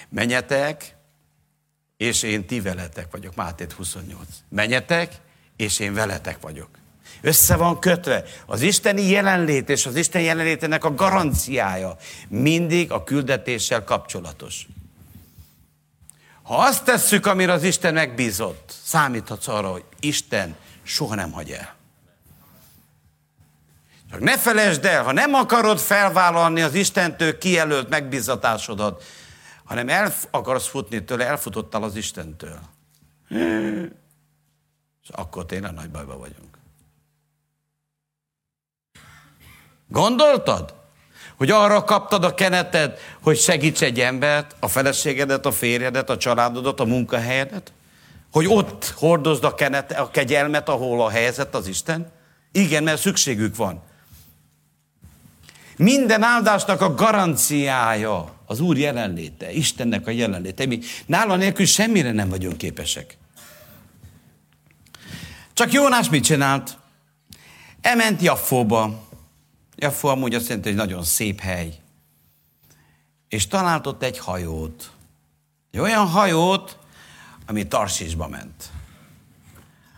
menjetek, 0.09 0.97
és 1.97 2.22
én 2.22 2.47
ti 2.47 2.61
veletek 2.61 3.11
vagyok. 3.11 3.35
Máté 3.35 3.66
28. 3.76 4.26
Menjetek, 4.49 5.20
és 5.57 5.78
én 5.78 5.95
veletek 5.95 6.41
vagyok. 6.41 6.68
Össze 7.20 7.57
van 7.57 7.78
kötve. 7.78 8.24
Az 8.47 8.61
isteni 8.61 9.03
jelenlét 9.03 9.68
és 9.68 9.87
az 9.87 9.97
Isten 9.97 10.22
jelenlétének 10.22 10.85
a 10.85 10.95
garanciája 10.95 11.97
mindig 12.28 12.93
a 12.93 13.05
küldetéssel 13.05 13.85
kapcsolatos. 13.85 14.66
Ha 16.51 16.57
azt 16.57 16.85
tesszük, 16.85 17.27
amire 17.27 17.53
az 17.53 17.63
Isten 17.63 17.95
megbízott, 17.95 18.75
számíthatsz 18.83 19.49
arra, 19.49 19.71
hogy 19.71 19.85
Isten 20.01 20.57
soha 20.83 21.15
nem 21.15 21.33
hagy 21.33 21.51
el. 21.51 21.75
Csak 24.11 24.21
ne 24.21 24.39
felejtsd 24.39 24.85
el, 24.85 25.03
ha 25.03 25.13
nem 25.13 25.35
akarod 25.35 25.79
felvállalni 25.79 26.61
az 26.61 26.75
Istentől 26.75 27.39
kijelölt 27.39 27.89
megbízatásodat, 27.89 29.05
hanem 29.65 29.89
el 29.89 30.13
akarsz 30.31 30.67
futni 30.67 31.05
tőle, 31.05 31.27
elfutottál 31.27 31.83
az 31.83 31.97
Istentől. 31.97 32.59
És 35.03 35.09
akkor 35.11 35.47
tényleg 35.47 35.73
nagy 35.73 35.91
bajba 35.91 36.19
vagyunk. 36.19 36.59
Gondoltad? 39.89 40.80
Hogy 41.41 41.51
arra 41.51 41.84
kaptad 41.84 42.24
a 42.24 42.34
keneted, 42.34 42.99
hogy 43.22 43.38
segíts 43.38 43.82
egy 43.82 44.01
embert, 44.01 44.57
a 44.59 44.68
feleségedet, 44.68 45.47
a 45.47 45.53
férjedet, 45.53 46.11
a 46.11 46.16
családodat, 46.16 46.80
a 46.80 46.84
munkahelyedet? 46.84 47.72
Hogy 48.32 48.47
ott 48.49 48.95
hordozd 48.97 49.45
a, 49.45 49.55
kenet, 49.55 49.93
a 49.93 50.11
kegyelmet, 50.11 50.68
ahol 50.68 51.03
a 51.03 51.11
helyzet 51.11 51.55
az 51.55 51.66
Isten? 51.66 52.12
Igen, 52.53 52.82
mert 52.82 53.01
szükségük 53.01 53.57
van. 53.57 53.82
Minden 55.76 56.22
áldásnak 56.22 56.80
a 56.80 56.95
garanciája 56.95 58.32
az 58.47 58.61
Úr 58.61 58.78
jelenléte, 58.78 59.53
Istennek 59.53 60.07
a 60.07 60.11
jelenléte. 60.11 60.66
Mi 60.66 60.80
nála 61.07 61.36
nélkül 61.36 61.66
semmire 61.66 62.12
nem 62.12 62.28
vagyunk 62.28 62.57
képesek. 62.57 63.16
Csak 65.53 65.72
Jónás 65.72 66.09
mit 66.09 66.24
csinált? 66.24 66.76
Elment 67.80 68.22
Jaffóba. 68.22 69.09
Jaffó 69.81 70.09
amúgy 70.09 70.35
azt 70.35 70.49
jelenti, 70.49 70.68
hogy 70.68 70.78
nagyon 70.78 71.03
szép 71.03 71.41
hely. 71.41 71.74
És 73.28 73.47
talált 73.47 73.87
ott 73.87 74.03
egy 74.03 74.18
hajót. 74.18 74.91
Egy 75.70 75.81
olyan 75.81 76.07
hajót, 76.07 76.78
ami 77.47 77.66
Tarsisba 77.66 78.28
ment. 78.28 78.70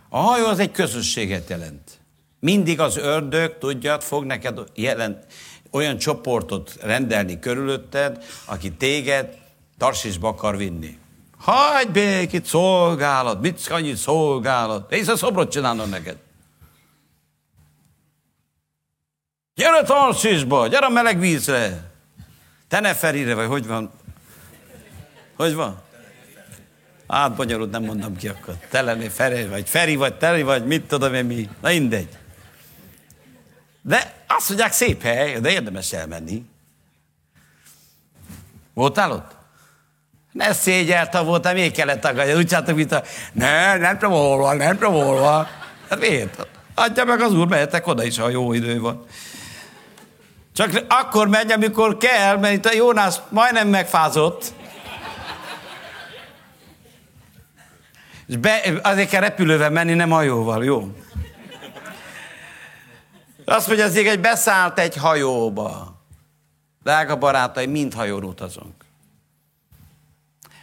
A 0.09 0.19
hajó 0.19 0.47
az 0.47 0.59
egy 0.59 0.71
közösséget 0.71 1.49
jelent. 1.49 2.01
Mindig 2.41 2.81
az 2.81 2.97
ördög, 2.97 3.59
tudjad, 3.59 4.03
fog 4.03 4.25
neked 4.25 4.61
jelent, 4.75 5.27
olyan 5.71 5.99
csoportot 5.99 6.77
rendelni 6.81 7.39
körülötted, 7.39 8.25
aki 8.45 8.73
téged 8.73 9.39
Tarsisba 9.79 10.29
akar 10.29 10.57
vinni. 10.57 10.99
Hagyj 11.39 11.91
békét, 11.91 12.47
szolgálat, 12.47 13.41
mit 13.41 13.67
annyit 13.71 13.97
szolgálat, 13.97 14.93
a 14.93 15.17
szobrot 15.17 15.51
csinálnom 15.51 15.89
neked. 15.89 16.17
Gyere 19.55 19.83
Tarsisba, 19.83 20.67
gyere 20.67 20.87
a 20.87 20.89
meleg 20.89 21.19
vízre. 21.19 21.91
Teneferire, 22.69 23.35
vagy 23.35 23.47
hogy 23.47 23.67
van? 23.67 23.91
Hogy 25.37 25.55
van? 25.55 25.81
Hát 27.09 27.37
nem 27.71 27.83
mondom 27.83 28.17
ki 28.17 28.29
akkor. 28.29 28.55
Teleni, 28.71 29.09
Feri, 29.09 29.47
vagy 29.47 29.69
Feri, 29.69 29.97
vagy 29.97 30.15
Teli, 30.15 30.43
vagy 30.43 30.67
mit 30.67 30.83
tudom 30.83 31.15
én 31.15 31.25
mi. 31.25 31.49
Na 31.61 31.69
mindegy. 31.69 32.09
De 33.83 34.15
azt 34.27 34.49
mondják, 34.49 34.73
szép 34.73 35.03
hely, 35.03 35.41
de 35.41 35.51
érdemes 35.51 35.93
elmenni. 35.93 36.45
Voltál 38.75 39.11
ott? 39.11 39.31
Ne 40.33 40.53
szégyelt, 40.53 41.15
ha 41.15 41.25
voltam, 41.25 41.55
még 41.55 41.73
kellett 41.73 42.01
tagadni. 42.01 42.35
Úgy 42.35 42.47
csináltak, 42.47 42.77
mint 42.77 42.93
a... 42.93 43.03
Ne, 43.33 43.77
nem 43.77 43.99
tudom 43.99 44.57
nem 44.57 44.79
tudom 44.79 45.47
Hát 45.89 45.99
miért? 45.99 46.47
Adja 46.75 47.05
meg 47.05 47.21
az 47.21 47.33
úr, 47.33 47.49
mehetek 47.49 47.87
oda 47.87 48.05
is, 48.05 48.19
ha 48.19 48.29
jó 48.29 48.53
idő 48.53 48.81
van. 48.81 49.07
Csak 50.53 50.85
akkor 50.89 51.29
megy, 51.29 51.53
amikor 51.53 51.97
kell, 51.97 52.37
mert 52.37 52.55
itt 52.55 52.67
a 52.67 52.75
Jónász 52.75 53.21
majdnem 53.29 53.69
megfázott. 53.69 54.53
És 58.27 58.37
be, 58.37 58.63
azért 58.83 59.09
kell 59.09 59.21
repülővel 59.21 59.71
menni, 59.71 59.95
nem 59.95 60.11
hajóval, 60.11 60.65
jó? 60.65 60.97
Azt 63.45 63.67
mondja 63.67 63.85
az 63.85 63.97
hogy 63.97 64.21
beszállt 64.21 64.79
egy 64.79 64.97
hajóba. 64.97 66.01
Drága 66.83 67.17
barátai, 67.17 67.67
mind 67.67 67.95
hajón 67.95 68.25
utazunk. 68.25 68.75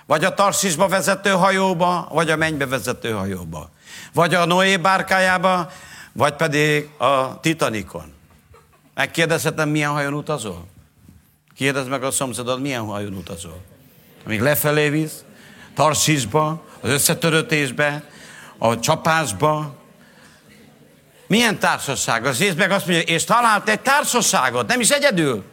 Vagy 0.06 0.26
a 0.26 0.34
Tarsisba 0.34 0.88
vezető 0.88 1.30
hajóba, 1.30 2.08
vagy 2.12 2.30
a 2.30 2.36
mennybe 2.36 2.66
vezető 2.66 3.12
hajóba. 3.12 3.70
Vagy 4.14 4.34
a 4.34 4.46
Noé 4.46 4.78
bárkájába, 4.78 5.72
vagy 6.12 6.34
pedig 6.34 6.90
a 6.98 7.40
Titanikon. 7.40 8.19
Megkérdezhetem, 9.00 9.70
milyen 9.70 9.90
hajón 9.90 10.14
utazol? 10.14 10.68
Kérdezd 11.56 11.90
meg 11.90 12.04
a 12.04 12.12
szomszédod, 12.12 12.62
milyen 12.62 12.84
hajón 12.84 13.14
utazol? 13.14 13.62
Amíg 14.26 14.42
lefelé 14.42 14.90
visz, 14.90 15.24
Tarsisba, 15.76 16.64
az 16.82 16.90
összetörötésbe, 16.90 18.04
a 18.58 18.80
csapásba, 18.80 19.76
milyen 21.28 21.60
társaság? 21.60 22.26
Az 22.26 22.42
ész 22.42 22.54
meg 22.54 22.72
azt 22.72 22.88
mondja, 22.88 23.16
és 23.16 23.24
talált 23.24 23.70
egy 23.70 23.80
társaságot, 23.80 24.68
nem 24.68 24.80
is 24.80 24.90
egyedül. 24.90 25.44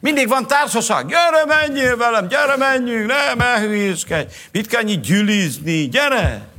Mindig 0.00 0.28
van 0.28 0.46
társaság. 0.46 1.06
Gyere, 1.06 1.44
menjél 1.46 1.96
velem, 1.96 2.28
gyere, 2.28 2.56
menjünk, 2.56 3.06
nem 3.06 3.40
elhülyéskedj. 3.40 4.34
Mit 4.52 4.66
kell 4.66 4.80
annyi 4.80 4.98
gyűlizni, 5.00 5.88
gyere. 5.88 6.55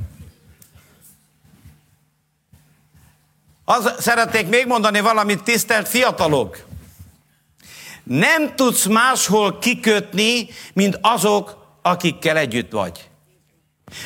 Az, 3.70 3.92
szeretnék 3.98 4.48
még 4.48 4.66
mondani 4.66 5.00
valamit, 5.00 5.42
tisztelt 5.42 5.88
fiatalok. 5.88 6.58
Nem 8.04 8.54
tudsz 8.54 8.84
máshol 8.84 9.58
kikötni, 9.58 10.48
mint 10.72 10.98
azok, 11.02 11.56
akikkel 11.82 12.36
együtt 12.36 12.72
vagy. 12.72 13.08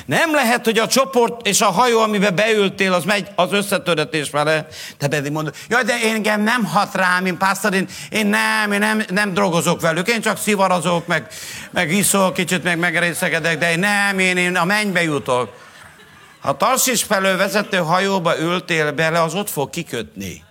Nem 0.07 0.35
lehet, 0.35 0.65
hogy 0.65 0.79
a 0.79 0.87
csoport 0.87 1.47
és 1.47 1.61
a 1.61 1.71
hajó, 1.71 2.01
amiben 2.01 2.35
beültél, 2.35 2.93
az 2.93 3.05
megy 3.05 3.29
az 3.35 3.53
összetöretés 3.53 4.31
vele. 4.31 4.67
Te 4.99 5.09
pedig 5.09 5.33
mondod, 5.33 5.55
jaj, 5.69 5.83
de 5.83 6.01
én 6.03 6.15
engem 6.15 6.41
nem 6.41 6.65
hat 6.65 6.95
rám, 6.95 7.27
én 7.27 7.39
pásztor, 7.39 7.75
én, 7.75 7.89
én 8.11 8.27
nem, 8.27 8.73
én 8.73 8.79
nem, 8.79 9.03
nem 9.09 9.33
drogozok 9.35 9.81
velük, 9.81 10.09
én 10.09 10.21
csak 10.21 10.39
szivarozok, 10.39 11.07
meg, 11.07 11.27
meg 11.71 11.93
iszol 11.93 12.33
kicsit, 12.33 12.63
meg 12.63 12.79
megerészegedek, 12.79 13.59
de 13.59 13.71
én 13.71 13.79
nem, 13.79 14.19
én, 14.19 14.37
én 14.37 14.57
a 14.57 14.65
mennybe 14.65 15.03
jutok. 15.03 15.62
Ha 16.43 16.57
Tarsis 16.57 17.03
felől 17.03 17.37
vezető 17.37 17.77
hajóba 17.77 18.39
ültél 18.39 18.93
bele, 18.93 19.23
az 19.23 19.35
ott 19.35 19.51
fog 19.51 19.71
kikötni. 19.71 20.45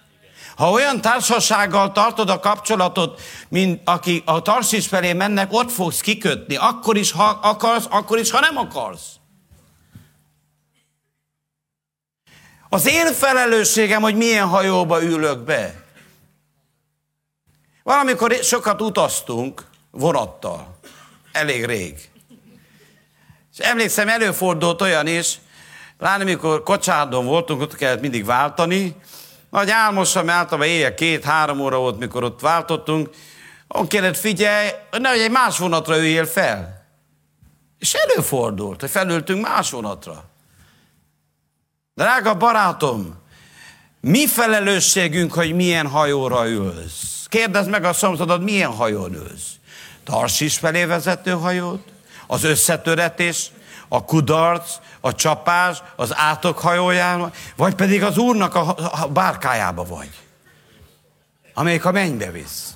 Ha 0.56 0.72
olyan 0.72 1.02
társasággal 1.02 1.92
tartod 1.92 2.30
a 2.30 2.40
kapcsolatot, 2.40 3.22
mint 3.50 3.82
aki 3.86 4.22
a 4.26 4.42
Tarsis 4.42 4.88
felé 4.88 5.14
mennek, 5.14 5.54
ott 5.54 5.72
fogsz 5.72 6.00
kikötni. 6.00 6.56
Akkor 6.56 6.98
is, 6.98 7.12
ha 7.12 7.24
akarsz, 7.24 7.86
akkor 7.90 8.20
is, 8.20 8.32
ha 8.32 8.40
nem 8.40 8.58
akarsz. 8.58 9.10
Az 12.70 12.88
én 12.88 13.14
felelősségem, 13.14 14.02
hogy 14.02 14.16
milyen 14.16 14.48
hajóba 14.48 15.04
ülök 15.04 15.40
be. 15.40 15.84
Valamikor 17.84 18.34
sokat 18.34 18.82
utaztunk 18.82 19.66
vonattal. 19.92 20.80
Elég 21.32 21.66
rég. 21.66 22.10
És 23.52 23.58
emlékszem, 23.58 24.08
előfordult 24.08 24.82
olyan 24.82 25.08
is, 25.08 25.40
Láni, 26.02 26.24
mikor 26.24 26.64
kocsárdon 26.64 27.26
voltunk, 27.26 27.62
ott 27.62 27.76
kellett 27.76 28.02
mindig 28.02 28.26
váltani. 28.26 28.96
Nagy 29.50 29.70
álmosan, 29.70 30.26
mert 30.26 30.38
általában 30.38 30.68
éjjel 30.68 30.94
két-három 30.94 31.60
óra 31.60 31.78
volt, 31.78 32.00
mikor 32.00 32.24
ott 32.24 32.40
váltottunk. 32.40 33.10
On 33.68 33.88
kellett 33.88 34.18
figyelj, 34.18 34.70
nehogy 34.92 35.20
egy 35.20 35.32
más 35.32 35.58
vonatra 35.58 35.98
üljél 35.98 36.26
fel. 36.26 36.86
És 37.80 37.94
előfordult, 37.94 38.80
hogy 38.80 38.90
felültünk 38.90 39.48
más 39.48 39.70
vonatra. 39.70 40.24
Drága 41.94 42.36
barátom, 42.36 43.22
mi 44.00 44.28
felelősségünk, 44.28 45.34
hogy 45.34 45.56
milyen 45.56 45.88
hajóra 45.88 46.48
ülsz? 46.48 47.26
Kérdezd 47.30 47.70
meg 47.70 47.84
a 47.84 47.94
szomszédod, 47.94 48.44
milyen 48.44 48.72
hajón 48.72 49.14
ülsz? 49.14 49.52
Tarsis 50.04 50.58
felé 50.58 50.84
vezető 50.84 51.32
hajót? 51.32 51.84
Az 52.28 52.44
összetöretés? 52.44 53.52
A 53.88 54.06
kudarc? 54.06 54.80
A 55.00 55.16
csapás? 55.16 55.84
Az 55.96 56.16
átok 56.16 56.60
hajóján? 56.60 57.32
Vagy 57.56 57.76
pedig 57.76 58.04
az 58.04 58.18
Úrnak 58.18 58.56
a 58.56 58.76
bárkájába 59.14 59.84
vagy? 59.84 60.10
Amelyik 61.54 61.86
a 61.86 61.92
mennybe 61.92 62.32
visz. 62.32 62.76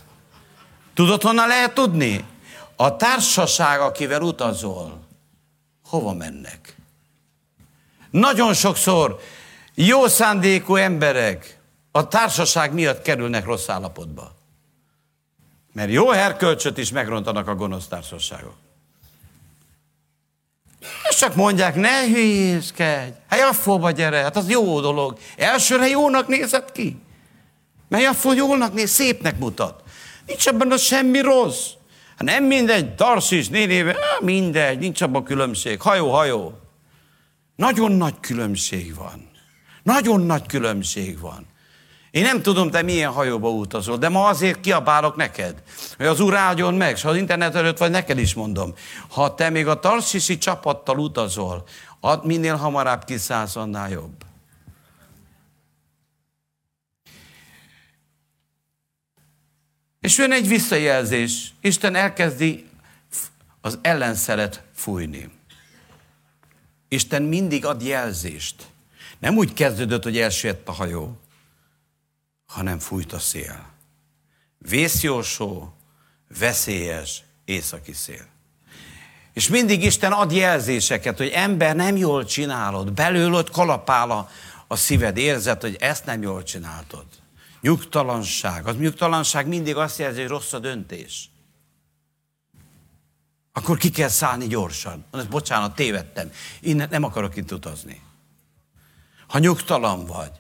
Tudod, 0.94 1.22
honnan 1.22 1.48
lehet 1.48 1.74
tudni? 1.74 2.26
A 2.76 2.96
társaság, 2.96 3.80
akivel 3.80 4.22
utazol, 4.22 5.00
hova 5.88 6.14
mennek? 6.14 6.76
Nagyon 8.12 8.54
sokszor 8.54 9.20
jó 9.74 10.08
szándékú 10.08 10.76
emberek 10.76 11.60
a 11.92 12.08
társaság 12.08 12.74
miatt 12.74 13.02
kerülnek 13.02 13.46
rossz 13.46 13.70
állapotba. 13.70 14.32
Mert 15.74 15.92
jó 15.92 16.10
herkölcsöt 16.10 16.78
is 16.78 16.92
megrontanak 16.92 17.48
a 17.48 17.56
gonosz 17.56 17.88
társaságok. 17.88 18.56
És 21.10 21.16
csak 21.16 21.36
mondják, 21.36 21.76
ne 21.76 22.08
hülyéskedj, 22.08 23.12
hát 23.30 23.40
jaffóba 23.40 23.92
gyere, 23.92 24.18
hát 24.18 24.36
az 24.36 24.50
jó 24.50 24.82
dolog. 24.82 25.18
Elsőre 25.38 25.88
jónak 25.88 26.28
nézett 26.28 26.72
ki. 26.72 26.98
Mert 27.90 28.04
jaffó 28.04 28.34
jónak 28.34 28.74
néz, 28.74 28.90
szépnek 28.90 29.40
mutat. 29.40 29.84
Nincs 30.26 30.48
abban 30.48 30.72
a 30.72 30.78
semmi 30.78 31.20
rossz. 31.20 31.68
Hát 32.18 32.24
nem 32.24 32.44
mindegy, 32.44 32.96
Tarsis 32.96 33.48
nénével, 33.48 33.96
mindegy, 34.20 34.80
nincs 34.80 35.02
abban 35.02 35.24
különbség. 35.24 35.82
Hajó, 35.82 36.12
hajó. 36.12 36.60
Nagyon 37.56 37.92
nagy 37.92 38.20
különbség 38.20 38.96
van. 38.96 39.30
Nagyon 39.84 40.22
nagy 40.22 40.46
különbség 40.46 41.20
van. 41.20 41.48
Én 42.16 42.24
nem 42.24 42.42
tudom, 42.42 42.70
te 42.70 42.82
milyen 42.82 43.12
hajóba 43.12 43.50
utazol, 43.50 43.98
de 43.98 44.10
ma 44.10 44.28
azért 44.28 44.60
kiabálok 44.60 45.16
neked, 45.16 45.64
hogy 45.98 46.06
az 46.06 46.20
Úr 46.20 46.36
áldjon 46.36 46.74
meg, 46.74 46.96
és 46.96 47.04
az 47.04 47.16
internet 47.16 47.56
előtt 47.56 47.78
vagy, 47.78 47.92
neked 47.92 48.18
is 48.18 48.34
mondom. 48.34 48.74
Ha 49.10 49.36
te 49.36 49.50
még 49.50 49.68
a 49.68 49.80
tarsisi 49.80 50.38
csapattal 50.38 50.98
utazol, 50.98 51.64
ad 52.00 52.26
minél 52.26 52.56
hamarabb 52.56 53.04
kiszállsz, 53.04 53.56
annál 53.56 53.90
jobb. 53.90 54.24
És 60.02 60.18
jön 60.18 60.32
egy 60.32 60.48
visszajelzés. 60.48 61.54
Isten 61.62 61.96
elkezdi 61.96 62.70
az 63.62 63.80
ellenszelet 63.82 64.64
fújni. 64.74 65.30
Isten 66.88 67.22
mindig 67.22 67.66
ad 67.66 67.84
jelzést. 67.84 68.66
Nem 69.20 69.38
úgy 69.38 69.54
kezdődött, 69.54 70.04
hogy 70.04 70.18
elsüllyedt 70.18 70.68
a 70.68 70.72
hajó, 70.72 71.20
hanem 72.46 72.80
fújt 72.80 73.14
a 73.14 73.20
szél. 73.20 73.66
Vészjósó, 74.58 75.74
veszélyes 76.40 77.24
északi 77.46 77.94
szél. 77.94 78.26
És 79.34 79.48
mindig 79.48 79.84
Isten 79.84 80.12
ad 80.12 80.32
jelzéseket, 80.32 81.18
hogy 81.18 81.28
ember 81.28 81.76
nem 81.76 81.96
jól 81.96 82.26
csinálod, 82.26 82.92
belőled 82.92 83.50
kalapál 83.50 84.12
a, 84.12 84.30
a 84.68 84.76
szíved, 84.76 85.18
érzed, 85.18 85.62
hogy 85.62 85.76
ezt 85.80 86.06
nem 86.06 86.22
jól 86.22 86.44
csináltad. 86.44 87.06
Nyugtalanság. 87.62 88.68
Az 88.68 88.78
nyugtalanság 88.78 89.48
mindig 89.48 89.76
azt 89.76 89.98
jelzi, 89.98 90.20
hogy 90.20 90.30
rossz 90.30 90.54
a 90.54 90.60
döntés. 90.60 91.30
Akkor 93.54 93.78
ki 93.78 93.90
kell 93.90 94.08
szállni 94.08 94.48
gyorsan. 94.48 95.06
Ezt 95.12 95.30
bocsánat, 95.30 95.76
tévedtem. 95.76 96.32
Innen 96.60 96.88
nem 96.90 97.04
akarok 97.04 97.36
itt 97.36 97.52
utazni. 97.52 98.02
Ha 99.28 99.40
nyugtalan 99.40 100.06
vagy, 100.06 100.32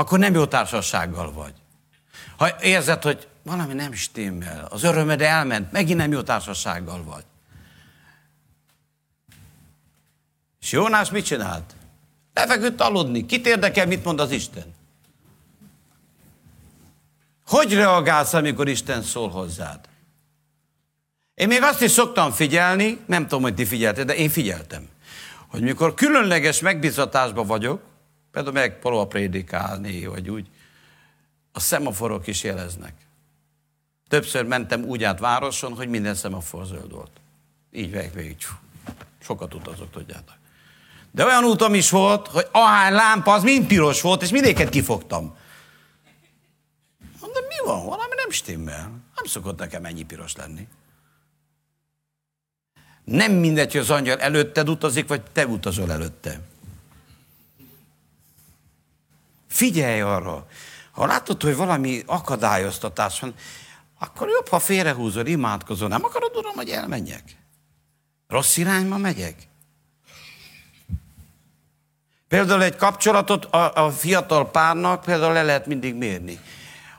akkor 0.00 0.18
nem 0.18 0.34
jó 0.34 0.46
társasággal 0.46 1.32
vagy. 1.32 1.52
Ha 2.36 2.62
érzed, 2.62 3.02
hogy 3.02 3.28
valami 3.42 3.74
nem 3.74 3.92
stimmel, 3.92 4.66
az 4.70 4.82
örömed 4.82 5.20
elment, 5.20 5.72
megint 5.72 5.98
nem 5.98 6.12
jó 6.12 6.22
társasággal 6.22 7.04
vagy. 7.04 7.24
És 10.60 10.72
Jónás 10.72 11.10
mit 11.10 11.24
csinált? 11.24 11.74
Lefeküdt 12.34 12.80
aludni. 12.80 13.26
Kit 13.26 13.46
érdekel, 13.46 13.86
mit 13.86 14.04
mond 14.04 14.20
az 14.20 14.30
Isten? 14.30 14.74
Hogy 17.46 17.74
reagálsz, 17.74 18.32
amikor 18.32 18.68
Isten 18.68 19.02
szól 19.02 19.28
hozzád? 19.28 19.88
Én 21.34 21.48
még 21.48 21.62
azt 21.62 21.82
is 21.82 21.90
szoktam 21.90 22.32
figyelni, 22.32 22.98
nem 23.06 23.22
tudom, 23.22 23.42
hogy 23.42 23.54
ti 23.54 23.64
figyeltek, 23.64 24.04
de 24.04 24.14
én 24.14 24.28
figyeltem, 24.28 24.88
hogy 25.48 25.62
mikor 25.62 25.94
különleges 25.94 26.60
megbizatásban 26.60 27.46
vagyok, 27.46 27.89
például 28.32 28.54
meg 28.54 28.78
valahol 28.82 29.06
prédikálni, 29.06 30.06
vagy 30.06 30.30
úgy, 30.30 30.46
a 31.52 31.60
szemaforok 31.60 32.26
is 32.26 32.42
jeleznek. 32.42 32.94
Többször 34.08 34.44
mentem 34.44 34.84
úgy 34.84 35.04
át 35.04 35.18
városon, 35.18 35.74
hogy 35.74 35.88
minden 35.88 36.14
szemafor 36.14 36.66
zöld 36.66 36.92
volt. 36.92 37.10
Így 37.72 37.90
végig, 37.90 38.12
végig. 38.12 38.36
Sokat 39.18 39.54
utazok, 39.54 39.90
tudjátok. 39.90 40.34
De 41.10 41.24
olyan 41.24 41.44
útom 41.44 41.74
is 41.74 41.90
volt, 41.90 42.26
hogy 42.26 42.46
ahány 42.50 42.92
lámpa, 42.92 43.32
az 43.32 43.42
mind 43.42 43.66
piros 43.66 44.00
volt, 44.00 44.22
és 44.22 44.30
mindéket 44.30 44.68
kifogtam. 44.68 45.36
Mondom, 47.20 47.44
mi 47.48 47.66
van? 47.66 47.84
Valami 47.84 48.14
nem 48.16 48.30
stimmel. 48.30 48.82
Nem 49.14 49.24
szokott 49.24 49.58
nekem 49.58 49.84
ennyi 49.84 50.04
piros 50.04 50.36
lenni. 50.36 50.68
Nem 53.04 53.32
mindegy, 53.32 53.72
hogy 53.72 53.80
az 53.80 53.90
angyal 53.90 54.18
előtted 54.18 54.68
utazik, 54.68 55.08
vagy 55.08 55.22
te 55.22 55.46
utazol 55.46 55.92
előtte. 55.92 56.40
Figyelj 59.50 60.00
arra, 60.00 60.46
ha 60.92 61.06
látod, 61.06 61.42
hogy 61.42 61.56
valami 61.56 62.02
akadályoztatás 62.06 63.20
van, 63.20 63.34
akkor 63.98 64.28
jobb, 64.28 64.48
ha 64.48 64.58
félrehúzol, 64.58 65.26
imádkozol. 65.26 65.88
Nem 65.88 66.04
akarod, 66.04 66.36
uram, 66.36 66.54
hogy 66.54 66.68
elmenjek? 66.68 67.36
Rossz 68.28 68.56
irányba 68.56 68.96
megyek? 68.96 69.48
Például 72.28 72.62
egy 72.62 72.76
kapcsolatot 72.76 73.44
a, 73.44 73.84
a 73.84 73.90
fiatal 73.90 74.50
párnak 74.50 75.04
például 75.04 75.32
le 75.32 75.42
lehet 75.42 75.66
mindig 75.66 75.94
mérni. 75.94 76.40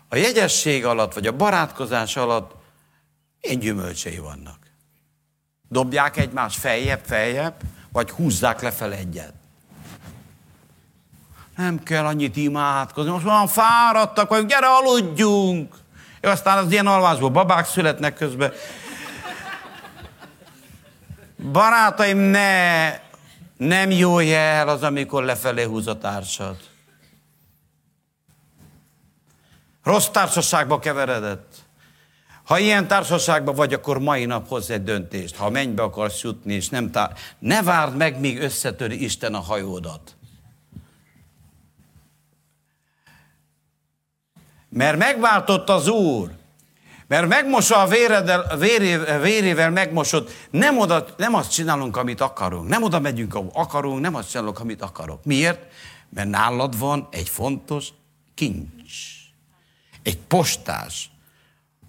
A 0.10 0.16
jegyesség 0.16 0.86
alatt, 0.86 1.14
vagy 1.14 1.28
a 1.28 1.36
barátkozás 1.36 2.18
alatt 2.18 2.52
milyen 3.42 3.60
gyümölcsei 3.60 4.18
vannak? 4.18 4.58
Dobják 5.70 6.18
egymást 6.18 6.60
feljebb, 6.60 7.06
feljebb, 7.06 7.56
vagy 7.92 8.10
húzzák 8.10 8.62
lefele 8.62 8.96
egyet? 8.96 9.41
Nem 11.62 11.84
kell 11.84 12.06
annyit 12.06 12.36
imádkozni, 12.36 13.12
most 13.12 13.26
már 13.26 13.48
fáradtak 13.48 14.30
vagyunk, 14.30 14.50
gyere 14.50 14.68
aludjunk. 14.68 15.76
És 16.22 16.30
aztán 16.30 16.58
az 16.58 16.72
ilyen 16.72 16.88
alvásból 16.88 17.30
babák 17.30 17.66
születnek 17.66 18.14
közben. 18.14 18.52
Barátaim, 21.52 22.18
ne, 22.18 22.90
nem 23.58 23.92
jó 23.92 24.20
jel 24.20 24.68
az, 24.68 24.84
amikor 24.84 25.24
lefelé 25.24 25.64
húz 25.64 25.88
a 25.88 25.98
társad. 25.98 26.58
Rossz 29.84 30.08
társaságba 30.08 30.80
keveredett. 30.80 31.56
Ha 32.44 32.60
ilyen 32.60 32.88
társaságban 32.88 33.56
vagy, 33.56 33.74
akkor 33.74 34.00
mai 34.00 34.26
nap 34.26 34.48
hozz 34.48 34.70
egy 34.70 34.84
döntést. 34.84 35.36
Ha 35.36 35.50
mennybe 35.50 35.84
akarsz 35.84 36.22
jutni, 36.22 36.54
és 36.54 36.70
nem 36.70 36.92
tár... 36.92 37.14
ne 37.40 37.64
várd 37.64 37.96
meg, 37.96 38.20
míg 38.20 38.42
összetöri 38.42 39.04
Isten 39.04 39.34
a 39.34 39.40
hajódat. 39.40 40.16
Mert 44.74 44.98
megváltott 44.98 45.70
az 45.70 45.88
Úr. 45.88 46.30
Mert 47.08 47.28
megmosa 47.28 47.78
a 47.78 47.88
véredel, 47.88 48.58
vérével, 48.58 49.20
vérével 49.20 49.72
megmosott. 49.72 50.32
Nem, 50.50 50.78
oda, 50.78 51.06
nem 51.18 51.34
azt 51.34 51.52
csinálunk, 51.52 51.98
amit 51.98 52.22
akarunk. 52.22 52.68
Nem 52.68 52.84
oda 52.84 53.00
megyünk, 53.00 53.36
ahol 53.36 53.52
akarunk, 53.54 54.00
nem 54.00 54.16
azt 54.16 54.30
csinálunk, 54.30 54.60
amit 54.60 54.82
akarok. 54.82 55.26
Miért? 55.26 55.60
Mert 56.10 56.30
nálad 56.30 56.78
van 56.78 57.08
egy 57.12 57.30
fontos 57.30 57.88
kincs. 58.36 58.94
Egy 60.04 60.18
postás, 60.18 61.10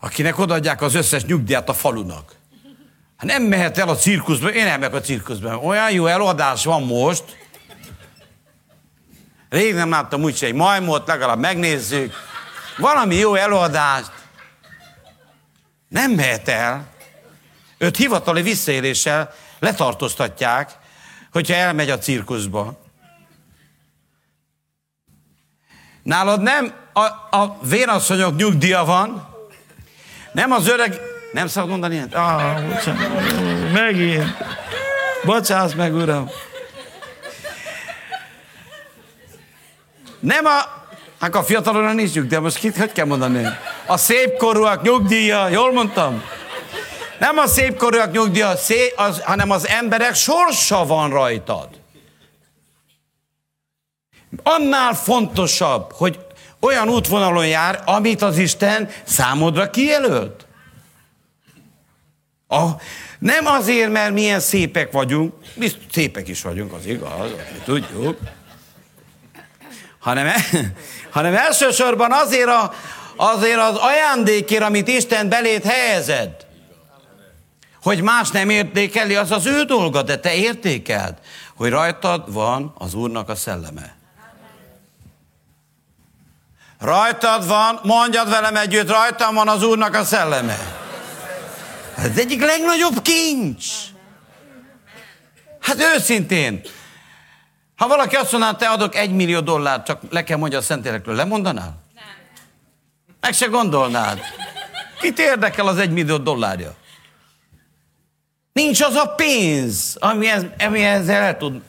akinek 0.01 0.39
odaadják 0.39 0.83
az 0.83 0.95
összes 0.95 1.25
nyugdíjat 1.25 1.69
a 1.69 1.75
falunak. 1.75 2.35
Hát 3.17 3.27
nem 3.27 3.43
mehet 3.43 3.79
el 3.79 3.89
a 3.89 3.97
cirkuszba, 3.97 4.53
én 4.53 4.67
elmegyek 4.67 4.95
a 4.95 5.01
cirkuszba. 5.01 5.59
Olyan 5.59 5.91
jó 5.91 6.07
előadás 6.07 6.65
van 6.65 6.83
most. 6.83 7.25
Rég 9.49 9.75
nem 9.75 9.91
láttam 9.91 10.23
úgyse 10.23 10.47
egy 10.47 10.55
majmot, 10.55 11.07
legalább 11.07 11.39
megnézzük. 11.39 12.15
Valami 12.77 13.15
jó 13.15 13.35
előadást. 13.35 14.11
Nem 15.89 16.11
mehet 16.11 16.49
el. 16.49 16.87
Őt 17.79 17.97
hivatali 17.97 18.43
visszaéléssel 18.43 19.35
letartóztatják, 19.59 20.71
hogyha 21.33 21.55
elmegy 21.55 21.91
a 21.91 21.99
cirkuszba. 21.99 22.81
Nálad 26.03 26.41
nem 26.41 26.75
a, 26.93 27.05
a 27.37 27.59
vénasszonyok 27.63 28.37
nyugdíja 28.37 28.85
van, 28.85 29.31
nem 30.33 30.53
az 30.53 30.69
öreg... 30.69 31.01
Nem 31.33 31.47
szabad 31.47 31.69
mondani 31.71 31.95
ilyet? 31.95 32.15
Ah, 32.15 32.69
bocsánat. 32.69 33.73
Megint. 33.73 34.37
Bocsász 35.25 35.73
meg, 35.73 35.95
uram. 35.95 36.31
Nem 40.21 40.45
a... 40.45 40.82
Hát 41.23 41.35
a 41.35 41.43
fiataloknak 41.43 41.95
nincs 41.95 42.15
nyugdíja, 42.15 42.41
most 42.41 42.59
kit, 42.59 42.77
hogy 42.77 42.93
kell 42.93 43.07
mondani? 43.07 43.47
A 43.87 43.97
szépkorúak 43.97 44.83
nyugdíja, 44.83 45.49
jól 45.49 45.73
mondtam? 45.73 46.23
Nem 47.19 47.39
a 47.39 47.47
szépkorúak 47.47 48.13
nyugdíja, 48.13 48.57
szé, 48.57 48.93
az, 48.97 49.21
hanem 49.21 49.51
az 49.51 49.69
emberek 49.69 50.15
sorsa 50.15 50.87
van 50.87 51.11
rajtad. 51.11 51.69
Annál 54.43 54.95
fontosabb, 54.95 55.93
hogy 55.93 56.19
olyan 56.61 56.89
útvonalon 56.89 57.47
jár, 57.47 57.83
amit 57.85 58.23
az 58.23 58.39
Isten 58.39 58.89
számodra 59.05 59.71
kijelölt. 59.71 60.47
A, 62.49 62.69
nem 63.19 63.47
azért, 63.47 63.93
mert 63.93 64.13
milyen 64.13 64.41
szépek 64.41 64.93
vagyunk, 64.93 65.35
mi 65.55 65.69
szépek 65.93 66.29
is 66.29 66.43
vagyunk, 66.43 66.73
az 66.73 66.87
igaz, 66.87 67.31
tudjuk, 67.65 68.19
hanem, 70.03 70.33
hanem 71.17 71.35
elsősorban 71.35 72.13
azért, 72.13 72.49
a, 72.49 72.73
azért 73.17 73.59
az 73.59 73.77
ajándékért, 73.77 74.63
amit 74.63 74.89
Isten 74.89 75.29
belét 75.29 75.65
helyezed. 75.65 76.31
Hogy 77.83 78.03
más 78.03 78.31
nem 78.31 78.51
értékeli, 78.51 79.15
az 79.15 79.31
az 79.31 79.47
ő 79.47 79.63
dolga, 79.63 80.03
de 80.03 80.19
te 80.19 80.35
értékeld, 80.35 81.15
hogy 81.57 81.71
rajtad 81.71 82.33
van 82.33 82.75
az 82.79 82.95
Úrnak 82.95 83.29
a 83.29 83.35
szelleme. 83.35 83.97
Rajtad 86.81 87.47
van, 87.47 87.81
mondjad 87.83 88.29
velem 88.29 88.57
együtt, 88.57 88.91
rajtam 88.91 89.35
van 89.35 89.49
az 89.49 89.63
Úrnak 89.63 89.95
a 89.95 90.05
szelleme. 90.05 90.59
Ez 91.97 92.19
egyik 92.19 92.45
legnagyobb 92.45 93.03
kincs. 93.03 93.67
Hát 95.61 95.77
őszintén, 95.95 96.61
ha 97.83 97.89
valaki 97.89 98.17
azt 98.17 98.33
mondaná, 98.33 98.57
te 98.57 98.69
adok 98.69 98.95
egy 98.95 99.13
millió 99.13 99.41
dollárt, 99.41 99.87
csak 99.87 100.01
le 100.11 100.25
kell 100.25 100.37
mondja 100.37 100.59
a 100.59 100.63
Szentélekről, 100.63 101.15
lemondanál? 101.15 101.75
Nem. 101.95 102.05
Meg 103.21 103.33
se 103.33 103.47
gondolnád. 103.47 104.21
Kit 105.01 105.19
érdekel 105.19 105.67
az 105.67 105.79
egy 105.79 105.91
millió 105.91 106.17
dollárja? 106.17 106.75
Nincs 108.53 108.81
az 108.81 108.95
a 108.95 109.07
pénz, 109.07 109.97
ami, 110.01 110.29
ez, 110.29 110.45
ami 110.67 110.85
ezzel 110.85 111.23
el 111.23 111.37
tud. 111.37 111.61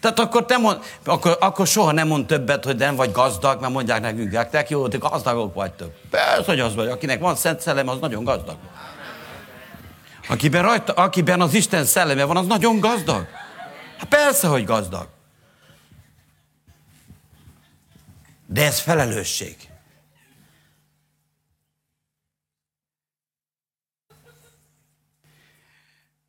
Tehát 0.00 0.18
akkor, 0.18 0.44
te 0.44 0.56
mond, 0.56 0.78
akkor, 1.04 1.36
akkor 1.40 1.66
soha 1.66 1.92
nem 1.92 2.06
mond 2.06 2.26
többet, 2.26 2.64
hogy 2.64 2.76
nem 2.76 2.96
vagy 2.96 3.12
gazdag, 3.12 3.60
mert 3.60 3.72
mondják 3.72 4.00
nekünk, 4.00 4.48
te 4.50 4.66
jó, 4.68 4.88
te 4.88 4.98
gazdagok 4.98 5.54
vagytok. 5.54 5.90
Persze, 6.10 6.44
hogy 6.46 6.60
az 6.60 6.74
vagy. 6.74 6.88
Akinek 6.88 7.20
van 7.20 7.36
szent 7.36 7.60
szellem, 7.60 7.88
az 7.88 7.98
nagyon 8.00 8.24
gazdag. 8.24 8.56
Akiben, 10.28 10.62
rajta, 10.62 10.92
akiben 10.92 11.40
az 11.40 11.54
Isten 11.54 11.84
szelleme 11.84 12.24
van, 12.24 12.36
az 12.36 12.46
nagyon 12.46 12.80
gazdag. 12.80 13.26
Hát 13.98 14.08
persze, 14.08 14.46
hogy 14.46 14.64
gazdag. 14.64 15.06
De 18.52 18.64
ez 18.64 18.80
felelősség. 18.80 19.56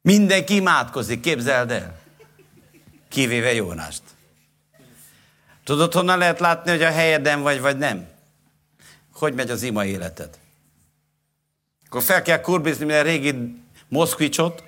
Mindenki 0.02 0.56
imádkozik, 0.56 1.20
képzeld 1.20 1.72
el. 1.72 2.00
Kivéve 3.10 3.54
Jónást. 3.54 4.02
Tudod, 5.64 5.94
honnan 5.94 6.18
lehet 6.18 6.40
látni, 6.40 6.72
hogy 6.72 6.82
a 6.82 6.92
helyeden 6.92 7.42
vagy, 7.42 7.60
vagy 7.60 7.78
nem? 7.78 8.08
Hogy 9.14 9.34
megy 9.34 9.50
az 9.50 9.64
ima 9.64 9.86
életed? 9.86 10.40
Akkor 11.86 12.04
fel 12.04 12.22
kell 12.22 12.42
kurbizni 12.42 12.86
minden 12.86 13.04
régi 13.04 13.64
moszkvicsot, 13.88 14.64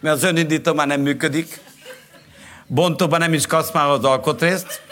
mert 0.00 0.16
az 0.16 0.22
önindító 0.22 0.74
már 0.74 0.86
nem 0.86 1.00
működik. 1.00 1.60
Bontóban 2.74 3.18
nem 3.18 3.32
is 3.32 3.46
kapsz 3.46 3.72
már 3.72 3.88
az 3.88 4.04
alkotrészt. 4.04 4.82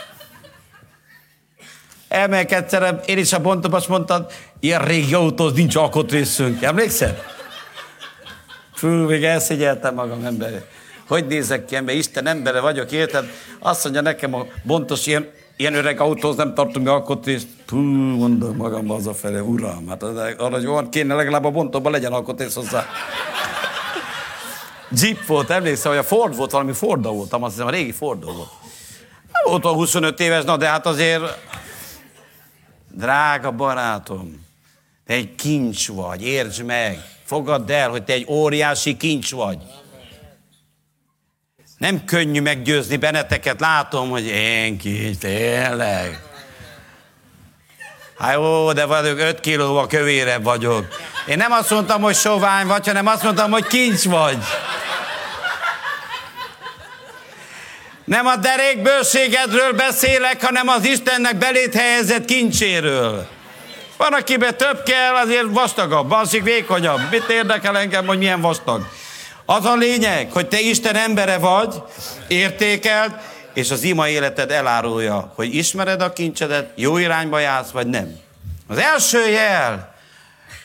Elmegyek 2.08 2.52
egyszer, 2.52 3.00
én 3.06 3.18
is 3.18 3.32
a 3.32 3.40
bontóban 3.40 3.78
azt 3.78 3.88
mondtad, 3.88 4.32
ilyen 4.58 4.84
régi 4.84 5.14
autóz 5.14 5.52
nincs 5.52 5.76
alkotrészünk. 5.76 6.62
Emlékszel? 6.62 7.18
Fú, 8.74 8.88
még 8.88 9.24
elszégyeltem 9.24 9.94
magam 9.94 10.24
ember. 10.24 10.64
Hogy 11.08 11.26
nézek 11.26 11.64
ki 11.64 11.76
ember? 11.76 11.94
Isten 11.94 12.26
embere 12.26 12.60
vagyok, 12.60 12.92
érted? 12.92 13.24
Azt 13.58 13.82
mondja 13.84 14.00
nekem 14.02 14.34
a 14.34 14.46
bontos 14.62 15.06
ilyen, 15.06 15.30
ilyen 15.56 15.74
öreg 15.74 16.00
autóz 16.00 16.36
nem 16.36 16.54
tartunk 16.54 16.88
alkotrészt. 16.88 17.48
Fú, 17.66 17.76
mondom 17.76 18.56
magam 18.56 18.86
hazafele, 18.86 19.42
uram, 19.42 19.88
hát 19.88 20.02
arra, 20.02 20.50
hogy 20.50 20.66
van, 20.66 20.90
kéne 20.90 21.14
legalább 21.14 21.44
a 21.44 21.50
bontóban 21.50 21.92
legyen 21.92 22.12
alkotrész 22.12 22.54
hozzá. 22.54 22.86
Jeep 24.90 25.26
volt, 25.26 25.50
emlékszem, 25.50 25.90
hogy 25.90 26.00
a 26.00 26.04
Ford 26.04 26.36
volt, 26.36 26.50
valami 26.50 26.72
Forda 26.72 27.10
voltam, 27.10 27.42
azt 27.42 27.52
hiszem, 27.52 27.66
a 27.66 27.70
régi 27.70 27.92
Fordó 27.92 28.32
volt. 28.32 28.50
Nem 29.32 29.42
volt 29.44 29.64
a 29.64 29.72
25 29.72 30.20
éves, 30.20 30.44
na 30.44 30.56
de 30.56 30.68
hát 30.68 30.86
azért, 30.86 31.22
drága 32.90 33.50
barátom, 33.50 34.46
te 35.06 35.14
egy 35.14 35.34
kincs 35.34 35.88
vagy, 35.88 36.22
értsd 36.22 36.64
meg, 36.64 36.98
fogadd 37.24 37.70
el, 37.70 37.90
hogy 37.90 38.04
te 38.04 38.12
egy 38.12 38.26
óriási 38.28 38.96
kincs 38.96 39.30
vagy. 39.30 39.58
Nem 41.78 42.04
könnyű 42.04 42.40
meggyőzni 42.40 42.96
benneteket, 42.96 43.60
látom, 43.60 44.10
hogy 44.10 44.26
én 44.26 44.78
kincs, 44.78 45.18
tényleg. 45.18 46.29
Hát 48.20 48.34
jó, 48.34 48.72
de 48.72 48.84
vagyok 48.84 49.18
5 49.18 49.40
kilóval 49.40 49.86
kövérebb 49.86 50.44
vagyok. 50.44 50.84
Én 51.26 51.36
nem 51.36 51.52
azt 51.52 51.70
mondtam, 51.70 52.02
hogy 52.02 52.14
sovány 52.14 52.66
vagy, 52.66 52.86
hanem 52.86 53.06
azt 53.06 53.22
mondtam, 53.22 53.50
hogy 53.50 53.66
kincs 53.66 54.04
vagy. 54.04 54.38
Nem 58.04 58.26
a 58.26 58.36
derékbőségedről 58.36 59.72
beszélek, 59.72 60.44
hanem 60.44 60.68
az 60.68 60.84
Istennek 60.84 61.36
belét 61.36 61.74
helyezett 61.74 62.24
kincséről. 62.24 63.26
Van, 63.96 64.12
akiben 64.12 64.56
több 64.56 64.82
kell, 64.82 65.14
azért 65.14 65.46
vastagabb, 65.48 66.08
másik 66.08 66.42
vékonyabb. 66.42 67.00
Mit 67.10 67.28
érdekel 67.28 67.78
engem, 67.78 68.06
hogy 68.06 68.18
milyen 68.18 68.40
vastag? 68.40 68.86
Az 69.46 69.64
a 69.64 69.74
lényeg, 69.74 70.32
hogy 70.32 70.48
te 70.48 70.60
Isten 70.60 70.96
embere 70.96 71.38
vagy, 71.38 71.74
értékelt, 72.28 73.12
és 73.54 73.70
az 73.70 73.82
ima 73.82 74.08
életed 74.08 74.50
elárulja, 74.50 75.32
hogy 75.34 75.54
ismered 75.54 76.00
a 76.00 76.12
kincsedet, 76.12 76.72
jó 76.74 76.96
irányba 76.96 77.38
jársz, 77.38 77.70
vagy 77.70 77.86
nem. 77.86 78.16
Az 78.66 78.78
első 78.78 79.28
jel, 79.28 79.94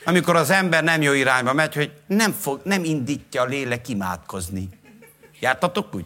amikor 0.05 0.35
az 0.35 0.49
ember 0.49 0.83
nem 0.83 1.01
jó 1.01 1.11
irányba 1.13 1.53
megy, 1.53 1.73
hogy 1.73 1.91
nem, 2.07 2.31
fog, 2.31 2.61
nem 2.63 2.83
indítja 2.83 3.41
a 3.41 3.45
lélek 3.45 3.87
imádkozni. 3.87 4.69
Jártatok 5.39 5.95
úgy? 5.95 6.05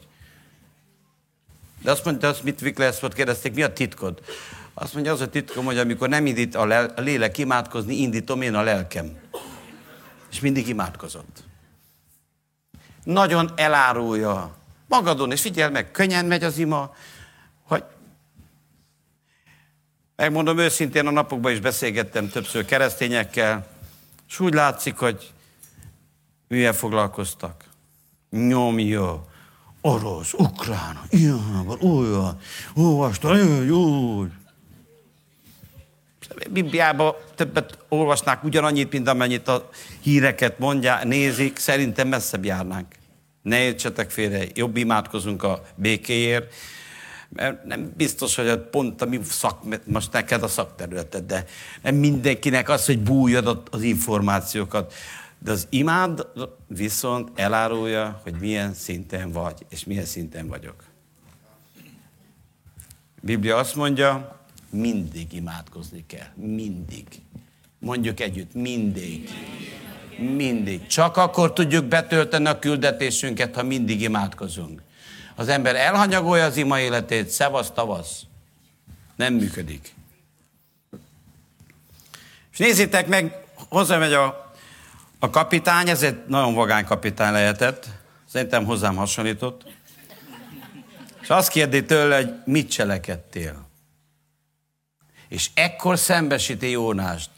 De 1.82 1.92
azt 1.92 2.06
mondta, 2.06 2.28
azt 2.28 2.44
mit 2.44 2.60
Vikleszford 2.60 3.14
kérdezték, 3.14 3.54
mi 3.54 3.64
a 3.64 3.74
titkod? 3.74 4.22
Azt 4.74 4.94
mondja, 4.94 5.12
az 5.12 5.22
a 5.22 5.30
titkom, 5.30 5.66
hogy 5.66 5.78
amikor 5.78 6.10
nem 6.10 6.26
indít 6.26 6.56
a, 6.56 6.66
lel- 6.66 7.00
a 7.00 7.02
lélek 7.02 7.38
imádkozni, 7.38 7.96
indítom 7.96 8.42
én 8.42 8.56
a 8.56 8.62
lelkem. 8.62 9.18
És 10.32 10.40
mindig 10.40 10.68
imádkozott. 10.68 11.44
Nagyon 13.04 13.52
elárulja 13.56 14.59
magadon, 14.90 15.32
és 15.32 15.42
figyelj 15.42 15.72
meg, 15.72 15.92
könnyen 15.92 16.26
megy 16.26 16.44
az 16.44 16.58
ima, 16.58 16.96
hogy 17.64 17.84
megmondom 20.16 20.58
őszintén, 20.58 21.08
a 21.08 21.12
napokban 21.12 21.52
is 21.52 21.60
beszélgettem 21.60 22.30
többször 22.30 22.66
keresztényekkel, 22.66 23.68
és 24.28 24.40
úgy 24.40 24.54
látszik, 24.54 24.98
hogy 24.98 25.34
milyen 26.48 26.74
foglalkoztak. 26.74 27.64
Nyomja, 28.30 29.26
orosz, 29.82 30.34
ukrán, 30.34 31.00
ilyen, 31.10 31.78
olyan, 31.82 32.40
olvasta, 32.76 33.36
úgy. 33.70 34.32
Bibliában 36.50 37.14
többet 37.36 37.78
olvasnák 37.88 38.44
ugyanannyit, 38.44 38.92
mint 38.92 39.08
amennyit 39.08 39.48
a 39.48 39.70
híreket 40.02 40.60
mondják, 40.60 41.04
nézik, 41.04 41.58
szerintem 41.58 42.08
messzebb 42.08 42.46
járnánk. 42.46 42.99
Ne 43.42 43.62
értsetek 43.62 44.12
félre, 44.12 44.46
jobb 44.54 44.78
imádkozunk 44.78 45.44
a 45.44 45.66
békéért, 45.76 46.54
mert 47.30 47.64
nem 47.64 47.94
biztos, 47.98 48.36
hogy 48.36 48.58
pont 48.58 49.02
a 49.02 49.06
mi 49.06 49.20
szak, 49.24 49.84
most 49.86 50.12
neked 50.12 50.44
a 50.44 50.48
szakterületed, 50.48 51.26
de 51.26 51.46
nem 51.82 51.96
mindenkinek 51.96 52.70
az, 52.70 52.86
hogy 52.86 53.00
bújjad 53.00 53.64
az 53.72 53.82
információkat. 53.82 54.94
De 55.40 55.52
az 55.52 55.68
imád 55.70 56.28
viszont 56.68 57.30
elárulja, 57.36 58.20
hogy 58.24 58.34
milyen 58.40 58.74
szinten 58.74 59.32
vagy, 59.32 59.66
és 59.70 59.84
milyen 59.84 60.06
szinten 60.06 60.48
vagyok. 60.48 60.84
A 63.16 63.22
Biblia 63.22 63.58
azt 63.58 63.76
mondja, 63.76 64.40
mindig 64.70 65.34
imádkozni 65.34 66.04
kell. 66.08 66.28
Mindig. 66.36 67.08
Mondjuk 67.80 68.20
együtt, 68.20 68.54
mindig. 68.54 69.04
Mindig. 69.04 69.89
Csak 70.88 71.17
akkor 71.17 71.53
tudjuk 71.53 71.86
betölteni 71.86 72.47
a 72.47 72.59
küldetésünket, 72.59 73.55
ha 73.55 73.63
mindig 73.63 74.01
imádkozunk. 74.01 74.82
Az 75.36 75.47
ember 75.47 75.76
elhanyagolja 75.76 76.45
az 76.45 76.57
ima 76.57 76.80
életét, 76.80 77.30
szevasz, 77.30 77.72
tavasz. 77.72 78.22
Nem 79.15 79.34
működik. 79.34 79.93
És 82.51 82.57
nézzétek 82.57 83.07
meg, 83.07 83.43
hozzámegy 83.70 84.13
a, 84.13 84.53
a 85.20 85.30
kapitány, 85.30 85.89
egy 85.89 86.24
nagyon 86.28 86.53
vagány 86.53 86.86
kapitány 86.86 87.32
lehetett, 87.32 87.88
szerintem 88.32 88.65
hozzám 88.65 88.95
hasonlított, 88.95 89.63
és 91.22 91.30
azt 91.30 91.49
kérdi 91.49 91.86
tőle, 91.86 92.15
hogy 92.15 92.34
mit 92.45 92.72
cselekedtél. 92.72 93.67
És 95.28 95.49
ekkor 95.53 95.99
szembesíti 95.99 96.70
Jónást. 96.70 97.30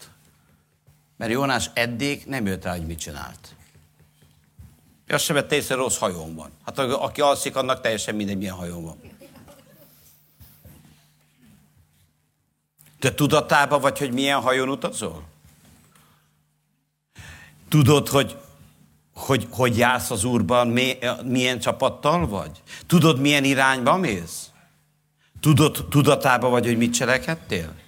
Mert 1.22 1.34
Jónás 1.34 1.70
eddig 1.74 2.24
nem 2.26 2.46
jött 2.46 2.64
rá, 2.64 2.72
hogy 2.72 2.86
mit 2.86 3.00
csinált. 3.00 3.56
Azt 5.08 5.24
sem 5.24 5.36
vette 5.36 5.56
észre, 5.56 5.76
rossz 5.76 5.98
hajón 5.98 6.36
van. 6.36 6.52
Hát 6.66 6.80
aki 6.80 7.22
alszik, 7.22 7.56
annak 7.56 7.82
teljesen 7.82 8.16
mindegy, 8.16 8.38
milyen 8.38 8.56
hajón 8.56 8.84
van. 8.84 8.98
Te 13.00 13.14
tudatában 13.14 13.82
vagy, 13.82 13.98
hogy 13.98 14.12
milyen 14.12 14.40
hajón 14.40 14.70
utazol? 14.70 15.24
Tudod, 17.70 18.08
hogy 18.08 18.38
hogy, 19.14 19.48
hogy 19.52 19.78
jársz 19.78 20.12
az 20.12 20.24
Úrban, 20.24 20.68
milyen 21.24 21.60
csapattal 21.60 22.28
vagy? 22.28 22.62
Tudod, 22.88 23.20
milyen 23.20 23.44
irányba 23.44 23.98
mész? 23.98 24.50
Tudod, 25.40 25.88
tudatában 25.90 26.52
vagy, 26.52 26.66
hogy 26.66 26.78
mit 26.78 26.94
cselekedtél? 26.94 27.81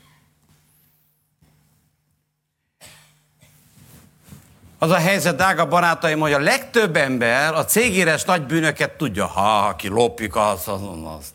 Az 4.84 4.92
a 4.92 4.98
helyzet, 4.98 5.36
drága 5.36 5.68
barátaim, 5.68 6.20
hogy 6.20 6.34
a 6.34 6.40
legtöbb 6.40 6.96
ember 6.96 7.54
a 7.54 7.66
cégéres 7.66 8.24
nagy 8.24 8.46
bűnöket 8.46 8.92
tudja. 8.92 9.26
Ha, 9.26 9.68
aki 9.68 9.88
lopik, 9.88 10.36
az, 10.36 10.68
az, 10.68 10.82
az 11.18 11.34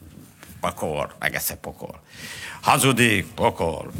pokol, 0.60 1.12
megesze 1.18 1.54
pokol. 1.56 2.00
Hazudik, 2.60 3.26
pokol. 3.34 3.90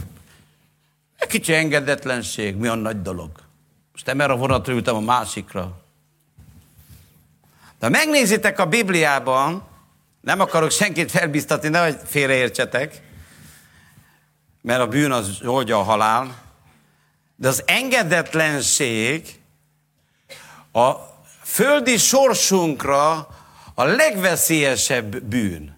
Egy 1.18 1.28
kicsi 1.28 1.55
engedetlenség, 1.55 2.57
mi 2.57 2.66
a 2.66 2.74
nagy 2.74 3.03
dolog. 3.03 3.30
Most 3.92 4.07
nem 4.07 4.20
erre 4.20 4.32
vonatra 4.32 4.72
ültem 4.72 4.96
a 4.96 5.01
másikra. 5.01 5.80
De 7.78 7.86
ha 7.86 7.88
megnézitek 7.88 8.59
a 8.59 8.66
Bibliában, 8.66 9.62
nem 10.20 10.40
akarok 10.40 10.70
senkit 10.70 11.11
felbiztatni, 11.11 11.68
nehogy 11.68 11.96
félreértsetek, 12.05 13.03
mert 14.62 14.80
a 14.80 14.86
bűn 14.86 15.12
az 15.12 15.38
oldja 15.44 15.78
a 15.78 15.82
halál, 15.82 16.46
de 17.41 17.49
az 17.49 17.62
engedetlenség 17.66 19.41
a 20.72 20.93
földi 21.43 21.97
sorsunkra 21.97 23.28
a 23.74 23.84
legveszélyesebb 23.84 25.22
bűn. 25.22 25.76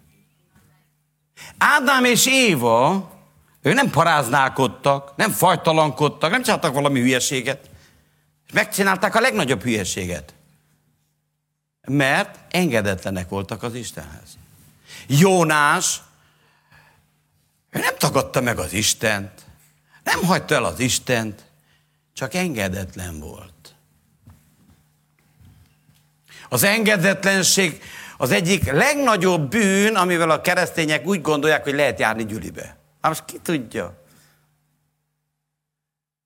Ádám 1.58 2.04
és 2.04 2.26
Éva, 2.26 3.10
ők 3.62 3.74
nem 3.74 3.90
paráználkodtak, 3.90 5.16
nem 5.16 5.30
fajtalankodtak, 5.30 6.30
nem 6.30 6.42
csináltak 6.42 6.74
valami 6.74 7.00
hülyeséget. 7.00 7.70
Megcsinálták 8.52 9.14
a 9.14 9.20
legnagyobb 9.20 9.62
hülyeséget. 9.62 10.34
Mert 11.80 12.38
engedetlenek 12.50 13.28
voltak 13.28 13.62
az 13.62 13.74
Istenhez. 13.74 14.38
Jónás, 15.06 16.00
ő 17.70 17.78
nem 17.78 17.96
tagadta 17.98 18.40
meg 18.40 18.58
az 18.58 18.72
Istent, 18.72 19.46
nem 20.04 20.24
hagyta 20.24 20.54
el 20.54 20.64
az 20.64 20.78
Istent, 20.78 21.49
csak 22.20 22.34
engedetlen 22.34 23.20
volt. 23.20 23.74
Az 26.48 26.62
engedetlenség 26.62 27.82
az 28.16 28.30
egyik 28.30 28.72
legnagyobb 28.72 29.50
bűn, 29.50 29.96
amivel 29.96 30.30
a 30.30 30.40
keresztények 30.40 31.06
úgy 31.06 31.20
gondolják, 31.20 31.64
hogy 31.64 31.74
lehet 31.74 31.98
járni 31.98 32.24
gyülibe. 32.24 32.62
Hát 33.00 33.10
most 33.10 33.24
ki 33.24 33.38
tudja? 33.38 34.02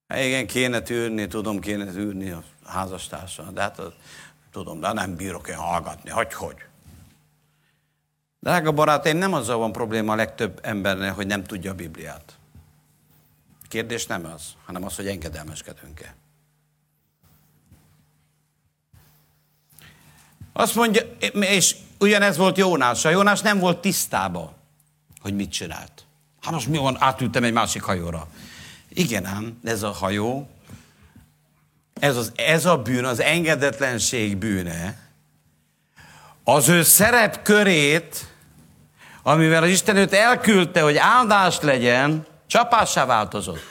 Hát 0.08 0.20
igen, 0.20 0.46
kéne 0.46 0.80
tűrni, 0.80 1.26
tudom, 1.26 1.60
kéne 1.60 1.92
tűrni 1.92 2.30
a 2.30 2.42
házastársam, 2.64 3.54
de 3.54 3.60
hát 3.60 3.78
az, 3.78 3.92
tudom, 4.52 4.80
de 4.80 4.92
nem 4.92 5.16
bírok 5.16 5.48
én 5.48 5.56
hallgatni, 5.56 6.10
hogy 6.10 6.34
hogy. 6.34 6.56
Drága 8.40 8.72
barátaim, 8.72 9.16
nem 9.16 9.34
azzal 9.34 9.58
van 9.58 9.72
probléma 9.72 10.12
a 10.12 10.16
legtöbb 10.16 10.58
embernek, 10.62 11.14
hogy 11.14 11.26
nem 11.26 11.44
tudja 11.44 11.70
a 11.70 11.74
Bibliát. 11.74 12.38
Kérdés 13.74 14.06
nem 14.06 14.24
az, 14.34 14.42
hanem 14.64 14.84
az, 14.84 14.96
hogy 14.96 15.06
engedelmeskedünk-e. 15.06 16.14
Azt 20.52 20.74
mondja, 20.74 21.02
és 21.40 21.76
ugyanez 21.98 22.36
volt 22.36 22.56
Jónás. 22.56 23.04
A 23.04 23.10
Jónás 23.10 23.40
nem 23.40 23.58
volt 23.58 23.80
tisztába, 23.80 24.54
hogy 25.20 25.34
mit 25.34 25.50
csinált. 25.50 26.04
Hát 26.40 26.52
most 26.52 26.66
mi 26.66 26.76
van, 26.76 26.96
átültem 26.98 27.44
egy 27.44 27.52
másik 27.52 27.82
hajóra. 27.82 28.28
Igen 28.88 29.24
ám, 29.24 29.58
ez 29.64 29.82
a 29.82 29.90
hajó, 29.90 30.48
ez, 31.94 32.16
az, 32.16 32.32
ez 32.34 32.66
a 32.66 32.78
bűn, 32.78 33.04
az 33.04 33.20
engedetlenség 33.20 34.36
bűne, 34.36 34.98
az 36.44 36.68
ő 36.68 36.82
szerepkörét, 36.82 38.34
amivel 39.22 39.62
az 39.62 39.70
Isten 39.70 39.96
őt 39.96 40.12
elküldte, 40.12 40.80
hogy 40.80 40.96
áldás 40.96 41.60
legyen, 41.60 42.32
csapássá 42.46 43.06
változott. 43.06 43.62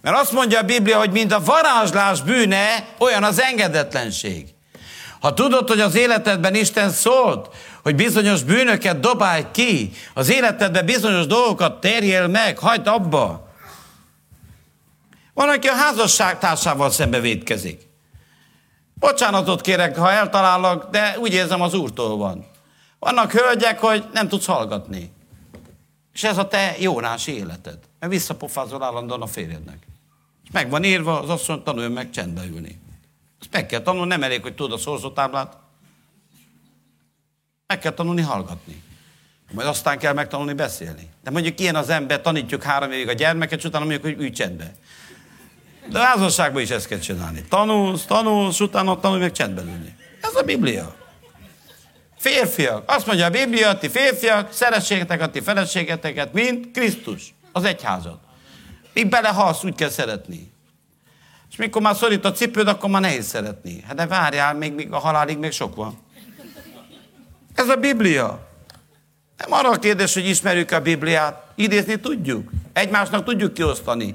Mert 0.00 0.16
azt 0.16 0.32
mondja 0.32 0.58
a 0.58 0.62
Biblia, 0.62 0.98
hogy 0.98 1.10
mint 1.10 1.32
a 1.32 1.44
varázslás 1.44 2.22
bűne, 2.22 2.88
olyan 2.98 3.24
az 3.24 3.40
engedetlenség. 3.40 4.48
Ha 5.20 5.34
tudod, 5.34 5.68
hogy 5.68 5.80
az 5.80 5.94
életedben 5.94 6.54
Isten 6.54 6.90
szólt, 6.90 7.48
hogy 7.82 7.94
bizonyos 7.94 8.42
bűnöket 8.42 9.00
dobálj 9.00 9.46
ki, 9.52 9.92
az 10.14 10.30
életedben 10.30 10.84
bizonyos 10.84 11.26
dolgokat 11.26 11.80
terjél 11.80 12.26
meg, 12.26 12.58
hagyd 12.58 12.86
abba. 12.86 13.48
Van, 15.34 15.48
aki 15.48 15.68
a 15.68 15.74
házasságtársával 15.74 16.90
szembe 16.90 17.20
védkezik. 17.20 17.88
Bocsánatot 18.94 19.60
kérek, 19.60 19.96
ha 19.96 20.12
eltalálok, 20.12 20.90
de 20.90 21.16
úgy 21.18 21.32
érzem, 21.32 21.60
az 21.60 21.74
úrtól 21.74 22.16
van. 22.16 22.46
Vannak 22.98 23.32
hölgyek, 23.32 23.78
hogy 23.78 24.04
nem 24.12 24.28
tudsz 24.28 24.46
hallgatni. 24.46 25.12
És 26.12 26.22
ez 26.22 26.38
a 26.38 26.48
te 26.48 26.76
Jónás 26.78 27.26
életed. 27.26 27.78
Mert 27.98 28.12
visszapofázol 28.12 28.82
állandóan 28.82 29.22
a 29.22 29.26
férjednek. 29.26 29.86
És 30.44 30.50
meg 30.52 30.70
van 30.70 30.84
írva, 30.84 31.20
az 31.20 31.28
asszony 31.28 31.62
tanuljon 31.62 31.92
meg 31.92 32.10
csendbe 32.10 32.44
ülni. 32.44 32.80
Ezt 33.40 33.52
meg 33.52 33.66
kell 33.66 33.80
tanulni, 33.80 34.08
nem 34.08 34.22
elég, 34.22 34.42
hogy 34.42 34.54
tudod 34.54 34.72
a 34.72 34.78
szorzótáblát. 34.78 35.56
Meg 37.66 37.78
kell 37.78 37.92
tanulni 37.92 38.22
hallgatni. 38.22 38.82
Majd 39.52 39.68
aztán 39.68 39.98
kell 39.98 40.12
megtanulni 40.12 40.52
beszélni. 40.52 41.08
De 41.22 41.30
mondjuk 41.30 41.60
ilyen 41.60 41.76
az 41.76 41.88
ember, 41.88 42.20
tanítjuk 42.20 42.62
három 42.62 42.90
évig 42.90 43.08
a 43.08 43.12
gyermeket, 43.12 43.58
és 43.58 43.64
utána 43.64 43.84
mondjuk, 43.84 44.04
hogy 44.04 44.20
ülj 44.20 44.30
csendbe. 44.30 44.74
De 45.90 45.98
házasságban 45.98 46.62
is 46.62 46.70
ezt 46.70 46.86
kell 46.86 46.98
csinálni. 46.98 47.44
Tanulsz, 47.48 48.04
tanulsz, 48.04 48.60
utána 48.60 49.00
tanulj 49.00 49.20
meg 49.20 49.32
csendben 49.32 49.68
ülni. 49.68 49.96
Ez 50.20 50.34
a 50.34 50.42
Biblia. 50.42 50.99
Férfiak. 52.20 52.90
Azt 52.90 53.06
mondja 53.06 53.26
a 53.26 53.30
Biblia, 53.30 53.78
ti 53.78 53.88
férfiak, 53.88 54.52
szerességetek 54.52 55.20
a 55.20 55.30
ti 55.30 55.40
feleségeteket, 55.40 56.32
mint 56.32 56.70
Krisztus, 56.70 57.34
az 57.52 57.64
egyházat. 57.64 58.18
Míg 58.92 59.08
belehalsz, 59.08 59.64
úgy 59.64 59.74
kell 59.74 59.88
szeretni. 59.88 60.52
És 61.50 61.56
mikor 61.56 61.82
már 61.82 61.94
szorít 61.94 62.24
a 62.24 62.32
cipőd, 62.32 62.68
akkor 62.68 62.90
már 62.90 63.00
nehéz 63.00 63.26
szeretni. 63.26 63.80
Hát 63.86 63.96
de 63.96 64.06
várjál, 64.06 64.54
még, 64.54 64.72
még 64.72 64.92
a 64.92 64.98
halálig 64.98 65.38
még 65.38 65.50
sok 65.50 65.76
van. 65.76 65.98
Ez 67.54 67.68
a 67.68 67.76
Biblia. 67.76 68.48
Nem 69.36 69.52
arra 69.52 69.70
a 69.70 69.78
kérdés, 69.78 70.14
hogy 70.14 70.28
ismerjük 70.28 70.70
a 70.70 70.80
Bibliát. 70.80 71.52
Idézni 71.54 72.00
tudjuk. 72.00 72.50
Egymásnak 72.72 73.24
tudjuk 73.24 73.54
kiosztani. 73.54 74.14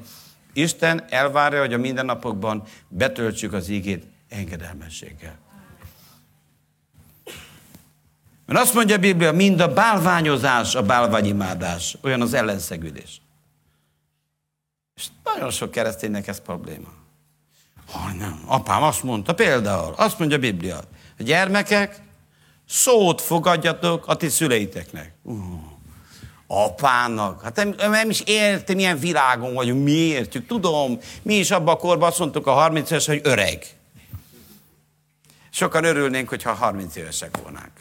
Isten 0.54 1.06
elvárja, 1.10 1.60
hogy 1.60 1.74
a 1.74 1.78
mindennapokban 1.78 2.64
betöltsük 2.88 3.54
az 3.54 3.70
ígét 3.70 4.04
engedelmességgel. 4.30 5.45
Mert 8.46 8.60
azt 8.60 8.74
mondja 8.74 8.96
a 8.96 9.00
Biblia, 9.00 9.32
mind 9.32 9.60
a 9.60 9.74
bálványozás, 9.74 10.76
a 10.76 10.84
bálványimádás, 10.84 11.98
olyan 12.02 12.22
az 12.22 12.34
ellenszegülés. 12.34 13.22
És 14.96 15.08
nagyon 15.24 15.52
sok 15.52 15.72
kereszténynek 15.72 16.28
ez 16.28 16.42
probléma. 16.42 16.88
Ha 17.92 18.12
nem, 18.12 18.44
apám 18.46 18.84
azt 18.84 19.04
mondta 19.04 19.34
például, 19.34 19.94
azt 19.98 20.20
mondja 20.20 20.38
a 20.38 20.40
Biblia, 20.40 20.78
a 21.20 21.24
gyermekek, 21.24 22.02
szót 22.68 23.22
fogadjatok 23.22 24.08
a 24.08 24.16
ti 24.16 24.30
szüleiteknek. 24.30 25.14
Uh, 25.24 25.36
apának, 26.48 27.42
hát 27.42 27.56
nem, 27.56 27.76
nem 27.78 28.10
is 28.10 28.22
érti, 28.26 28.74
milyen 28.74 29.00
világon 29.00 29.54
vagyunk, 29.54 29.84
mi 29.84 29.92
értjük. 29.92 30.48
Tudom, 30.48 31.00
mi 31.22 31.36
is 31.36 31.52
abban 31.52 31.76
a 31.76 31.78
korban 31.78 32.10
azt 32.10 32.20
mondtuk 32.20 32.48
a 32.48 32.52
30 32.52 32.92
éves, 32.92 33.06
hogy 33.06 33.22
öreg. 33.24 33.66
Sokan 35.50 35.84
örülnénk, 35.84 36.30
hogyha 36.30 36.54
30 36.54 36.96
évesek 36.96 37.38
volnánk. 37.44 37.72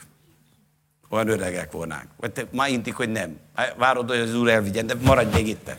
Olyan 1.15 1.29
öregek 1.29 1.73
volnánk. 1.73 2.09
Vagy 2.17 2.33
te 2.33 2.47
ma 2.53 2.69
intik, 2.69 2.95
hogy 2.95 3.09
nem. 3.09 3.37
Várod, 3.77 4.09
hogy 4.09 4.19
az 4.19 4.35
úr 4.35 4.49
elvigyen, 4.49 4.87
de 4.87 4.95
maradj 5.03 5.35
még 5.37 5.49
itt. 5.49 5.71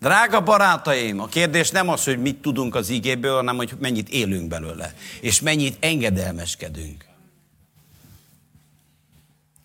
Drága 0.00 0.40
barátaim, 0.40 1.20
a 1.20 1.26
kérdés 1.26 1.70
nem 1.70 1.88
az, 1.88 2.04
hogy 2.04 2.18
mit 2.18 2.36
tudunk 2.36 2.74
az 2.74 2.88
igéből, 2.88 3.34
hanem 3.34 3.56
hogy 3.56 3.72
mennyit 3.78 4.08
élünk 4.08 4.48
belőle, 4.48 4.94
és 5.20 5.40
mennyit 5.40 5.76
engedelmeskedünk. 5.80 7.04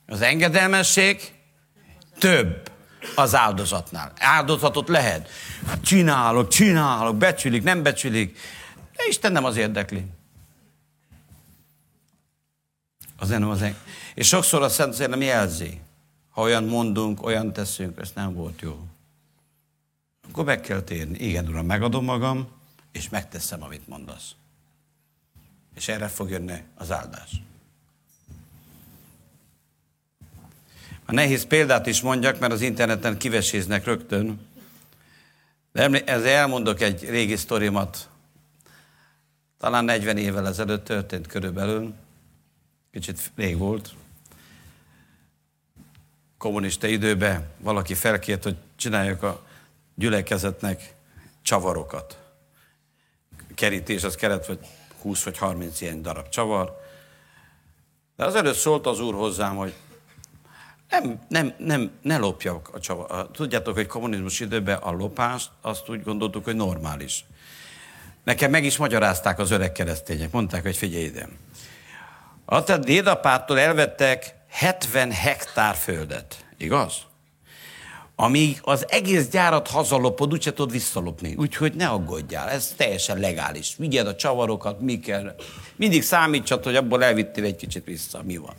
Az 0.08 0.22
engedelmesség 0.22 1.34
több 2.20 2.72
az 3.16 3.36
áldozatnál. 3.36 4.12
Áldozatot 4.20 4.90
lehet. 4.90 5.30
Csinálok, 5.82 6.48
csinálok, 6.48 7.16
becsülik, 7.18 7.64
nem 7.64 7.84
becsülik. 7.84 8.38
De 8.96 9.04
Isten 9.08 9.32
nem 9.32 9.46
az 9.46 9.58
érdekli. 9.58 10.06
Az 13.26 13.32
nem 13.32 13.50
az 13.50 13.62
en... 13.62 13.76
És 14.14 14.28
sokszor 14.28 14.62
a 14.62 14.70
Szent 14.70 15.08
nem 15.08 15.22
jelzi, 15.22 15.82
ha 16.30 16.42
olyan 16.42 16.64
mondunk, 16.64 17.24
olyan 17.24 17.54
teszünk, 17.54 18.00
ez 18.00 18.12
nem 18.16 18.34
volt 18.34 18.62
jó. 18.62 18.80
Akkor 20.30 20.46
meg 20.46 20.62
kell 20.62 20.82
térni. 20.82 21.18
Igen, 21.18 21.48
Uram, 21.48 21.66
megadom 21.66 22.04
magam, 22.04 22.48
és 22.92 23.10
megteszem, 23.10 23.64
amit 23.64 23.88
mondasz. 23.88 24.32
És 25.76 25.88
erre 25.88 26.08
fog 26.08 26.30
jönni 26.30 26.64
az 26.76 26.92
áldás. 26.92 27.32
A 31.06 31.12
nehéz 31.12 31.46
példát 31.46 31.86
is 31.86 32.02
mondjak, 32.02 32.40
mert 32.40 32.54
az 32.54 32.62
interneten 32.62 33.18
kiveséznek 33.18 33.86
rögtön. 33.86 34.48
De 35.72 36.04
ezzel 36.04 36.28
elmondok 36.28 36.82
egy 36.82 37.10
régi 37.10 37.36
sztorimat. 37.36 38.10
Talán 39.60 39.86
40 39.86 40.18
évvel 40.18 40.48
ezelőtt 40.48 40.86
történt 40.86 41.28
körülbelül. 41.28 42.04
Kicsit 42.96 43.32
rég 43.36 43.58
volt. 43.58 43.94
Kommunista 46.38 46.88
időben 46.88 47.50
valaki 47.58 47.94
felkért, 47.94 48.44
hogy 48.44 48.56
csináljuk 48.76 49.24
a 49.24 49.46
gyülekezetnek 49.96 50.96
csavarokat. 51.42 52.20
Kerítés 53.56 54.04
az 54.04 54.16
kellett, 54.16 54.46
vagy 54.46 54.60
20 55.02 55.24
vagy 55.24 55.38
30 55.38 55.82
ilyen 55.82 56.02
darab 56.02 56.30
csavar. 56.30 56.82
De 58.16 58.26
az 58.26 58.36
előtt 58.36 58.56
szólt 58.56 58.86
az 58.88 59.00
úr 59.00 59.14
hozzám, 59.14 59.56
hogy 59.56 59.74
nem, 60.90 61.20
nem, 61.30 61.54
nem, 61.58 61.92
ne 62.02 62.18
lopjak 62.18 62.70
a 62.74 62.80
csavar. 62.80 63.32
Tudjátok, 63.32 63.74
hogy 63.74 63.88
kommunizmus 63.88 64.40
időben 64.40 64.78
a 64.78 64.92
lopást, 64.92 65.50
azt 65.62 65.90
úgy 65.90 66.04
gondoltuk, 66.04 66.44
hogy 66.44 66.56
normális. 66.56 67.26
Nekem 68.24 68.52
meg 68.52 68.64
is 68.64 68.78
magyarázták 68.78 69.40
az 69.40 69.52
öreg 69.52 69.72
keresztények. 69.72 70.32
Mondták, 70.32 70.64
hogy 70.64 70.78
figyelj 70.78 71.04
ide. 71.04 71.28
A 72.46 72.64
te 72.64 72.78
dédapától 72.78 73.60
elvettek 73.60 74.36
70 74.50 75.12
hektár 75.12 75.76
földet. 75.76 76.46
Igaz? 76.58 76.94
Amíg 78.16 78.60
az 78.62 78.86
egész 78.90 79.28
gyárat 79.28 79.68
hazalopod, 79.68 80.34
úgyse 80.34 80.54
tudod 80.54 80.72
visszalopni. 80.72 81.36
Úgyhogy 81.36 81.74
ne 81.74 81.88
aggódjál, 81.88 82.50
ez 82.50 82.74
teljesen 82.78 83.20
legális. 83.20 83.76
Vigyed 83.78 84.08
a 84.08 84.16
csavarokat, 84.16 84.80
mi 84.80 85.00
kell. 85.00 85.36
Mindig 85.76 86.04
számítsad, 86.04 86.64
hogy 86.64 86.76
abból 86.76 87.04
elvittél 87.04 87.44
egy 87.44 87.56
kicsit 87.56 87.86
vissza, 87.86 88.24
mi 88.24 88.38
van. 88.38 88.56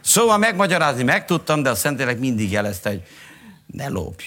Szóval 0.00 0.38
megmagyarázni 0.38 1.02
megtudtam, 1.02 1.62
de 1.62 1.70
a 1.70 1.74
Szentlélek 1.74 2.18
mindig 2.18 2.50
jelezte, 2.50 2.88
hogy 2.88 3.02
ne 3.66 3.88
lopj. 3.88 4.24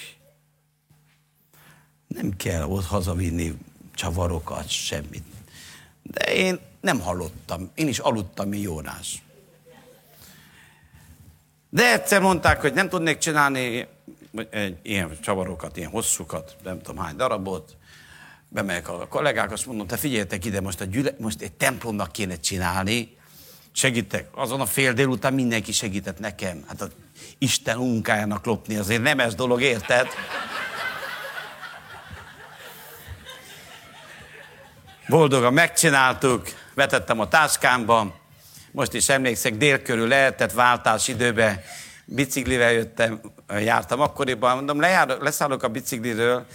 Nem 2.06 2.36
kell 2.36 2.62
ott 2.62 2.86
hazavinni 2.86 3.58
csavarokat, 3.94 4.68
semmit. 4.68 5.24
De 6.02 6.34
én 6.34 6.58
nem 6.80 7.00
hallottam. 7.00 7.70
Én 7.74 7.88
is 7.88 7.98
aludtam, 7.98 8.48
mint 8.48 8.62
Jónás. 8.62 9.22
De 11.70 11.92
egyszer 11.92 12.20
mondták, 12.20 12.60
hogy 12.60 12.72
nem 12.72 12.88
tudnék 12.88 13.18
csinálni 13.18 13.86
egy 14.50 14.78
ilyen 14.82 15.18
csavarokat, 15.20 15.76
ilyen 15.76 15.90
hosszúkat, 15.90 16.56
nem 16.62 16.80
tudom 16.82 17.04
hány 17.04 17.16
darabot. 17.16 17.76
Bemegyek 18.48 18.88
a 18.88 19.06
kollégák, 19.08 19.52
azt 19.52 19.66
mondom, 19.66 19.86
te 19.86 19.96
figyeljetek 19.96 20.44
ide, 20.44 20.60
most, 20.60 20.80
a 20.80 20.84
gyüle, 20.84 21.10
most 21.18 21.40
egy 21.40 21.52
templomnak 21.52 22.12
kéne 22.12 22.36
csinálni, 22.36 23.16
segítek. 23.72 24.28
Azon 24.34 24.60
a 24.60 24.66
fél 24.66 24.92
délután 24.92 25.34
mindenki 25.34 25.72
segített 25.72 26.18
nekem. 26.18 26.64
Hát 26.66 26.80
az 26.80 26.90
Isten 27.38 27.78
munkájának 27.78 28.46
lopni 28.46 28.76
azért 28.76 29.02
nem 29.02 29.20
ez 29.20 29.34
dolog, 29.34 29.62
érted? 29.62 30.08
Boldogan 35.08 35.52
megcsináltuk, 35.52 36.48
vetettem 36.78 37.20
a 37.20 37.28
táskámba, 37.28 38.14
most 38.70 38.94
is 38.94 39.08
emlékszek, 39.08 39.56
dél 39.56 39.82
körül 39.82 40.08
lehetett 40.08 40.52
váltás 40.52 41.08
időben, 41.08 41.60
biciklivel 42.04 42.72
jöttem, 42.72 43.20
jártam 43.60 44.00
akkoriban, 44.00 44.56
mondom, 44.56 44.80
lejár, 44.80 45.08
leszállok 45.20 45.62
a 45.62 45.68
bicikliről, 45.68 46.46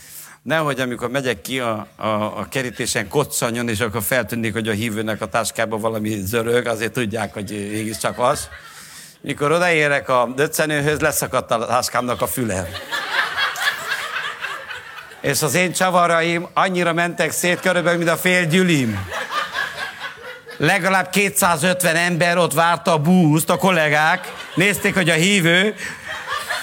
nehogy 0.42 0.80
amikor 0.80 1.10
megyek 1.10 1.42
ki 1.42 1.60
a, 1.60 1.88
a, 1.96 2.08
a 2.08 2.48
kerítésen 2.50 3.08
koccanjon, 3.08 3.70
és 3.70 3.80
akkor 3.80 4.04
feltűnik, 4.04 4.54
hogy 4.54 4.68
a 4.68 4.72
hívőnek 4.72 5.22
a 5.22 5.28
táskában 5.28 5.80
valami 5.80 6.22
zörög, 6.26 6.68
azért 6.68 6.94
tudják, 6.94 7.34
hogy 7.34 7.50
mégis 7.50 7.98
csak 7.98 8.20
az. 8.20 8.48
Mikor 9.22 9.52
odaérek 9.52 10.10
a 10.10 10.32
döccenőhöz, 10.36 11.00
leszakadt 11.00 11.52
a 11.52 11.66
táskámnak 11.66 12.22
a 12.22 12.28
füle. 12.28 12.68
És 15.22 15.42
az 15.42 15.56
én 15.56 15.72
csavaraim 15.72 16.48
annyira 16.54 16.94
mentek 16.94 17.32
szét 17.32 17.60
körülbelül, 17.60 17.98
mint 17.98 18.10
a 18.10 18.18
fél 18.18 18.46
gyülim. 18.46 19.08
Legalább 20.64 21.10
250 21.10 21.96
ember 21.96 22.38
ott 22.38 22.54
várta 22.54 22.92
a 22.92 22.98
búzt, 22.98 23.50
a 23.50 23.58
kollégák. 23.58 24.34
Nézték, 24.56 24.94
hogy 24.94 25.10
a 25.10 25.14
hívő 25.14 25.76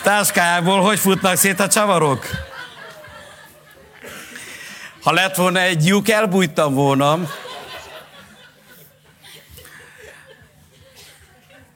táskájából 0.02 0.80
hogy 0.80 0.98
futnak 0.98 1.36
szét 1.36 1.60
a 1.60 1.68
csavarok. 1.68 2.26
Ha 5.02 5.12
lett 5.12 5.34
volna 5.34 5.60
egy 5.60 5.86
lyuk, 5.86 6.08
elbújtam 6.08 6.74
volna. 6.74 7.18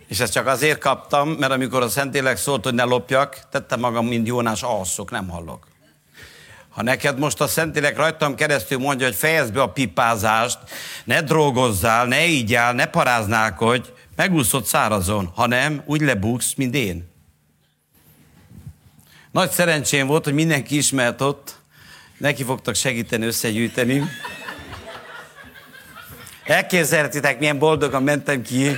És 0.08 0.20
ezt 0.20 0.32
csak 0.32 0.46
azért 0.46 0.78
kaptam, 0.78 1.28
mert 1.28 1.52
amikor 1.52 1.82
a 1.82 1.88
Szentélek 1.88 2.36
szólt, 2.36 2.64
hogy 2.64 2.74
ne 2.74 2.84
lopjak, 2.84 3.38
tettem 3.50 3.80
magam, 3.80 4.06
mint 4.06 4.26
Jónás, 4.26 4.62
alszok, 4.62 5.10
nem 5.10 5.28
hallok. 5.28 5.73
Ha 6.74 6.82
neked 6.82 7.18
most 7.18 7.40
a 7.40 7.46
Szentélek 7.46 7.96
rajtam 7.96 8.34
keresztül 8.34 8.78
mondja, 8.78 9.06
hogy 9.06 9.14
fejezd 9.14 9.52
be 9.52 9.62
a 9.62 9.72
pipázást, 9.72 10.58
ne 11.04 11.22
drogozzál, 11.22 12.06
ne 12.06 12.26
ígyál, 12.26 12.72
ne 12.72 12.86
paráználkodj, 12.86 13.88
megúszod 14.16 14.64
szárazon, 14.64 15.26
ha 15.34 15.46
nem, 15.46 15.82
úgy 15.86 16.00
lebuksz, 16.00 16.54
mint 16.54 16.74
én. 16.74 17.12
Nagy 19.30 19.50
szerencsém 19.50 20.06
volt, 20.06 20.24
hogy 20.24 20.34
mindenki 20.34 20.76
ismert 20.76 21.20
ott, 21.20 21.56
neki 22.18 22.44
fogtak 22.44 22.74
segíteni 22.74 23.26
összegyűjteni. 23.26 24.04
Elképzelhetitek, 26.44 27.38
milyen 27.38 27.58
boldogan 27.58 28.02
mentem 28.02 28.42
ki. 28.42 28.70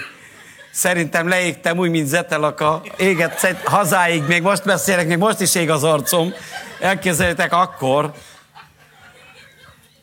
Szerintem 0.77 1.29
leégtem 1.29 1.79
úgy, 1.79 1.91
mint 1.91 2.09
zetelaka. 2.09 2.83
Éget 2.97 3.62
hazáig, 3.64 4.22
még 4.22 4.43
most 4.43 4.64
beszélek, 4.64 5.07
még 5.07 5.18
most 5.18 5.41
is 5.41 5.55
ég 5.55 5.70
az 5.70 5.85
arcom. 5.85 6.33
Elképzeljétek 6.81 7.53
akkor, 7.53 8.12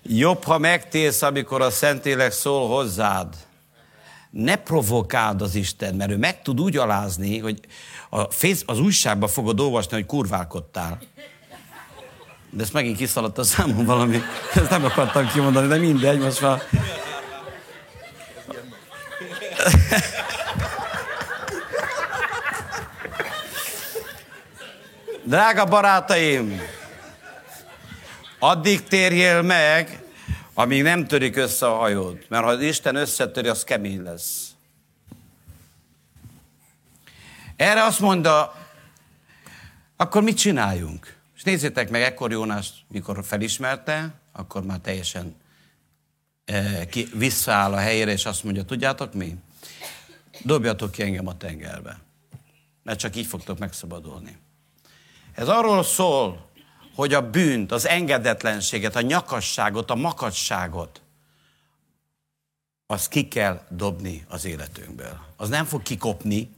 jobb, 0.04 0.44
ha 0.44 0.58
megtérsz, 0.58 1.22
amikor 1.22 1.62
a 1.62 1.70
Szentlélek 1.70 2.32
szól 2.32 2.68
hozzád. 2.68 3.36
Ne 4.30 4.56
provokáld 4.56 5.42
az 5.42 5.56
Isten, 5.56 5.96
mert 5.96 6.12
ő 6.12 6.18
meg 6.18 6.42
tud 6.42 6.60
úgy 6.60 6.78
alázni, 6.78 7.40
hogy 7.40 7.60
a 8.10 8.24
fész, 8.24 8.64
az 8.66 8.80
újságban 8.80 9.30
fogod 9.30 9.60
olvasni, 9.60 9.96
hogy 9.96 10.06
kurválkodtál. 10.06 11.00
De 12.50 12.64
ezt 12.64 12.74
megint 12.74 12.98
kiszaladt 12.98 13.38
a 13.38 13.44
számom 13.44 13.86
valami. 13.86 14.22
Ezt 14.54 14.70
nem 14.70 14.86
akartam 14.86 15.28
kimondani, 15.28 15.68
de 15.68 15.78
mindegy, 15.78 16.20
most 16.20 16.42
már... 16.42 16.62
Drága 25.34 25.66
barátaim, 25.66 26.62
addig 28.40 28.84
térjél 28.84 29.42
meg, 29.42 30.04
amíg 30.54 30.82
nem 30.82 31.08
törik 31.08 31.36
össze 31.36 31.68
a 31.68 31.76
hajód. 31.76 32.26
Mert 32.30 32.44
ha 32.44 32.62
Isten 32.62 32.96
összetöri, 32.96 33.48
az 33.48 33.64
kemény 33.64 34.04
lesz. 34.04 34.56
Erre 37.56 37.84
azt 37.84 38.00
mondta, 38.00 38.56
akkor 39.96 40.24
mit 40.24 40.38
csináljunk? 40.38 41.18
És 41.36 41.44
nézzétek 41.44 41.90
meg, 41.90 42.02
ekkor 42.02 42.32
Jónás, 42.32 42.70
mikor 42.88 43.26
felismerte, 43.26 44.14
akkor 44.32 44.64
már 44.64 44.80
teljesen 44.80 45.36
e, 46.46 46.86
ki, 46.86 47.08
visszaáll 47.14 47.74
a 47.74 47.78
helyére, 47.78 48.12
és 48.12 48.26
azt 48.26 48.44
mondja, 48.44 48.64
tudjátok 48.64 49.14
mi? 49.14 49.36
Dobjatok 50.44 50.92
ki 50.92 51.04
engem 51.04 51.28
a 51.28 51.38
tengerbe. 51.38 52.00
Mert 52.84 53.00
csak 53.00 53.16
így 53.16 53.28
fogtok 53.28 53.60
megszabadulni. 53.60 54.42
Ez 55.36 55.48
arról 55.48 55.84
szól, 55.84 56.50
hogy 56.96 57.14
a 57.14 57.30
bűnt, 57.30 57.72
az 57.72 57.88
engedetlenséget, 57.88 58.96
a 58.96 59.02
nyakasságot, 59.02 59.92
a 59.92 59.96
makacságot, 59.96 61.02
azt 62.86 63.08
ki 63.08 63.28
kell 63.28 63.66
dobni 63.70 64.26
az 64.28 64.46
életünkből. 64.46 65.20
Az 65.38 65.50
nem 65.50 65.66
fog 65.66 65.82
kikopni. 65.82 66.50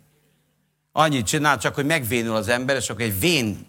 Annyit 0.92 1.26
csinál 1.26 1.58
csak, 1.58 1.76
hogy 1.76 1.86
megvénül 1.86 2.36
az 2.36 2.48
ember, 2.48 2.76
és 2.76 2.90
akkor 2.90 3.02
egy 3.02 3.20
vén 3.20 3.66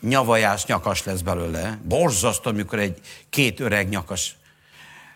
nyavajás 0.00 0.64
nyakas 0.64 1.04
lesz 1.04 1.20
belőle. 1.20 1.78
Borzasztó, 1.84 2.50
amikor 2.50 2.78
egy 2.78 3.00
két 3.28 3.60
öreg 3.60 3.88
nyakas. 3.88 4.36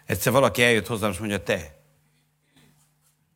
Egyszer 0.07 0.33
valaki 0.33 0.63
eljött 0.63 0.87
hozzám, 0.87 1.11
és 1.11 1.19
mondja, 1.19 1.43
te, 1.43 1.75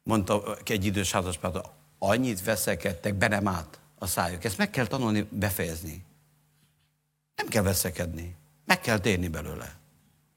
mondta 0.03 0.57
egy 0.65 0.85
idős 0.85 1.13
házaspár, 1.13 1.53
annyit 1.99 2.45
veszekedtek, 2.45 3.15
be 3.15 3.29
nem 3.29 3.49
át 3.49 3.81
a 3.99 4.07
szájuk. 4.07 4.45
Ezt 4.45 4.59
meg 4.59 4.71
kell 4.71 4.87
tanulni 4.87 5.27
befejezni. 5.31 6.05
Nem 7.37 7.49
kell 7.49 7.63
veszekedni. 7.63 8.35
Meg 8.65 8.81
kell 8.81 8.99
térni 8.99 9.29
belőle. 9.29 9.75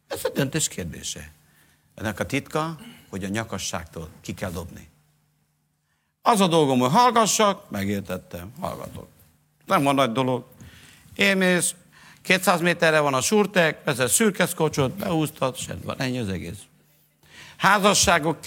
Ez 0.08 0.26
a 0.26 0.30
döntés 0.30 0.68
kérdése. 0.68 1.32
Ennek 1.96 2.20
a 2.20 2.26
titka, 2.26 2.78
hogy 3.10 3.24
a 3.24 3.28
nyakasságtól 3.28 4.10
ki 4.22 4.34
kell 4.34 4.52
dobni. 4.52 4.90
Az 6.22 6.42
a 6.42 6.48
dolgom, 6.48 6.80
hogy 6.80 6.92
hallgassak, 6.92 7.70
megértettem, 7.70 8.52
hallgatok. 8.60 9.08
Nem 9.66 9.84
van 9.84 9.96
nagy 9.96 10.12
dolog. 10.12 10.46
Élmész, 11.16 11.76
200 12.22 12.62
méterre 12.62 13.00
van 13.00 13.14
a 13.14 13.22
surtek, 13.22 13.84
vezet 13.84 14.10
szürkeszkocsot, 14.10 14.92
beúztad, 14.92 15.56
sem 15.56 15.80
van, 15.84 16.00
ennyi 16.00 16.20
az 16.20 16.30
egész. 16.30 16.60
Házasságok, 17.58 18.40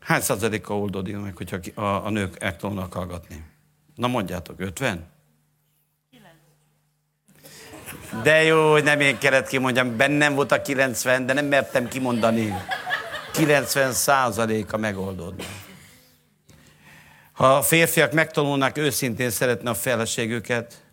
hány 0.00 0.20
százaléka 0.20 0.78
oldódik 0.78 1.16
meg, 1.16 1.36
hogyha 1.36 1.58
a, 1.74 2.06
a 2.06 2.10
nők 2.10 2.42
el 2.42 2.56
hallgatni? 2.90 3.49
Na 4.00 4.06
mondjátok, 4.06 4.60
50? 4.60 5.06
De 8.22 8.42
jó, 8.42 8.70
hogy 8.70 8.82
nem 8.82 9.00
én 9.00 9.18
kellett 9.18 9.48
kimondjam. 9.48 9.96
Bennem 9.96 10.34
volt 10.34 10.52
a 10.52 10.62
90, 10.62 11.26
de 11.26 11.32
nem 11.32 11.46
mertem 11.46 11.88
kimondani. 11.88 12.54
90 13.32 13.92
százaléka 13.92 14.76
megoldódna. 14.76 15.44
Ha 17.32 17.56
a 17.56 17.62
férfiak 17.62 18.12
megtanulnák 18.12 18.78
őszintén 18.78 19.30
szeretni 19.30 19.68
a 19.68 19.74
feleségüket, 19.74 20.84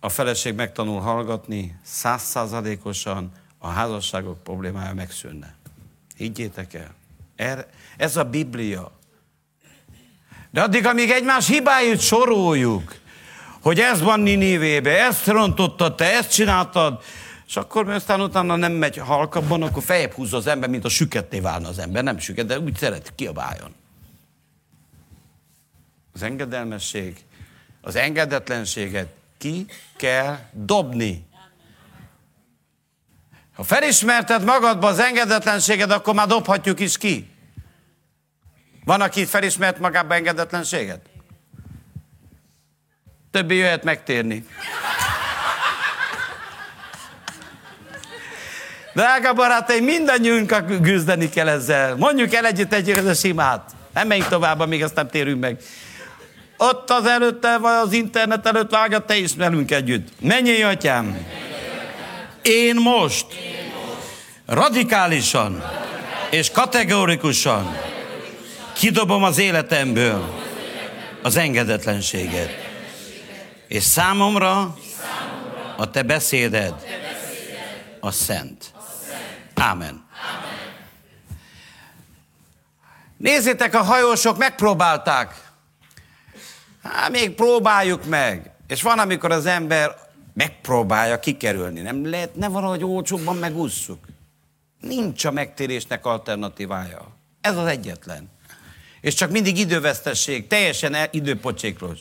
a 0.00 0.08
feleség 0.08 0.54
megtanul 0.54 1.00
hallgatni, 1.00 1.78
százszázalékosan 1.82 3.32
a 3.58 3.68
házasságok 3.68 4.42
problémája 4.42 4.94
megszűnne. 4.94 5.54
Higgyétek 6.16 6.74
el. 6.74 6.94
Er, 7.36 7.66
ez 7.96 8.16
a 8.16 8.24
Biblia. 8.24 8.92
De 10.54 10.62
addig, 10.62 10.86
amíg 10.86 11.10
egymás 11.10 11.46
hibáit 11.46 12.00
soroljuk, 12.00 12.94
hogy 13.62 13.80
ez 13.80 14.00
van 14.00 14.20
Ninivébe, 14.20 15.04
ezt 15.04 15.26
rontottad 15.26 15.96
te, 15.96 16.12
ezt 16.12 16.32
csináltad, 16.32 17.02
és 17.46 17.56
akkor 17.56 17.88
aztán 17.88 18.20
utána 18.20 18.56
nem 18.56 18.72
megy 18.72 18.96
halkabban, 18.96 19.62
akkor 19.62 19.82
fejebb 19.82 20.12
húzza 20.12 20.36
az 20.36 20.46
ember, 20.46 20.68
mint 20.68 20.84
a 20.84 20.88
süketté 20.88 21.40
válna 21.40 21.68
az 21.68 21.78
ember. 21.78 22.02
Nem 22.02 22.18
süket, 22.18 22.46
de 22.46 22.58
úgy 22.58 22.76
szeret, 22.76 23.12
kiabáljon. 23.14 23.74
Az 26.12 26.22
engedelmesség, 26.22 27.16
az 27.80 27.96
engedetlenséget 27.96 29.08
ki 29.38 29.66
kell 29.96 30.38
dobni. 30.52 31.26
Ha 33.54 33.62
felismerted 33.62 34.44
magadba 34.44 34.86
az 34.86 34.98
engedetlenséged, 34.98 35.90
akkor 35.90 36.14
már 36.14 36.26
dobhatjuk 36.26 36.80
is 36.80 36.98
ki. 36.98 37.33
Van, 38.84 39.00
aki 39.00 39.24
felismert 39.24 39.78
magába 39.78 40.14
engedetlenséget? 40.14 41.00
Többi 43.30 43.54
jöhet 43.54 43.84
megtérni. 43.84 44.46
Drága 48.94 49.32
barátaim, 49.32 49.84
mindannyiunkat 49.84 50.80
küzdeni 50.82 51.28
kell 51.28 51.48
ezzel. 51.48 51.96
Mondjuk 51.96 52.34
el 52.34 52.46
együtt 52.46 52.72
egy 52.72 52.90
a 52.90 53.14
simát. 53.14 53.70
Nem 53.94 54.06
menjünk 54.06 54.28
tovább, 54.28 54.60
amíg 54.60 54.82
azt 54.82 54.94
nem 54.94 55.08
térünk 55.08 55.40
meg. 55.40 55.58
Ott 56.56 56.90
az 56.90 57.06
előtte, 57.06 57.58
vagy 57.58 57.74
az 57.82 57.92
internet 57.92 58.46
előtt 58.46 58.70
vágja, 58.70 58.98
te 58.98 59.16
is 59.16 59.34
velünk 59.34 59.70
együtt. 59.70 60.08
Mennyi, 60.20 60.62
atyám! 60.62 61.26
Én 62.42 62.76
most 62.76 63.26
radikálisan 64.46 65.62
és 66.30 66.50
kategórikusan 66.50 67.76
kidobom 68.74 69.22
az 69.22 69.38
életemből 69.38 70.34
az 71.22 71.36
engedetlenséget. 71.36 72.50
És 73.68 73.82
számomra 73.82 74.76
a 75.76 75.90
te 75.90 76.02
beszéded 76.02 76.74
a 78.00 78.10
szent. 78.10 78.72
Ámen. 79.54 80.04
Nézzétek, 83.16 83.74
a 83.74 83.82
hajósok 83.82 84.38
megpróbálták. 84.38 85.52
Hát 86.82 87.10
még 87.10 87.34
próbáljuk 87.34 88.04
meg. 88.04 88.50
És 88.66 88.82
van, 88.82 88.98
amikor 88.98 89.30
az 89.30 89.46
ember 89.46 89.96
megpróbálja 90.34 91.18
kikerülni. 91.18 91.80
Nem 91.80 92.10
lehet, 92.10 92.34
ne 92.34 92.48
valahogy 92.48 92.84
olcsóbban 92.84 93.36
megússzuk. 93.36 94.06
Nincs 94.80 95.24
a 95.24 95.30
megtérésnek 95.30 96.06
alternatívája. 96.06 97.08
Ez 97.40 97.56
az 97.56 97.66
egyetlen. 97.66 98.33
És 99.04 99.14
csak 99.14 99.30
mindig 99.30 99.58
idővesztesség, 99.58 100.46
teljesen 100.46 100.96
időpocséklós. 101.10 102.00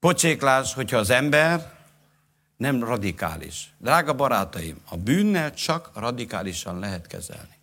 Pocséklás, 0.00 0.74
hogyha 0.74 0.96
az 0.96 1.10
ember 1.10 1.72
nem 2.56 2.84
radikális. 2.84 3.74
Drága 3.78 4.12
barátaim, 4.12 4.76
a 4.88 4.96
bűnnel 4.96 5.54
csak 5.54 5.90
radikálisan 5.94 6.78
lehet 6.78 7.06
kezelni. 7.06 7.58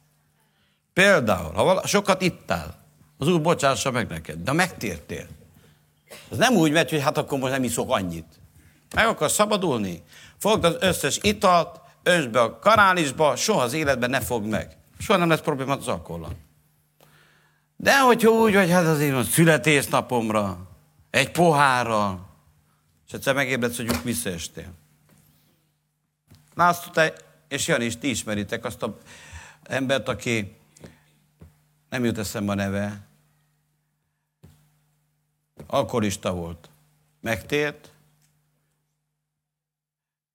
Például, 0.93 1.51
ha 1.51 1.63
vala, 1.63 1.87
sokat 1.87 2.21
ittál, 2.21 2.77
az 3.17 3.27
úr 3.27 3.41
bocsássa 3.41 3.91
meg 3.91 4.07
neked, 4.07 4.43
de 4.43 4.51
megtértél. 4.51 5.27
Az 6.29 6.37
nem 6.37 6.53
úgy 6.53 6.71
megy, 6.71 6.89
hogy 6.89 7.01
hát 7.01 7.17
akkor 7.17 7.39
most 7.39 7.51
nem 7.51 7.63
iszok 7.63 7.91
annyit. 7.91 8.39
Meg 8.95 9.07
akarsz 9.07 9.33
szabadulni? 9.33 10.03
Fogd 10.37 10.63
az 10.63 10.75
összes 10.79 11.19
italt, 11.21 11.79
ösd 12.03 12.29
be 12.29 12.41
a 12.41 12.59
kanálisba, 12.59 13.35
soha 13.35 13.61
az 13.61 13.73
életben 13.73 14.09
ne 14.09 14.21
fogd 14.21 14.45
meg. 14.45 14.77
Soha 14.99 15.19
nem 15.19 15.29
lesz 15.29 15.41
probléma 15.41 15.77
az 15.77 15.87
alkohollal. 15.87 16.49
De 17.81 17.99
hogyha 17.99 18.29
úgy, 18.29 18.55
hogy 18.55 18.69
hát 18.69 18.85
azért 18.85 19.13
van 19.13 19.23
születésnapomra, 19.23 20.67
egy 21.09 21.31
pohárral, 21.31 22.29
és 23.07 23.13
egyszer 23.13 23.33
megébredsz, 23.33 23.77
hogy 23.77 23.89
úgy 23.89 24.03
visszaestél. 24.03 24.73
László, 26.55 26.91
te 26.91 27.13
és 27.47 27.67
Jani 27.67 27.85
is, 27.85 27.97
ti 27.97 28.09
ismeritek 28.09 28.65
azt 28.65 28.83
a 28.83 28.97
embert, 29.63 30.07
aki 30.07 30.55
nem 31.89 32.05
jut 32.05 32.17
eszembe 32.17 32.51
a 32.51 32.55
neve, 32.55 33.07
alkoholista 35.67 36.33
volt. 36.33 36.69
Megtért, 37.21 37.91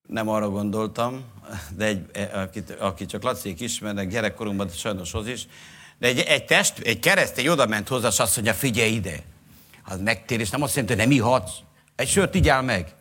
nem 0.08 0.28
arra 0.28 0.50
gondoltam, 0.50 1.24
de 1.76 1.84
egy, 1.84 2.10
akit, 2.32 2.70
aki 2.70 3.06
csak 3.06 3.22
Lacék 3.22 3.60
ismernek, 3.60 4.08
gyerekkorunkban 4.08 4.68
sajnos 4.68 5.12
hoz 5.12 5.26
is, 5.26 5.46
de 5.98 6.06
egy, 6.06 6.18
egy 6.18 6.44
test, 6.44 6.78
egy 6.78 6.98
keresztény 6.98 7.48
oda 7.48 7.66
ment 7.66 7.88
hozzá, 7.88 8.08
és 8.08 8.18
azt 8.18 8.34
mondja, 8.36 8.54
figyelj 8.54 8.90
ide. 8.90 9.22
Az 9.84 10.00
megtérés 10.00 10.50
nem 10.50 10.62
azt 10.62 10.74
jelenti, 10.74 10.94
hogy 10.94 11.06
nem 11.08 11.16
ihatsz. 11.16 11.52
Egy 11.94 12.08
sört 12.08 12.34
igyál 12.34 12.62
meg. 12.62 12.94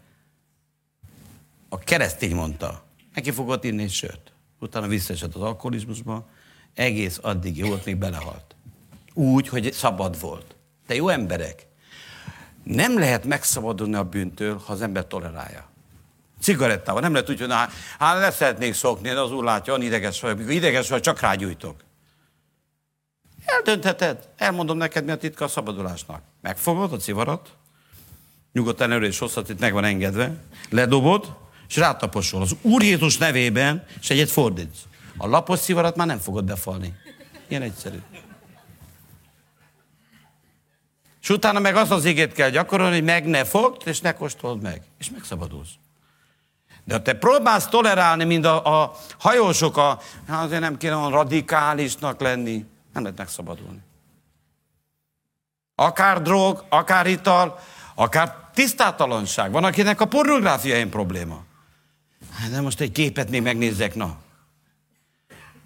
A 1.70 1.80
keresztény 1.80 2.36
mondta. 2.36 2.84
Neki 3.14 3.32
fogott 3.32 3.64
inni 3.64 3.84
egy 3.84 3.92
sört. 3.92 4.32
Utána 4.60 4.88
visszaesett 4.88 5.36
az 5.36 5.42
alkoholizmusba, 5.42 6.28
egész 6.74 7.20
addig 7.22 7.58
jó 7.58 7.68
volt, 7.68 7.86
még 7.86 7.98
belehalt. 7.98 8.56
Úgy, 9.14 9.48
hogy 9.48 9.74
szabad 9.74 10.20
volt. 10.20 10.56
De 10.88 10.96
jó 10.96 11.10
emberek, 11.10 11.68
nem 12.64 13.00
lehet 13.00 13.26
megszabadulni 13.26 13.96
a 13.96 14.04
bűntől, 14.04 14.62
ha 14.66 14.74
az 14.74 14.82
ember 14.82 15.06
tolerálja. 15.06 15.70
Cigarettával. 16.42 17.02
Nem 17.02 17.14
lehet 17.14 17.30
úgy, 17.30 17.40
hogy 17.40 17.52
hát, 17.52 17.72
hát 18.00 18.20
le 18.20 18.32
szeretnék 18.32 18.74
szokni, 18.74 19.10
de 19.10 19.20
az 19.20 19.32
úr 19.32 19.44
látja, 19.44 19.74
olyan 19.74 19.86
ideges 19.86 20.22
vagy. 20.22 20.38
Mikor 20.38 20.52
ideges 20.52 20.90
vagy, 20.90 21.02
csak 21.02 21.20
rágyújtok. 21.20 21.84
Eldöntheted. 23.46 24.28
Elmondom 24.38 24.78
neked, 24.78 25.06
mi 25.06 25.12
a 25.12 25.18
titka 25.18 25.46
a 25.46 25.48
szabadulásnak. 25.48 26.22
Megfogod 26.42 26.94
a 26.94 26.98
civarat, 26.98 27.50
nyugodtan 28.54 28.92
erő 28.92 29.06
és 29.06 29.20
hosszat 29.20 29.50
itt 29.50 29.60
meg 29.60 29.74
van 29.74 29.84
engedve, 29.84 30.36
ledobod, 30.70 31.36
és 31.68 31.76
rátaposol. 31.76 32.42
Az 32.42 32.56
Úr 32.62 32.84
Jézus 32.84 33.18
nevében, 33.18 33.86
és 34.02 34.10
egyet 34.10 34.30
fordítsz. 34.30 34.80
A 35.18 35.28
lapos 35.28 35.60
szivarat 35.60 35.96
már 35.96 36.08
nem 36.08 36.20
fogod 36.20 36.46
befalni. 36.46 36.94
Ilyen 37.48 37.62
egyszerű. 37.62 37.98
És 41.22 41.30
utána 41.30 41.60
meg 41.60 41.76
azt 41.76 41.92
az 41.92 42.06
igét 42.06 42.34
kell 42.34 42.50
gyakorolni, 42.50 42.96
hogy 42.96 43.04
meg 43.04 43.26
ne 43.26 43.44
fogd, 43.46 43.82
és 43.86 44.02
ne 44.02 44.14
kóstold 44.14 44.62
meg. 44.62 44.82
És 45.00 45.10
megszabadulsz. 45.10 45.70
De 46.84 46.94
ha 46.94 47.02
te 47.02 47.14
próbálsz 47.14 47.68
tolerálni, 47.68 48.24
mint 48.24 48.46
a, 48.46 48.82
a 48.82 48.96
hajósok, 49.20 49.78
a, 49.78 50.00
hát 50.28 50.44
azért 50.44 50.62
nem 50.62 50.78
kéne 50.78 50.96
olyan 50.96 51.12
radikálisnak 51.12 52.22
lenni, 52.22 52.66
nem 52.96 53.04
lehet 53.04 53.18
megszabadulni. 53.18 53.82
Akár 55.76 56.22
drog, 56.22 56.66
akár 56.70 57.08
ital, 57.08 57.60
akár 57.96 58.50
tisztátalanság. 58.54 59.52
Van, 59.52 59.64
akinek 59.64 60.02
a 60.02 60.06
pornográfia 60.06 60.76
ilyen 60.76 60.90
probléma. 60.90 61.44
Hát 62.32 62.52
de 62.52 62.62
most 62.62 62.80
egy 62.80 62.92
képet 62.92 63.30
még 63.30 63.42
megnézzek, 63.42 63.96
na. 63.96 64.18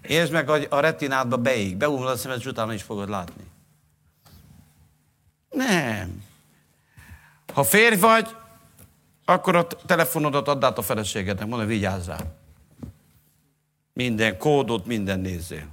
Értsd 0.02 0.32
meg, 0.32 0.48
hogy 0.48 0.66
a 0.70 0.80
retinádba 0.80 1.36
beég, 1.36 1.76
beúmul 1.76 2.06
a 2.06 2.16
szemed, 2.16 2.38
és 2.38 2.46
utána 2.46 2.72
is 2.72 2.82
fogod 2.82 3.08
látni. 3.08 3.44
Nem. 5.50 6.24
Ha 7.52 7.62
férj 7.62 7.96
vagy, 7.96 8.36
akkor 9.24 9.56
a 9.56 9.66
telefonodat 9.66 10.48
add 10.48 10.64
át 10.64 10.78
a 10.78 10.82
feleségednek, 10.82 11.46
mondom, 11.46 11.68
vigyázzál. 11.68 12.38
Minden 13.92 14.38
kódot, 14.38 14.86
minden 14.86 15.20
nézzél. 15.20 15.68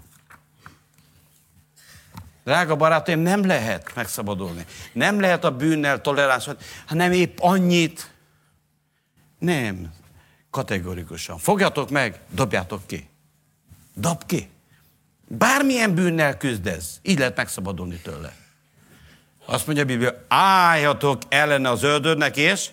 Drága 2.48 2.76
barátaim, 2.76 3.20
nem 3.20 3.46
lehet 3.46 3.92
megszabadulni. 3.96 4.66
Nem 4.94 5.20
lehet 5.20 5.44
a 5.44 5.52
bűnnel 5.52 6.02
toleráns, 6.02 6.46
ha 6.86 6.96
nem 6.96 7.12
épp 7.12 7.38
annyit. 7.40 8.12
Nem. 9.40 9.94
Kategorikusan. 10.50 11.38
Fogjatok 11.38 11.90
meg, 11.90 12.20
dobjátok 12.30 12.82
ki. 12.86 13.10
Dob 13.94 14.26
ki. 14.26 14.50
Bármilyen 15.28 15.96
bűnnel 15.96 16.38
küzdesz, 16.38 17.00
így 17.02 17.20
lehet 17.20 17.36
megszabadulni 17.36 17.98
tőle. 17.98 18.36
Azt 19.46 19.66
mondja 19.66 19.84
a 19.84 19.88
Biblia, 19.88 20.26
álljatok 20.28 21.22
ellene 21.30 21.70
az 21.70 21.84
ördögnek, 21.84 22.38
és 22.38 22.70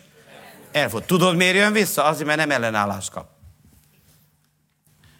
elfog. 0.72 1.04
Tudod, 1.04 1.36
miért 1.36 1.56
jön 1.56 1.72
vissza? 1.72 2.04
Azért, 2.04 2.26
mert 2.26 2.38
nem 2.38 2.50
ellenállást 2.50 3.10
kap. 3.10 3.28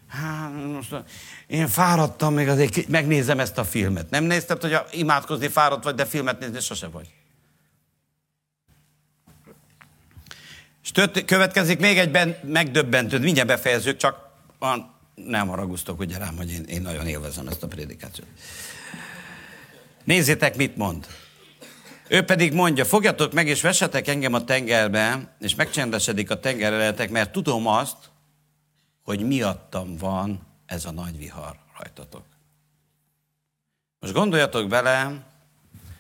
Hát, 0.09 0.51
most 0.72 0.94
én 1.55 1.68
fáradtam, 1.68 2.35
még 2.35 2.48
azért 2.48 2.89
megnézem 2.89 3.40
ezt 3.40 3.59
a 3.59 3.64
filmet. 3.64 4.10
Nem 4.10 4.24
nézted, 4.24 4.60
hogy 4.60 4.72
a 4.72 4.86
imádkozni 4.90 5.48
fáradt 5.48 5.85
vagy, 5.85 5.94
de 5.94 6.05
filmet 6.05 6.39
nézni 6.39 6.60
sose 6.60 6.86
vagy. 6.86 7.12
És 10.82 10.90
tört, 10.90 11.24
következik 11.24 11.78
még 11.78 11.98
egyben 11.98 12.36
megdöbbentő, 12.43 13.18
mindjárt 13.18 13.48
befejezzük, 13.48 13.97
csak 13.97 14.31
van, 14.59 14.94
nem 15.14 15.48
haragusztok 15.48 16.01
ugye 16.01 16.18
rám, 16.18 16.36
hogy 16.36 16.51
én, 16.51 16.64
én 16.64 16.82
nagyon 16.82 17.06
élvezem 17.06 17.48
ezt 17.48 17.62
a 17.62 17.66
prédikációt. 17.66 18.28
Nézzétek, 20.05 20.56
mit 20.56 20.76
mond. 20.76 21.06
Ő 22.09 22.22
pedig 22.22 22.52
mondja, 22.52 22.85
fogjatok 22.85 23.32
meg 23.32 23.47
és 23.47 23.60
vessetek 23.60 24.09
engem 24.09 24.35
a 24.35 24.44
tengerbe, 24.44 25.35
és 25.40 25.55
megcsendesedik 25.55 26.31
a 26.31 26.40
tengereletek, 26.40 27.10
mert 27.10 27.32
tudom 27.32 27.66
azt, 27.66 27.97
hogy 29.02 29.26
miattam 29.26 29.97
van 29.97 30.53
ez 30.66 30.84
a 30.84 30.90
nagy 30.90 31.18
vihar 31.18 31.56
rajtatok. 31.78 32.24
Most 33.98 34.14
gondoljatok 34.14 34.68
bele, 34.68 35.26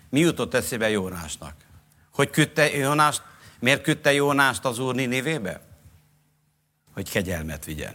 mi 0.08 0.20
jutott 0.20 0.54
eszébe 0.54 0.90
Jónásnak? 0.90 1.54
Hogy 2.10 2.30
küldte 2.30 2.76
Jónást, 2.76 3.22
miért 3.58 3.82
küldte 3.82 4.12
Jónást 4.12 4.64
az 4.64 4.78
úr 4.78 4.94
Ninévébe? 4.94 5.60
Hogy 6.92 7.10
kegyelmet 7.10 7.64
vigyen. 7.64 7.94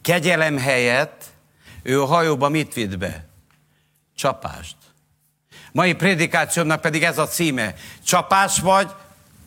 Kegyelem 0.00 0.58
helyett 0.58 1.24
ő 1.82 2.02
a 2.02 2.06
hajóba 2.06 2.48
mit 2.48 2.74
vitt 2.74 2.98
be? 2.98 3.24
Csapást. 4.14 4.76
Mai 5.72 5.94
prédikációmnak 5.94 6.80
pedig 6.80 7.02
ez 7.02 7.18
a 7.18 7.26
címe. 7.26 7.74
Csapás 8.04 8.58
vagy, 8.58 8.94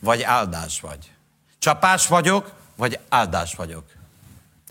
vagy 0.00 0.22
áldás 0.22 0.80
vagy. 0.80 1.10
Csapás 1.58 2.06
vagyok, 2.06 2.52
vagy 2.76 2.98
áldás 3.08 3.54
vagyok. 3.54 3.84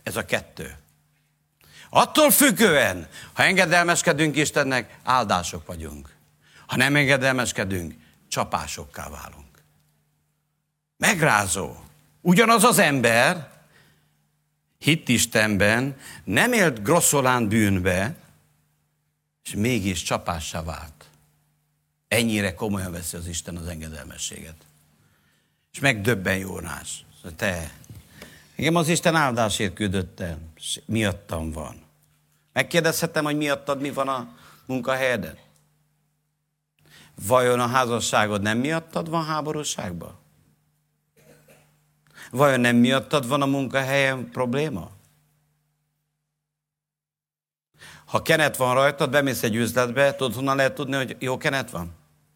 Ez 0.04 0.16
a 0.16 0.26
kettő. 0.26 0.78
Attól 1.90 2.32
függően, 2.32 3.08
ha 3.34 3.44
engedelmeskedünk 3.44 4.36
Istennek, 4.36 4.98
áldások 5.04 5.66
vagyunk. 5.66 6.16
Ha 6.68 6.76
nem 6.76 6.96
engedelmeskedünk, 6.96 7.94
csapásokká 8.28 9.10
válunk. 9.10 9.64
Megrázó. 10.98 11.76
Ugyanaz 12.22 12.64
az 12.64 12.80
ember 12.80 13.52
hitt 14.78 15.08
Istenben, 15.08 15.98
nem 16.24 16.54
élt 16.54 16.84
grosszolán 16.84 17.48
bűnbe, 17.48 18.16
és 19.44 19.54
mégis 19.56 20.04
csapássá 20.04 20.64
vált. 20.64 21.06
Ennyire 22.08 22.54
komolyan 22.54 22.92
veszi 22.92 23.16
az 23.18 23.28
Isten 23.28 23.56
az 23.56 23.68
engedelmességet. 23.68 24.56
És 25.72 25.80
megdöbben 25.80 26.38
Jónás. 26.38 27.06
Te, 27.36 27.72
engem 28.60 28.76
az 28.76 28.88
Isten 28.88 29.16
áldásért 29.16 29.74
küldött 29.74 30.20
el, 30.20 30.40
miattam 30.86 31.52
van. 31.52 31.76
Megkérdezhetem, 32.54 33.24
hogy 33.24 33.38
miattad 33.38 33.82
mi 33.82 33.92
van 33.92 34.08
a 34.08 34.28
munkahelyeden? 34.66 35.38
Vajon 37.28 37.60
a 37.60 37.68
házasságod 37.68 38.42
nem 38.42 38.58
miattad 38.58 39.10
van 39.10 39.26
háborúságban? 39.26 40.18
Vajon 42.32 42.60
nem 42.60 42.76
miattad 42.76 43.28
van 43.28 43.42
a 43.42 43.46
munkahelyen 43.46 44.30
probléma? 44.32 44.92
Ha 48.06 48.22
kenet 48.22 48.58
van 48.58 48.74
rajtad, 48.74 49.10
bemész 49.10 49.44
egy 49.44 49.56
üzletbe, 49.56 50.16
tudod, 50.16 50.36
honnan 50.36 50.56
lehet 50.56 50.76
tudni, 50.76 50.96
hogy 50.96 51.16
jó 51.20 51.38
kenet 51.38 51.72
van? 51.72 51.92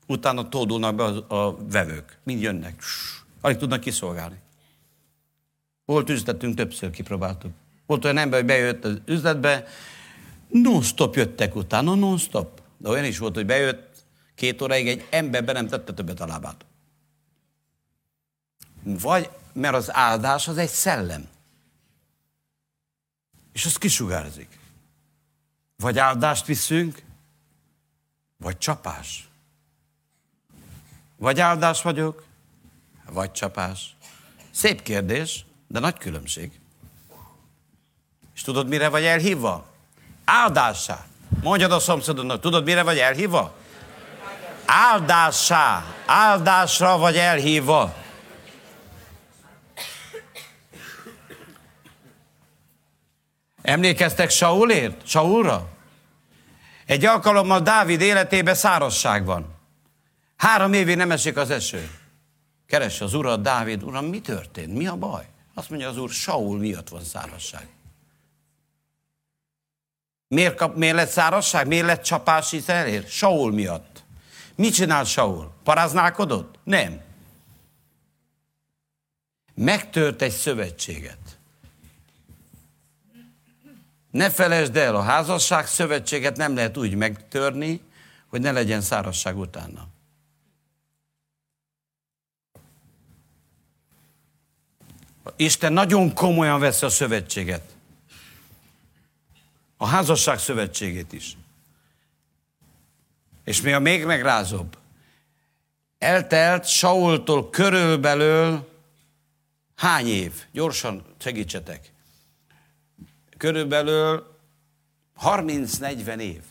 Utána 0.08 0.50
tódulnak 0.50 0.96
be 0.96 1.04
a, 1.04 1.36
a 1.36 1.58
vevők. 1.70 2.18
Mind 2.24 2.42
jönnek. 2.42 2.84
Alig 3.42 3.58
tudnak 3.58 3.80
kiszolgálni. 3.80 4.43
Volt 5.86 6.10
üzletünk, 6.10 6.56
többször 6.56 6.90
kipróbáltuk. 6.90 7.52
Volt 7.86 8.04
olyan 8.04 8.18
ember, 8.18 8.40
hogy 8.40 8.48
bejött 8.48 8.86
az 8.86 9.02
üzletbe, 9.06 9.68
non-stop 10.48 11.16
jöttek 11.16 11.56
utána, 11.56 11.96
non-stop. 11.96 12.62
De 12.78 12.90
olyan 12.90 13.06
is 13.06 13.18
volt, 13.18 13.36
hogy 13.36 13.46
bejött 13.46 14.06
két 14.36 14.62
óráig, 14.62 14.88
egy 14.88 15.08
ember 15.10 15.44
be 15.44 15.52
nem 15.52 15.68
tette 15.68 15.94
többet 15.94 16.20
a 16.20 16.26
lábát. 16.26 16.66
Vagy, 18.84 19.30
mert 19.54 19.76
az 19.76 19.94
áldás 19.94 20.48
az 20.48 20.58
egy 20.58 20.70
szellem. 20.70 21.28
És 23.54 23.66
az 23.66 23.78
kisugárzik. 23.78 24.60
Vagy 25.78 25.98
áldást 25.98 26.46
viszünk, 26.46 27.02
vagy 28.38 28.58
csapás. 28.58 29.30
Vagy 31.18 31.40
áldás 31.40 31.82
vagyok, 31.82 32.26
vagy 33.12 33.32
csapás. 33.32 33.96
Szép 34.52 34.82
kérdés, 34.82 35.46
de 35.74 35.80
nagy 35.80 35.98
különbség. 35.98 36.52
És 38.36 38.42
tudod, 38.42 38.68
mire 38.68 38.90
vagy 38.90 39.04
elhívva? 39.04 39.66
Áldássá. 40.26 41.06
Mondjad 41.42 41.72
a 41.72 41.80
szomszédodnak, 41.80 42.42
tudod, 42.42 42.64
mire 42.64 42.84
vagy 42.84 42.98
elhívva? 42.98 43.56
Áldássá. 44.66 45.86
Áldásra 46.06 46.98
vagy 46.98 47.16
elhívva. 47.16 47.96
Emlékeztek 53.62 54.30
Saulért? 54.30 55.08
Saulra? 55.08 55.70
Egy 56.86 57.06
alkalommal 57.06 57.60
Dávid 57.60 58.02
életében 58.02 58.56
szárazság 58.56 59.26
van. 59.26 59.56
Három 60.38 60.74
évig 60.74 60.96
nem 60.96 61.12
esik 61.12 61.38
az 61.38 61.50
eső. 61.50 61.90
Keresse 62.68 63.04
az 63.04 63.14
urat, 63.14 63.42
Dávid, 63.42 63.84
uram, 63.84 64.06
mi 64.06 64.22
történt? 64.22 64.74
Mi 64.74 64.88
a 64.88 64.96
baj? 64.96 65.32
Azt 65.54 65.70
mondja 65.70 65.90
az 65.90 65.98
úr, 65.98 66.10
Saul 66.10 66.58
miatt 66.58 66.90
van 66.90 67.04
szárazság. 67.04 67.68
Miért, 70.28 70.56
kap, 70.56 70.76
miért 70.76 70.96
lett 70.96 71.10
szárazság? 71.10 71.68
Miért 71.68 71.86
lett 71.86 72.04
csapás 72.04 72.52
Izraelért? 72.52 73.10
Saul 73.10 73.52
miatt. 73.52 74.04
Mit 74.56 74.74
csinál 74.74 75.04
Saul? 75.04 75.52
Paráználkodott? 75.64 76.60
Nem. 76.64 77.02
Megtört 79.54 80.22
egy 80.22 80.32
szövetséget. 80.32 81.38
Ne 84.12 84.30
felejtsd 84.30 84.76
el, 84.76 84.96
a 84.96 85.02
házasság 85.02 85.68
szövetséget 85.68 86.38
nem 86.38 86.56
lehet 86.56 86.78
úgy 86.78 86.96
megtörni, 86.96 87.82
hogy 88.28 88.42
ne 88.42 88.52
legyen 88.52 88.82
szárazság 88.82 89.38
utána. 89.38 89.88
Isten 95.36 95.74
nagyon 95.74 96.14
komolyan 96.14 96.60
veszi 96.60 96.86
a 96.86 96.90
szövetséget. 96.90 97.62
A 99.78 99.88
házasság 99.88 100.40
szövetségét 100.40 101.14
is. 101.14 101.38
És 103.44 103.62
mi 103.62 103.74
a 103.74 103.80
még 103.80 104.06
megrázóbb? 104.06 104.78
Eltelt 105.98 106.68
Saultól 106.68 107.50
körülbelül 107.50 108.70
hány 109.76 110.08
év? 110.08 110.34
Gyorsan 110.52 111.06
segítsetek 111.18 111.94
körülbelül 113.44 114.38
30-40 115.22 116.20
év. 116.20 116.42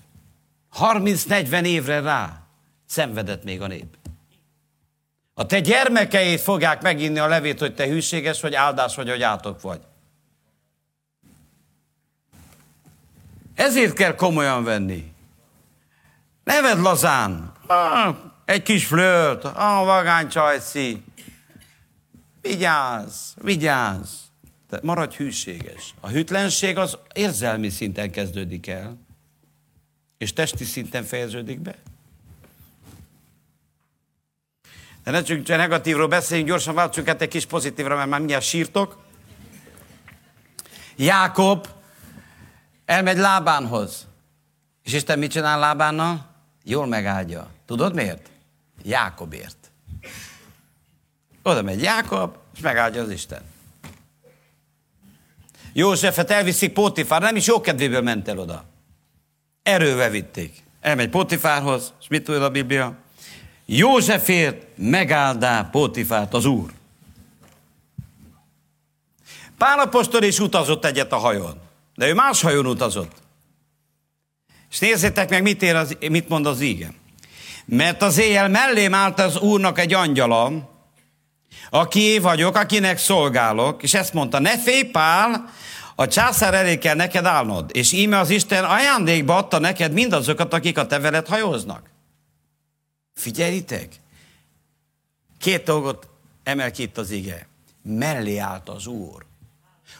30-40 0.78 1.64
évre 1.64 2.00
rá 2.00 2.46
szenvedett 2.86 3.44
még 3.44 3.60
a 3.60 3.66
nép. 3.66 3.96
A 5.34 5.46
te 5.46 5.60
gyermekeid 5.60 6.38
fogják 6.38 6.82
meginni 6.82 7.18
a 7.18 7.26
levét, 7.26 7.58
hogy 7.58 7.74
te 7.74 7.86
hűséges 7.86 8.40
vagy, 8.40 8.54
áldás 8.54 8.94
vagy, 8.94 9.08
hogy 9.08 9.22
átok 9.22 9.60
vagy. 9.60 9.80
Ezért 13.54 13.92
kell 13.92 14.14
komolyan 14.14 14.64
venni. 14.64 15.12
Neved 16.44 16.78
lazán. 16.78 17.52
Ah, 17.66 18.16
egy 18.44 18.62
kis 18.62 18.86
flört, 18.86 19.44
ah, 19.44 19.84
vagány 19.84 20.28
csajci. 20.28 21.04
Vigyázz, 22.40 23.32
vigyázz. 23.42 24.10
Tehát 24.68 24.84
maradj 24.84 25.16
hűséges. 25.16 25.94
A 26.00 26.08
hűtlenség 26.08 26.78
az 26.78 26.98
érzelmi 27.14 27.68
szinten 27.68 28.10
kezdődik 28.10 28.66
el, 28.66 28.98
és 30.18 30.32
testi 30.32 30.64
szinten 30.64 31.04
fejeződik 31.04 31.60
be. 31.60 31.76
De 35.04 35.10
ne 35.10 35.22
csak 35.22 35.46
negatívról 35.46 36.08
beszéljünk, 36.08 36.48
gyorsan 36.48 36.74
váltsunk 36.74 37.08
át 37.08 37.22
egy 37.22 37.28
kis 37.28 37.46
pozitívra, 37.46 37.96
mert 37.96 38.08
már 38.08 38.18
mindjárt 38.18 38.44
sírtok. 38.44 38.98
Jákob 40.96 41.66
elmegy 42.84 43.16
Lábánhoz. 43.16 44.06
És 44.82 44.92
Isten 44.92 45.18
mit 45.18 45.30
csinál 45.30 45.58
Lábánnal? 45.58 46.30
Jól 46.64 46.86
megáldja. 46.86 47.50
Tudod 47.66 47.94
miért? 47.94 48.30
Jákobért. 48.82 49.70
Oda 51.42 51.62
megy 51.62 51.82
Jákob, 51.82 52.36
és 52.54 52.60
megáldja 52.60 53.02
az 53.02 53.10
Isten. 53.10 53.42
Józsefet 55.72 56.30
elviszik 56.30 56.72
Pótifár, 56.72 57.20
nem 57.20 57.36
is 57.36 57.46
jó 57.46 57.60
kedvéből 57.60 58.00
ment 58.00 58.28
el 58.28 58.38
oda. 58.38 58.64
Erővel 59.62 60.10
vitték. 60.10 60.62
Elmegy 60.80 61.08
Pótifárhoz, 61.08 61.92
és 62.00 62.08
mit 62.08 62.24
tud 62.24 62.42
a 62.42 62.50
Biblia? 62.50 63.01
Józsefért 63.66 64.66
megáldá 64.76 65.68
Pótifárt 65.70 66.34
az 66.34 66.44
Úr. 66.44 66.70
Pálapostól 69.58 70.22
is 70.22 70.38
utazott 70.38 70.84
egyet 70.84 71.12
a 71.12 71.16
hajón, 71.16 71.60
de 71.94 72.08
ő 72.08 72.14
más 72.14 72.42
hajón 72.42 72.66
utazott. 72.66 73.12
És 74.70 74.78
nézzétek 74.78 75.30
meg, 75.30 75.42
mit, 75.42 75.62
ér 75.62 75.74
az, 75.74 75.96
mit 76.08 76.28
mond 76.28 76.46
az 76.46 76.60
íge. 76.60 76.92
Mert 77.64 78.02
az 78.02 78.18
éjjel 78.18 78.48
mellém 78.48 78.94
állt 78.94 79.20
az 79.20 79.38
Úrnak 79.38 79.78
egy 79.78 79.94
angyala, 79.94 80.70
aki 81.70 82.18
vagyok, 82.18 82.56
akinek 82.56 82.98
szolgálok, 82.98 83.82
és 83.82 83.94
ezt 83.94 84.12
mondta, 84.12 84.38
ne 84.38 84.58
félj 84.58 84.82
Pál, 84.82 85.50
a 85.94 86.06
császár 86.06 86.54
elé 86.54 86.78
kell 86.78 86.94
neked 86.94 87.24
állnod, 87.24 87.70
és 87.72 87.92
íme 87.92 88.18
az 88.18 88.30
Isten 88.30 88.64
ajándékba 88.64 89.36
adta 89.36 89.58
neked 89.58 89.92
mindazokat, 89.92 90.54
akik 90.54 90.78
a 90.78 90.86
te 90.86 90.98
veled 90.98 91.26
hajóznak. 91.26 91.91
Figyeljétek! 93.22 93.88
Két 95.40 95.64
dolgot 95.64 96.08
emel 96.42 96.70
ki 96.70 96.82
itt 96.82 96.98
az 96.98 97.10
ige. 97.10 97.46
Mellé 97.82 98.38
állt 98.38 98.68
az 98.68 98.86
Úr. 98.86 99.24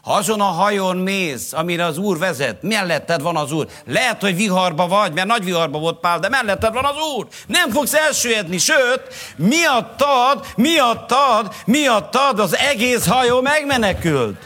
Ha 0.02 0.12
azon 0.12 0.40
a 0.40 0.44
hajón 0.44 0.96
mész, 0.96 1.52
amire 1.52 1.84
az 1.84 1.98
Úr 1.98 2.18
vezet, 2.18 2.62
melletted 2.62 3.22
van 3.22 3.36
az 3.36 3.52
Úr. 3.52 3.68
Lehet, 3.84 4.20
hogy 4.20 4.36
viharba 4.36 4.86
vagy, 4.86 5.12
mert 5.12 5.26
nagy 5.26 5.44
viharba 5.44 5.78
volt 5.78 6.00
Pál, 6.00 6.18
de 6.18 6.28
melletted 6.28 6.72
van 6.72 6.84
az 6.84 6.96
Úr. 7.16 7.28
Nem 7.46 7.70
fogsz 7.70 7.94
elsüllyedni, 7.94 8.58
sőt, 8.58 9.02
miattad, 9.36 10.46
miattad, 10.56 11.54
miattad 11.66 12.38
az 12.38 12.56
egész 12.56 13.06
hajó 13.06 13.40
megmenekült. 13.40 14.36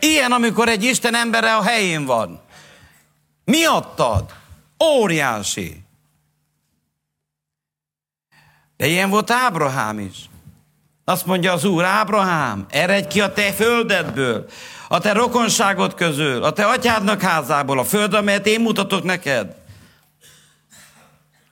Ilyen, 0.00 0.32
amikor 0.32 0.68
egy 0.68 0.84
Isten 0.84 1.14
embere 1.14 1.54
a 1.54 1.62
helyén 1.62 2.04
van. 2.04 2.40
Miattad. 3.44 4.24
Óriási. 4.84 5.86
De 8.78 8.86
ilyen 8.86 9.10
volt 9.10 9.30
Ábrahám 9.30 9.98
is. 9.98 10.16
Azt 11.04 11.26
mondja 11.26 11.52
az 11.52 11.64
Úr, 11.64 11.84
Ábrahám, 11.84 12.66
eredj 12.70 13.08
ki 13.08 13.20
a 13.20 13.32
te 13.32 13.52
földedből, 13.52 14.46
a 14.88 14.98
te 14.98 15.12
rokonságod 15.12 15.94
közül, 15.94 16.42
a 16.44 16.50
te 16.50 16.64
atyádnak 16.66 17.22
házából, 17.22 17.78
a 17.78 17.84
föld, 17.84 18.14
amelyet 18.14 18.46
én 18.46 18.60
mutatok 18.60 19.04
neked. 19.04 19.54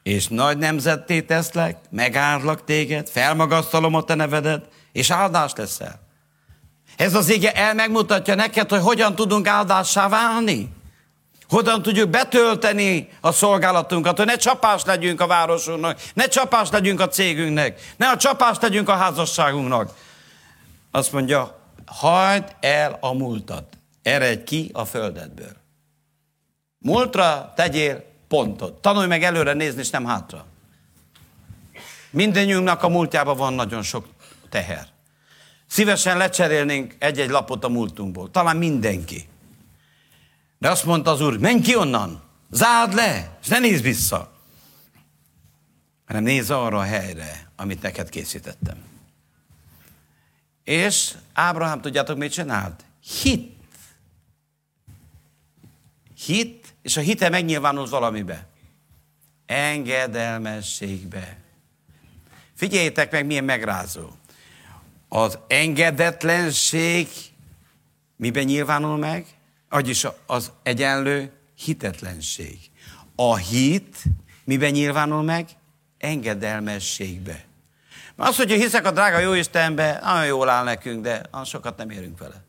És 0.02 0.28
nagy 0.28 0.58
nemzetté 0.58 1.20
teszlek, 1.20 1.78
megállak 1.90 2.64
téged, 2.64 3.08
felmagasztalom 3.08 3.94
a 3.94 4.02
te 4.02 4.14
nevedet, 4.14 4.68
és 4.92 5.10
áldás 5.10 5.52
leszel. 5.56 6.00
Ez 6.96 7.14
az 7.14 7.30
ége 7.30 7.52
el 7.52 7.74
megmutatja 7.74 8.34
neked, 8.34 8.70
hogy 8.70 8.82
hogyan 8.82 9.14
tudunk 9.14 9.46
áldássá 9.46 10.08
válni. 10.08 10.75
Hogyan 11.48 11.82
tudjuk 11.82 12.10
betölteni 12.10 13.08
a 13.20 13.32
szolgálatunkat, 13.32 14.16
hogy 14.16 14.26
ne 14.26 14.36
csapás 14.36 14.84
legyünk 14.84 15.20
a 15.20 15.26
városunknak, 15.26 16.00
ne 16.14 16.26
csapás 16.26 16.70
legyünk 16.70 17.00
a 17.00 17.08
cégünknek, 17.08 17.94
ne 17.96 18.08
a 18.08 18.16
csapás 18.16 18.56
legyünk 18.60 18.88
a 18.88 18.96
házasságunknak. 18.96 19.90
Azt 20.90 21.12
mondja, 21.12 21.58
hagyd 21.86 22.56
el 22.60 22.98
a 23.00 23.12
múltat, 23.12 23.64
eredj 24.02 24.44
ki 24.44 24.70
a 24.72 24.84
földedből. 24.84 25.56
Múltra 26.78 27.52
tegyél 27.56 28.04
pontot. 28.28 28.72
Tanulj 28.80 29.06
meg 29.06 29.22
előre 29.22 29.52
nézni, 29.52 29.80
és 29.80 29.90
nem 29.90 30.04
hátra. 30.04 30.46
Mindenjünknek 32.10 32.82
a 32.82 32.88
múltjában 32.88 33.36
van 33.36 33.52
nagyon 33.52 33.82
sok 33.82 34.06
teher. 34.50 34.86
Szívesen 35.66 36.16
lecserélnénk 36.16 36.96
egy-egy 36.98 37.30
lapot 37.30 37.64
a 37.64 37.68
múltunkból. 37.68 38.30
Talán 38.30 38.56
mindenki. 38.56 39.28
De 40.58 40.70
azt 40.70 40.84
mondta 40.84 41.10
az 41.10 41.20
úr, 41.20 41.38
menj 41.38 41.60
ki 41.60 41.76
onnan, 41.76 42.22
zárd 42.50 42.94
le, 42.94 43.38
és 43.42 43.48
ne 43.48 43.58
nézz 43.58 43.80
vissza. 43.80 44.32
Hanem 46.06 46.22
nézz 46.22 46.50
arra 46.50 46.78
a 46.78 46.82
helyre, 46.82 47.50
amit 47.56 47.82
neked 47.82 48.08
készítettem. 48.08 48.84
És 50.64 51.14
Ábrahám, 51.32 51.80
tudjátok, 51.80 52.16
mit 52.16 52.32
csinált? 52.32 52.84
Hit. 53.22 53.54
Hit, 56.24 56.74
és 56.82 56.96
a 56.96 57.00
hite 57.00 57.28
megnyilvánult 57.28 57.90
valamibe. 57.90 58.46
Engedelmességbe. 59.46 61.38
Figyeljétek 62.54 63.12
meg, 63.12 63.26
milyen 63.26 63.44
megrázó. 63.44 64.10
Az 65.08 65.38
engedetlenség 65.46 67.08
miben 68.16 68.44
nyilvánul 68.44 68.96
meg? 68.96 69.35
Vagyis 69.68 70.06
az 70.26 70.52
egyenlő 70.62 71.32
hitetlenség. 71.54 72.58
A 73.14 73.36
hit 73.36 74.02
miben 74.44 74.70
nyilvánul 74.70 75.22
meg? 75.22 75.48
Engedelmességbe. 75.98 77.44
Mert 78.14 78.30
az, 78.30 78.36
hogyha 78.36 78.56
hiszek 78.56 78.86
a 78.86 78.90
drága 78.90 79.18
jó 79.18 79.32
Istenbe, 79.32 80.00
nagyon 80.02 80.26
jól 80.26 80.48
áll 80.48 80.64
nekünk, 80.64 81.02
de 81.02 81.22
sokat 81.44 81.76
nem 81.76 81.90
érünk 81.90 82.18
vele. 82.18 82.44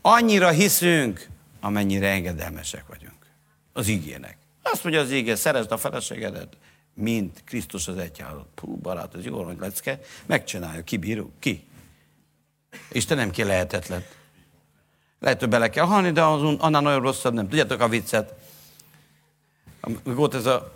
Annyira 0.00 0.48
hiszünk, 0.48 1.28
amennyire 1.60 2.08
engedelmesek 2.08 2.86
vagyunk. 2.86 3.26
Az 3.72 3.88
ígének. 3.88 4.36
Azt 4.62 4.82
mondja 4.82 5.00
az 5.00 5.12
ígé, 5.12 5.34
szeresd 5.34 5.72
a 5.72 5.78
feleségedet, 5.78 6.56
mint 6.94 7.42
Krisztus 7.44 7.88
az 7.88 7.96
egyházat. 7.96 8.46
Pú, 8.54 8.76
barát, 8.76 9.14
ez 9.14 9.24
jó 9.24 9.44
nagy 9.44 9.58
lecke. 9.58 10.00
Megcsinálja, 10.26 10.82
kibírjuk, 10.84 11.32
ki? 11.38 11.66
Isten 12.92 13.16
nem 13.16 13.30
ki 13.30 13.42
lehetetlen. 13.42 14.04
Lehet, 15.20 15.40
hogy 15.40 15.48
bele 15.48 15.70
kell 15.70 15.84
halni, 15.84 16.10
de 16.10 16.22
az, 16.22 16.42
annál 16.58 16.82
nagyon 16.82 17.00
rosszabb 17.00 17.34
nem. 17.34 17.48
Tudjátok 17.48 17.80
a 17.80 17.88
viccet? 17.88 18.34
Volt 20.04 20.34
ez 20.34 20.46
a 20.46 20.72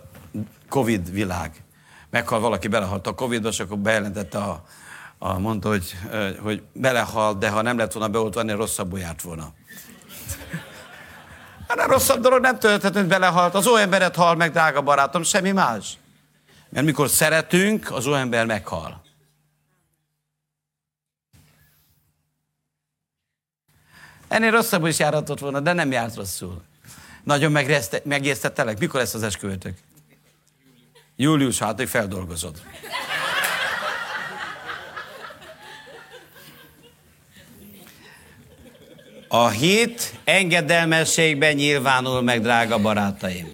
Covid 0.69 1.11
világ. 1.11 1.63
Meghal 2.09 2.39
valaki, 2.39 2.67
belehalt 2.67 3.07
a 3.07 3.13
Covid-ba, 3.13 3.47
és 3.47 3.59
akkor 3.59 3.77
bejelentette 3.77 4.37
a, 4.37 4.63
a 5.17 5.39
mondta, 5.39 5.69
hogy, 5.69 5.95
hogy 6.41 6.63
belehalt, 6.73 7.37
de 7.37 7.49
ha 7.49 7.61
nem 7.61 7.77
lett 7.77 7.93
volna 7.93 8.09
beoltva, 8.09 8.39
ennél 8.39 8.55
rosszabbul 8.55 8.99
járt 8.99 9.21
volna. 9.21 9.53
Hát 11.67 11.79
a 11.79 11.87
rosszabb 11.87 12.21
dolog 12.21 12.41
nem 12.41 12.59
történt, 12.59 12.95
hogy 12.95 13.07
belehalt. 13.07 13.53
Az 13.53 13.67
olyan 13.67 13.81
emberet 13.81 14.15
hal 14.15 14.35
meg, 14.35 14.51
drága 14.51 14.81
barátom, 14.81 15.23
semmi 15.23 15.51
más. 15.51 15.97
Mert 16.69 16.85
mikor 16.85 17.09
szeretünk, 17.09 17.91
az 17.91 18.07
olyan 18.07 18.19
ember 18.19 18.45
meghal. 18.45 19.00
Ennél 24.31 24.51
rosszabbul 24.51 24.87
is 24.87 24.99
járhatott 24.99 25.39
volna, 25.39 25.59
de 25.59 25.73
nem 25.73 25.91
járt 25.91 26.15
rosszul. 26.15 26.61
Nagyon 27.23 27.51
megérztettelek. 28.03 28.79
Mikor 28.79 28.99
lesz 28.99 29.13
az 29.13 29.23
esküvőtök? 29.23 29.77
Július, 31.15 31.59
hát, 31.59 31.77
hogy 31.77 31.89
feldolgozod. 31.89 32.61
A 39.27 39.49
hit 39.49 40.19
engedelmességben 40.23 41.55
nyilvánul 41.55 42.21
meg, 42.21 42.41
drága 42.41 42.77
barátaim. 42.77 43.51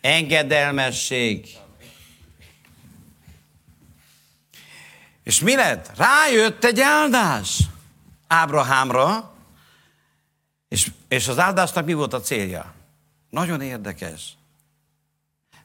Engedelmesség. 0.00 1.46
És 5.22 5.40
mi 5.40 5.54
lett? 5.54 5.90
Rájött 5.96 6.64
egy 6.64 6.80
áldás 6.80 7.58
Ábrahámra, 8.26 9.33
és, 10.74 10.90
és 11.08 11.28
az 11.28 11.38
áldásnak 11.38 11.84
mi 11.84 11.92
volt 11.92 12.12
a 12.12 12.20
célja? 12.20 12.72
Nagyon 13.30 13.60
érdekes. 13.60 14.22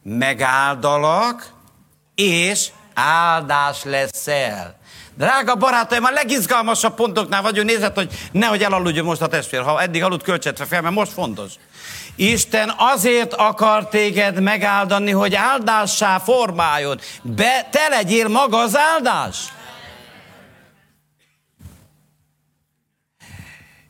Megáldalak, 0.03 1.53
és 2.15 2.67
áldás 2.93 3.83
leszel. 3.83 4.77
Drága 5.17 5.55
barátaim, 5.55 6.03
a 6.03 6.09
legizgalmasabb 6.11 6.95
pontoknál 6.95 7.41
vagyunk, 7.41 7.69
nézett, 7.69 7.95
hogy 7.95 8.11
nehogy 8.31 8.63
elaludjon 8.63 9.05
most 9.05 9.21
a 9.21 9.27
testvér, 9.27 9.61
ha 9.61 9.81
eddig 9.81 10.03
aludt 10.03 10.23
költsetve 10.23 10.65
fel, 10.65 10.81
mert 10.81 10.95
most 10.95 11.11
fontos. 11.11 11.53
Isten 12.15 12.73
azért 12.77 13.33
akar 13.33 13.87
téged 13.87 14.41
megáldani, 14.41 15.11
hogy 15.11 15.35
áldássá 15.35 16.17
formáljon. 16.17 16.99
Be, 17.21 17.67
te 17.71 17.87
legyél 17.87 18.27
maga 18.27 18.57
az 18.57 18.77
áldás. 18.77 19.37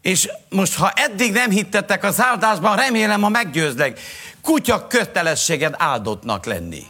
És 0.02 0.30
most, 0.50 0.76
ha 0.76 0.92
eddig 0.96 1.32
nem 1.32 1.50
hittetek 1.50 2.04
az 2.04 2.22
áldásban, 2.22 2.76
remélem, 2.76 3.22
ha 3.22 3.30
meggyőzlek, 3.30 4.00
kutya 4.42 4.88
kötelességed 4.88 5.76
áldottnak 5.78 6.46
lenni. 6.46 6.84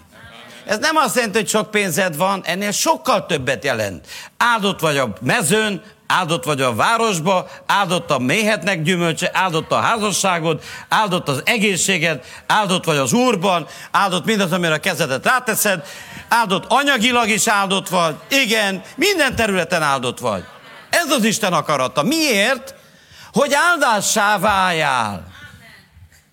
Ez 0.65 0.77
nem 0.77 0.95
azt 0.95 1.15
jelenti, 1.15 1.38
hogy 1.38 1.49
sok 1.49 1.72
pénzed 1.72 2.18
van, 2.18 2.41
ennél 2.45 2.72
sokkal 2.72 3.26
többet 3.26 3.64
jelent. 3.64 4.07
Áldott 4.38 4.80
vagy 4.80 4.98
a 4.98 5.14
mezőn, 5.22 5.81
áldott 6.07 6.44
vagy 6.44 6.61
a 6.61 6.76
városba, 6.76 7.48
áldott 7.65 8.11
a 8.11 8.19
méhetnek 8.19 8.81
gyümölcse, 8.81 9.30
áldott 9.34 9.72
a 9.72 9.80
házasságod, 9.80 10.64
áldott 10.90 11.27
az 11.30 11.41
egészséged, 11.45 12.23
áldott 12.48 12.84
vagy 12.84 12.98
az 12.98 13.14
úrban, 13.14 13.68
áldott 13.91 14.26
mindaz, 14.26 14.52
amire 14.52 14.73
a 14.73 14.80
kezedet 14.80 15.26
ráteszed, 15.26 15.86
áldott 16.27 16.65
anyagilag 16.68 17.30
is 17.30 17.48
áldott 17.48 17.90
vagy, 17.90 18.15
igen, 18.30 18.81
minden 18.95 19.36
területen 19.36 19.81
áldott 19.81 20.19
vagy. 20.19 20.44
Ez 20.90 21.11
az 21.11 21.23
Isten 21.23 21.53
akarata. 21.53 22.03
Miért? 22.03 22.76
Hogy 23.31 23.53
áldássá 23.53 24.38
váljál. 24.38 25.31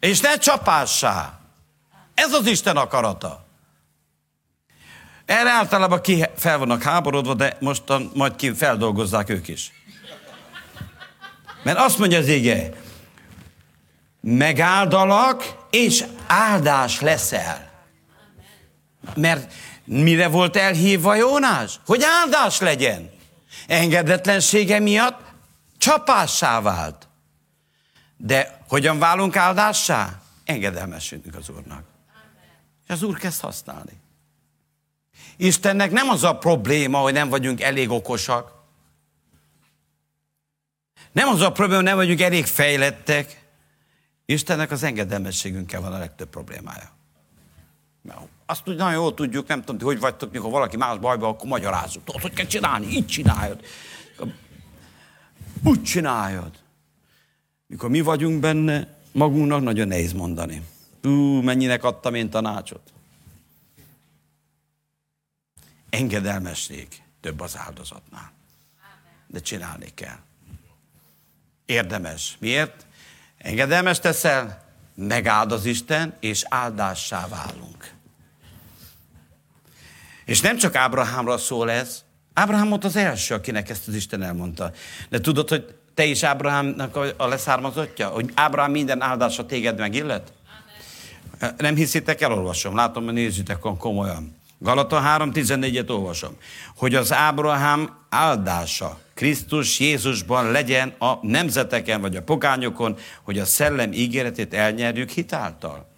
És 0.01 0.21
ne 0.21 0.37
csapássá. 0.37 1.39
Ez 2.15 2.33
az 2.33 2.47
Isten 2.47 2.77
akarata. 2.77 3.45
Erre 5.25 5.51
általában 5.51 6.01
ki 6.01 6.25
fel 6.37 6.59
vannak 6.59 6.83
háborodva, 6.83 7.35
de 7.35 7.57
mostan 7.61 8.11
majd 8.15 8.37
ki 8.37 8.55
feldolgozzák 8.55 9.29
ők 9.29 9.49
is. 9.49 9.73
Mert 11.63 11.79
azt 11.79 11.99
mondja 11.99 12.19
az 12.19 12.29
ége, 12.29 12.73
megáldalak, 14.21 15.57
és 15.71 16.05
áldás 16.27 17.01
leszel. 17.01 17.71
Mert 19.15 19.53
Mire 19.87 20.29
volt 20.29 20.57
elhívva 20.57 21.15
Jónás? 21.15 21.81
Hogy 21.87 22.03
áldás 22.23 22.61
legyen. 22.61 23.11
Engedetlensége 23.67 24.79
miatt 24.79 25.21
csapássá 25.87 26.61
vált. 26.61 27.09
De 28.17 28.61
hogyan 28.69 28.99
válunk 28.99 29.37
áldássá? 29.37 30.23
Engedelmesülünk 30.45 31.35
az 31.35 31.49
Úrnak. 31.49 31.85
És 32.85 32.89
az 32.89 33.03
Úr 33.03 33.19
kezd 33.19 33.41
használni. 33.41 34.01
Istennek 35.37 35.91
nem 35.91 36.09
az 36.09 36.25
a 36.25 36.39
probléma, 36.39 36.99
hogy 36.99 37.13
nem 37.13 37.29
vagyunk 37.29 37.61
elég 37.61 37.91
okosak. 37.91 38.53
Nem 41.13 41.29
az 41.29 41.41
a 41.41 41.53
probléma, 41.53 41.77
hogy 41.77 41.89
nem 41.89 41.97
vagyunk 41.97 42.21
elég 42.21 42.47
fejlettek. 42.47 43.45
Istennek 44.25 44.71
az 44.71 44.83
engedelmességünkkel 44.83 45.81
van 45.81 45.93
a 45.93 45.99
legtöbb 45.99 46.29
problémája. 46.29 46.95
Azt 48.47 48.69
úgy 48.69 48.77
nagyon 48.77 48.93
jól 48.93 49.15
tudjuk, 49.15 49.47
nem 49.47 49.65
tudom, 49.65 49.89
hogy 49.89 50.01
vagytok, 50.01 50.33
mikor 50.33 50.51
valaki 50.51 50.77
más 50.77 50.99
bajba, 50.99 51.29
akkor 51.29 51.49
magyarázzuk. 51.49 52.05
Tudod, 52.05 52.23
hogy 52.23 52.33
kell 52.33 52.47
csinálni, 52.47 52.87
így 52.87 53.07
csináljad. 53.07 53.61
Úgy 55.65 55.83
csináljad. 55.83 56.53
Mikor 57.67 57.91
mi 57.91 58.01
vagyunk 58.01 58.41
benne, 58.41 58.97
magunknak 59.13 59.63
nagyon 59.63 59.89
nehéz 59.89 60.13
mondani. 60.13 60.63
Ú, 61.03 61.41
mennyinek 61.41 61.85
adtam 61.85 62.15
én 62.15 62.31
tanácsot. 62.31 62.93
Engedelmesség 65.91 66.89
több 67.21 67.41
az 67.41 67.57
áldozatnál. 67.57 68.33
De 69.27 69.41
csinálni 69.41 69.95
kell. 69.95 70.19
Érdemes. 71.67 72.37
Miért? 72.41 72.87
Engedelmes 73.39 73.99
teszel, 73.99 74.65
megáld 74.95 75.53
az 75.53 75.65
Isten, 75.65 76.17
és 76.21 76.45
áldássá 76.49 77.29
válunk. 77.29 77.95
És 80.25 80.41
nem 80.41 80.57
csak 80.57 80.75
Ábrahámra 80.75 81.39
szól 81.39 81.71
ez, 81.71 82.05
Ábrahám 82.39 82.69
volt 82.69 82.85
az 82.85 82.97
első, 82.97 83.35
akinek 83.35 83.71
ezt 83.71 83.89
az 83.89 83.95
Isten 83.95 84.23
elmondta. 84.23 84.73
De 85.09 85.21
tudod, 85.21 85.49
hogy 85.49 85.75
te 85.95 86.05
is 86.05 86.23
Ábrahámnak 86.23 86.97
a 87.17 87.27
leszármazottja? 87.27 88.09
Hogy 88.09 88.31
Ábrahám 88.35 88.71
minden 88.71 89.03
áldása 89.03 89.47
téged 89.47 89.79
megillet? 89.79 90.33
Nem 91.57 91.75
hiszitek, 91.75 92.21
elolvasom. 92.21 92.75
Látom, 92.75 93.05
hogy 93.05 93.13
nézzétek 93.13 93.59
komolyan. 93.79 94.37
Galata 94.59 95.03
3.14-et 95.19 95.91
olvasom. 95.91 96.37
Hogy 96.77 96.95
az 96.95 97.13
Ábrahám 97.13 97.97
áldása 98.09 98.99
Krisztus 99.15 99.81
Jézusban 99.81 100.51
legyen 100.51 100.95
a 100.99 101.27
nemzeteken 101.27 102.01
vagy 102.01 102.17
a 102.17 102.23
pogányokon, 102.23 102.97
hogy 103.23 103.39
a 103.39 103.45
szellem 103.45 103.93
ígéretét 103.93 104.55
elnyerjük 104.55 105.11
hitáltal. 105.11 105.89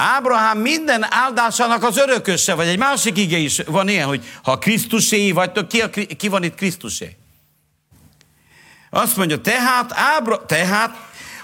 Ábrahám 0.00 0.58
minden 0.58 1.06
áldásának 1.10 1.82
az 1.82 1.96
örököse, 1.96 2.54
vagy 2.54 2.66
egy 2.66 2.78
másik 2.78 3.18
ige 3.18 3.36
is 3.36 3.58
van 3.66 3.88
ilyen, 3.88 4.06
hogy 4.06 4.24
ha 4.42 4.58
Krisztusé 4.58 5.32
vagytok, 5.32 5.68
ki, 5.68 5.80
a, 5.80 5.90
ki 6.16 6.28
van 6.28 6.42
itt 6.42 6.54
Krisztusé? 6.54 7.16
Azt 8.90 9.16
mondja, 9.16 9.40
tehát, 9.40 9.92
Ábra, 9.94 10.46
tehát 10.46 10.96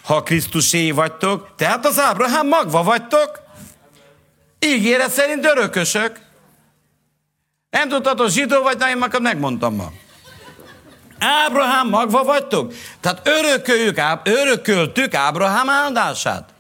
ha 0.03 0.23
Krisztusé 0.23 0.91
vagytok, 0.91 1.55
tehát 1.57 1.87
az 1.87 2.01
Ábrahám 2.01 2.49
magva 2.49 2.83
vagytok, 2.83 3.41
ígéret 4.59 5.11
szerint 5.11 5.45
örökösök. 5.45 6.21
Nem 7.71 7.89
tudhatod, 7.89 8.31
zsidó 8.31 8.63
vagy, 8.63 8.79
na 8.79 8.89
én 8.89 8.97
magam 8.97 9.23
megmondtam 9.23 9.75
ma. 9.75 9.93
Ábrahám 11.19 11.89
magva 11.89 12.25
vagytok? 12.25 12.73
Tehát 13.01 13.29
örököljük, 13.29 14.01
örököltük 14.25 15.15
Ábrahám 15.15 15.71
áldását. 15.71 16.55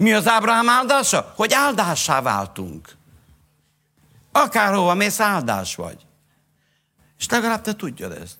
Mi 0.00 0.12
az 0.12 0.28
Ábrahám 0.28 0.68
áldása? 0.68 1.32
Hogy 1.36 1.52
áldássá 1.52 2.22
váltunk. 2.22 2.96
Akárhova 4.32 4.94
mész, 4.94 5.20
áldás 5.20 5.74
vagy. 5.74 6.06
És 7.18 7.28
legalább 7.28 7.60
te 7.60 7.74
tudjad 7.74 8.12
ezt. 8.12 8.36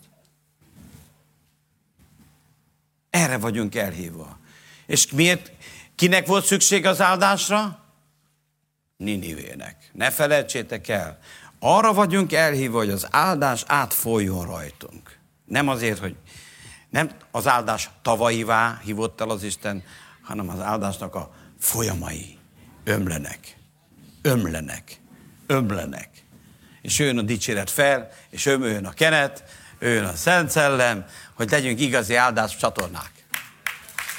Erre 3.11 3.39
vagyunk 3.39 3.74
elhívva. 3.74 4.39
És 4.87 5.11
miért? 5.11 5.53
Kinek 5.95 6.27
volt 6.27 6.45
szükség 6.45 6.87
az 6.87 7.01
áldásra? 7.01 7.85
Ninivének. 8.97 9.91
Ne 9.93 10.11
felejtsétek 10.11 10.89
el. 10.89 11.19
Arra 11.59 11.93
vagyunk 11.93 12.32
elhívva, 12.32 12.78
hogy 12.78 12.91
az 12.91 13.07
áldás 13.11 13.65
átfoljon 13.66 14.47
rajtunk. 14.47 15.19
Nem 15.45 15.69
azért, 15.69 15.99
hogy 15.99 16.16
nem 16.91 17.11
az 17.31 17.47
áldás 17.47 17.91
tavaivá 18.03 18.81
hívott 18.85 19.20
el 19.20 19.31
az 19.31 19.43
Isten, 19.43 19.85
hanem 20.23 20.49
az 20.49 20.61
áldásnak 20.61 21.15
a 21.15 21.39
folyamai 21.61 22.39
ömlenek, 22.85 23.57
ömlenek, 24.23 25.01
ömlenek. 25.47 26.09
És 26.82 26.99
jön 26.99 27.19
a 27.19 27.23
dicséret 27.23 27.70
fel, 27.70 28.11
és 28.31 28.47
ömöljön 28.47 28.87
a 28.87 28.93
kenet, 28.93 29.45
jön 29.81 30.05
a 30.05 30.16
Szent 30.16 30.51
Szellem, 30.51 31.05
hogy 31.35 31.51
legyünk 31.51 31.81
igazi 31.81 32.15
áldás 32.15 32.57
csatornák. 32.57 33.11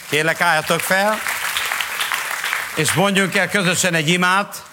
Kérlek, 0.10 0.42
álljatok 0.42 0.80
fel, 0.80 1.16
és 2.76 2.94
mondjunk 2.94 3.36
el 3.36 3.50
közösen 3.50 3.94
egy 3.94 4.10
imát, 4.10 4.70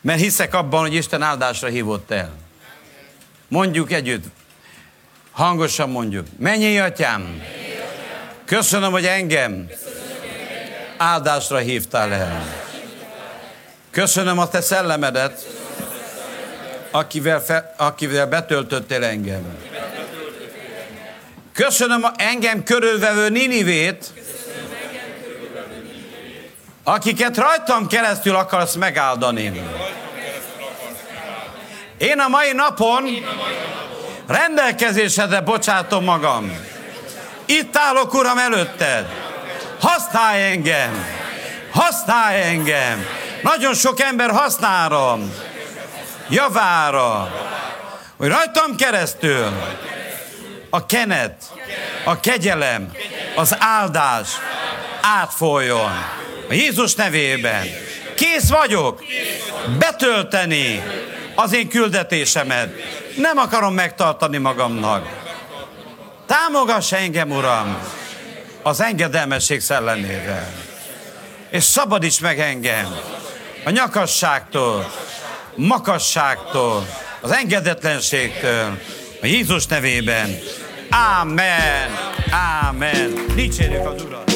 mert 0.00 0.20
hiszek 0.20 0.54
abban, 0.54 0.80
hogy 0.80 0.94
Isten 0.94 1.22
áldásra 1.22 1.68
hívott 1.68 2.10
el. 2.10 2.36
Mondjuk 3.48 3.92
együtt, 3.92 4.24
hangosan 5.30 5.90
mondjuk. 5.90 6.26
Mennyi 6.38 6.78
atyám, 6.78 7.42
köszönöm, 8.44 8.92
hogy 8.92 9.06
engem 9.06 9.68
áldásra 10.96 11.56
hívtál 11.56 12.12
el. 12.12 12.42
Köszönöm 13.90 14.38
a 14.38 14.48
te 14.48 14.60
szellemedet, 14.60 15.46
akivel, 16.90 17.40
fe, 17.40 17.74
akivel 17.76 18.26
betöltöttél 18.26 19.04
engem. 19.04 19.56
Köszönöm 21.52 22.06
engem 22.16 22.62
körülvevő 22.62 23.28
Ninivét, 23.28 24.12
akiket 26.84 27.36
rajtam 27.36 27.86
keresztül 27.86 28.36
akarsz 28.36 28.74
megáldani. 28.74 29.62
Én 31.98 32.18
a 32.18 32.28
mai 32.28 32.52
napon 32.52 33.04
rendelkezésedre 34.26 35.40
bocsátom 35.40 36.04
magam. 36.04 36.73
Itt 37.46 37.76
állok, 37.76 38.14
Uram, 38.14 38.38
előtted. 38.38 39.06
Használj 39.80 40.42
engem! 40.42 41.06
Használj 41.70 42.42
engem! 42.42 43.06
Nagyon 43.42 43.74
sok 43.74 44.00
ember 44.00 44.30
használom. 44.30 45.34
Javára. 46.28 47.32
Hogy 48.16 48.28
rajtam 48.28 48.76
keresztül 48.76 49.52
a 50.70 50.86
kenet, 50.86 51.42
a 52.04 52.20
kegyelem, 52.20 52.92
az 53.36 53.56
áldás 53.58 54.28
átfoljon. 55.02 55.92
A 56.48 56.52
Jézus 56.52 56.94
nevében. 56.94 57.66
Kész 58.14 58.48
vagyok 58.48 59.04
betölteni 59.78 60.82
az 61.34 61.52
én 61.52 61.68
küldetésemet. 61.68 62.74
Nem 63.16 63.38
akarom 63.38 63.74
megtartani 63.74 64.38
magamnak. 64.38 65.23
Támogass 66.26 66.92
engem, 66.92 67.30
Uram, 67.30 67.78
az 68.62 68.80
engedelmesség 68.80 69.60
szellemével. 69.60 70.52
És 71.50 71.64
szabadíts 71.64 72.20
meg 72.20 72.40
engem 72.40 72.96
a 73.64 73.70
nyakasságtól, 73.70 74.92
makasságtól, 75.54 76.86
az 77.20 77.32
engedetlenségtől, 77.32 78.78
a 79.22 79.26
Jézus 79.26 79.66
nevében. 79.66 80.38
Ámen, 80.90 81.90
ámen. 82.30 83.14
Dicsérjük 83.34 83.86
az 83.86 84.02
Urat. 84.02 84.33